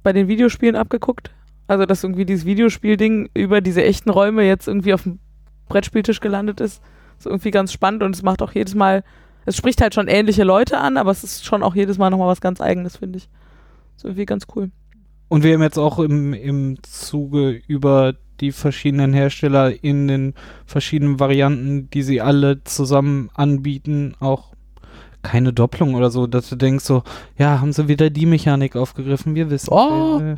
bei 0.02 0.12
den 0.12 0.28
Videospielen 0.28 0.76
abgeguckt. 0.76 1.30
Also 1.68 1.84
dass 1.84 2.04
irgendwie 2.04 2.24
dieses 2.24 2.44
Videospielding 2.46 3.28
über 3.34 3.60
diese 3.60 3.82
echten 3.82 4.10
Räume 4.10 4.44
jetzt 4.44 4.68
irgendwie 4.68 4.94
auf 4.94 5.02
dem 5.02 5.18
Brettspieltisch 5.68 6.20
gelandet 6.20 6.60
ist. 6.60 6.80
Ist 7.18 7.26
irgendwie 7.26 7.50
ganz 7.50 7.72
spannend 7.72 8.02
und 8.02 8.14
es 8.14 8.22
macht 8.22 8.40
auch 8.42 8.52
jedes 8.52 8.74
Mal, 8.74 9.02
es 9.46 9.56
spricht 9.56 9.80
halt 9.80 9.94
schon 9.94 10.08
ähnliche 10.08 10.44
Leute 10.44 10.78
an, 10.78 10.96
aber 10.96 11.12
es 11.12 11.24
ist 11.24 11.44
schon 11.44 11.62
auch 11.62 11.74
jedes 11.74 11.98
Mal 11.98 12.10
nochmal 12.10 12.28
was 12.28 12.40
ganz 12.40 12.60
eigenes, 12.60 12.96
finde 12.96 13.18
ich. 13.18 13.28
Ist 13.96 14.04
irgendwie 14.04 14.26
ganz 14.26 14.46
cool. 14.54 14.70
Und 15.28 15.42
wir 15.42 15.54
haben 15.54 15.62
jetzt 15.62 15.78
auch 15.78 15.98
im, 15.98 16.34
im 16.34 16.78
Zuge 16.82 17.60
über 17.66 18.14
die 18.40 18.52
verschiedenen 18.52 19.12
Hersteller 19.12 19.82
in 19.82 20.08
den 20.08 20.34
verschiedenen 20.66 21.18
Varianten, 21.18 21.88
die 21.90 22.02
sie 22.02 22.20
alle 22.20 22.62
zusammen 22.64 23.30
anbieten, 23.34 24.14
auch 24.20 24.52
keine 25.22 25.52
Doppelung 25.52 25.94
oder 25.94 26.10
so, 26.10 26.26
dass 26.26 26.48
du 26.48 26.56
denkst 26.56 26.84
so, 26.84 27.02
ja, 27.38 27.60
haben 27.60 27.72
sie 27.72 27.88
wieder 27.88 28.10
die 28.10 28.26
Mechanik 28.26 28.76
aufgegriffen, 28.76 29.34
wir 29.34 29.50
wissen. 29.50 29.72
Oh. 29.72 30.20
Äh, 30.20 30.36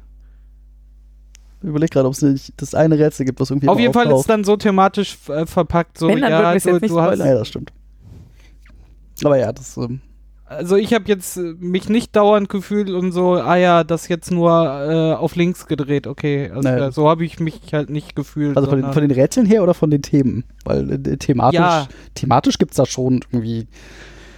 ich 1.60 1.68
überlege 1.68 1.90
gerade, 1.90 2.06
ob 2.06 2.14
es 2.14 2.22
nicht 2.22 2.52
das 2.56 2.74
eine 2.74 2.98
Rätsel 2.98 3.26
gibt, 3.26 3.40
was 3.40 3.50
irgendwie 3.50 3.68
Auf 3.68 3.80
jeden 3.80 3.92
Fall 3.92 4.06
ist 4.06 4.20
es 4.20 4.26
dann 4.26 4.44
so 4.44 4.56
thematisch 4.56 5.18
äh, 5.28 5.44
verpackt, 5.44 5.98
so, 5.98 6.08
Wenn, 6.08 6.18
ja, 6.18 6.40
du, 6.40 6.54
jetzt 6.54 6.66
nicht 6.66 6.88
du 6.88 7.00
hast. 7.00 7.18
Ja, 7.18 7.34
das 7.34 7.48
stimmt. 7.48 7.72
Aber 9.24 9.36
ja, 9.38 9.52
das, 9.52 9.76
ähm, 9.76 10.00
Also 10.46 10.76
ich 10.76 10.94
habe 10.94 11.04
jetzt 11.08 11.36
äh, 11.36 11.54
mich 11.58 11.88
nicht 11.88 12.16
dauernd 12.16 12.48
gefühlt 12.48 12.88
und 12.90 13.12
so, 13.12 13.34
ah 13.34 13.56
ja, 13.56 13.84
das 13.84 14.08
jetzt 14.08 14.30
nur 14.30 14.50
äh, 14.50 15.12
auf 15.14 15.36
links 15.36 15.66
gedreht, 15.66 16.06
okay. 16.06 16.50
Also, 16.54 16.68
Naja. 16.68 16.88
äh, 16.88 16.92
so 16.92 17.08
habe 17.08 17.24
ich 17.24 17.38
mich 17.40 17.60
halt 17.72 17.90
nicht 17.90 18.16
gefühlt. 18.16 18.56
also 18.56 18.68
von 18.70 18.80
den, 18.80 18.92
von 18.92 19.02
den 19.02 19.10
Rätseln 19.10 19.46
her 19.46 19.62
oder 19.62 19.74
von 19.74 19.90
den 19.90 20.00
Themen? 20.02 20.44
Weil 20.64 20.90
äh, 20.92 21.16
thematisch, 21.18 21.58
Ja. 21.60 21.86
thematisch 22.14 22.56
gibt 22.58 22.70
es 22.72 22.76
da 22.76 22.86
schon 22.86 23.20
irgendwie 23.30 23.66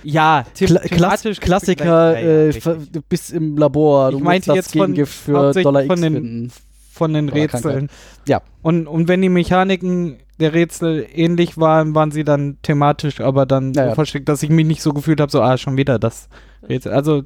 ja, 0.02 0.46
the 0.54 0.64
Kla 0.64 0.80
thematisch 0.80 1.40
Klassiker, 1.40 1.84
gleich- 2.14 2.24
ja, 2.24 2.72
ja, 2.72 2.72
äh, 2.72 3.00
bist 3.10 3.32
im 3.34 3.56
Labor, 3.58 4.10
du 4.12 4.16
Ich 4.16 4.24
meinte 4.24 4.52
jetzt 4.54 4.72
von- 4.74 4.96
für 5.06 5.52
Dollar 5.52 5.84
von 5.84 5.90
X 5.92 6.00
den- 6.00 6.14
finden. 6.14 6.52
von 6.90 7.12
den 7.12 7.28
Rätseln. 7.28 7.88
Ja. 8.26 8.40
Und, 8.62 8.86
und 8.86 9.08
wenn 9.08 9.20
die 9.20 9.28
Mechaniken 9.28 10.16
der 10.40 10.52
Rätsel 10.54 11.06
ähnlich 11.14 11.56
waren, 11.58 11.94
waren 11.94 12.10
sie 12.10 12.24
dann 12.24 12.58
thematisch, 12.62 13.20
aber 13.20 13.46
dann 13.46 13.72
Ja, 13.74 13.84
so 13.84 13.88
ja. 13.90 13.94
versteckt, 13.94 14.28
dass 14.28 14.42
ich 14.42 14.50
mich 14.50 14.66
nicht 14.66 14.82
so 14.82 14.92
gefühlt 14.92 15.20
habe, 15.20 15.30
so, 15.30 15.42
ah, 15.42 15.56
schon 15.58 15.76
wieder 15.76 15.98
das 15.98 16.28
Rätsel. 16.68 16.92
Also 16.92 17.22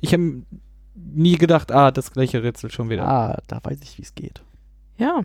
ich 0.00 0.12
habe 0.12 0.42
nie 0.94 1.36
gedacht, 1.36 1.70
ah, 1.72 1.90
das 1.90 2.10
gleiche 2.12 2.42
Rätsel 2.42 2.70
schon 2.70 2.90
wieder. 2.90 3.06
Ah, 3.06 3.38
da 3.46 3.60
weiß 3.62 3.78
ich, 3.82 3.98
wie 3.98 4.02
es 4.02 4.14
geht. 4.14 4.42
Ja. 4.98 5.20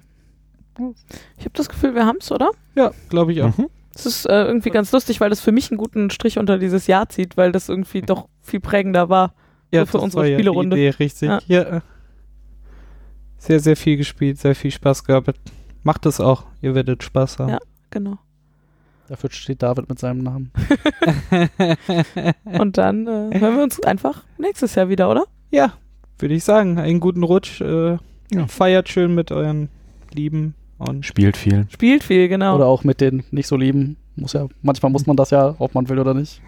Ich 1.37 1.45
habe 1.45 1.53
das 1.53 1.69
Gefühl, 1.69 1.95
wir 1.95 2.05
haben 2.05 2.17
es, 2.19 2.31
oder? 2.31 2.51
Ja, 2.75 2.91
glaube 3.09 3.33
ich 3.33 3.41
auch. 3.41 3.57
Mhm. 3.57 3.67
Es 3.93 4.05
ist 4.05 4.25
äh, 4.25 4.43
irgendwie 4.45 4.69
ganz 4.69 4.91
lustig, 4.93 5.19
weil 5.19 5.29
das 5.29 5.41
für 5.41 5.51
mich 5.51 5.69
einen 5.69 5.77
guten 5.77 6.09
Strich 6.11 6.37
unter 6.37 6.57
dieses 6.57 6.87
Jahr 6.87 7.09
zieht, 7.09 7.35
weil 7.35 7.51
das 7.51 7.67
irgendwie 7.67 8.01
doch 8.01 8.29
viel 8.41 8.61
prägender 8.61 9.09
war. 9.09 9.33
Ja, 9.71 9.85
für 9.85 9.93
das 9.93 10.03
unsere 10.03 10.21
war 10.21 10.27
ja 10.27 10.37
die 10.37 10.43
Spielerunde. 10.43 10.77
Idee, 10.77 10.89
richtig. 10.89 11.27
Ja. 11.27 11.39
Ja. 11.47 11.81
Sehr, 13.37 13.59
sehr 13.59 13.75
viel 13.75 13.97
gespielt, 13.97 14.37
sehr 14.39 14.55
viel 14.55 14.71
Spaß 14.71 15.03
gehabt. 15.03 15.39
Macht 15.83 16.05
es 16.05 16.19
auch, 16.19 16.43
ihr 16.61 16.75
werdet 16.75 17.03
Spaß 17.03 17.39
haben. 17.39 17.49
Ja. 17.49 17.59
Genau. 17.89 18.17
Dafür 19.09 19.29
steht 19.31 19.61
David 19.61 19.89
mit 19.89 19.99
seinem 19.99 20.19
Namen. 20.23 20.51
Und 22.59 22.77
dann 22.77 23.07
äh, 23.07 23.39
hören 23.39 23.57
wir 23.57 23.63
uns 23.63 23.81
einfach 23.83 24.23
nächstes 24.37 24.75
Jahr 24.75 24.89
wieder, 24.89 25.09
oder? 25.09 25.25
ja, 25.51 25.73
würde 26.19 26.35
ich 26.35 26.43
sagen, 26.43 26.77
einen 26.77 26.99
guten 26.99 27.23
Rutsch. 27.23 27.61
Äh, 27.61 27.97
Ja. 28.31 28.47
Feiert 28.47 28.87
schön 28.89 29.13
mit 29.15 29.31
euren 29.31 29.69
Lieben 30.13 30.53
und 30.77 31.05
Spielt 31.05 31.35
viel. 31.35 31.65
Spielt 31.69 32.03
viel, 32.03 32.27
genau. 32.29 32.55
Oder 32.55 32.67
auch 32.67 32.83
mit 32.85 33.01
den 33.01 33.23
nicht 33.31 33.47
so 33.47 33.57
lieben. 33.57 33.97
Muss 34.15 34.33
ja, 34.33 34.47
manchmal 34.61 34.91
muss 34.91 35.05
man 35.07 35.17
das 35.17 35.31
ja, 35.31 35.55
ob 35.57 35.73
man 35.73 35.89
will 35.89 35.99
oder 35.99 36.13
nicht. 36.13 36.41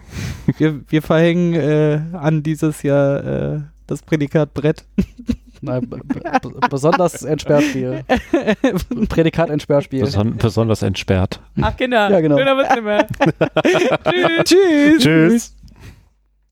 wir, 0.58 0.80
wir 0.88 1.02
verhängen 1.02 1.54
äh, 1.54 2.00
an 2.12 2.42
dieses 2.42 2.82
Jahr 2.82 3.24
äh, 3.24 3.60
Das 3.86 4.02
Prädikat 4.02 4.54
Brett. 4.54 4.84
Nein, 5.64 5.80
b- 5.88 5.96
b- 5.96 6.68
besonders 6.70 7.22
Entsperrspiel. 7.22 8.04
Prädikat 9.08 9.50
Entsperrspiel. 9.50 10.04
Beson 10.04 10.36
besonders 10.36 10.82
entsperrt. 10.82 11.40
Ach, 11.60 11.76
Kinder. 11.76 12.10
Ja, 12.10 12.20
genau. 12.20 12.36
Schöner. 12.38 12.54
Tschüss. 14.44 15.02
Tschüss. 15.02 15.54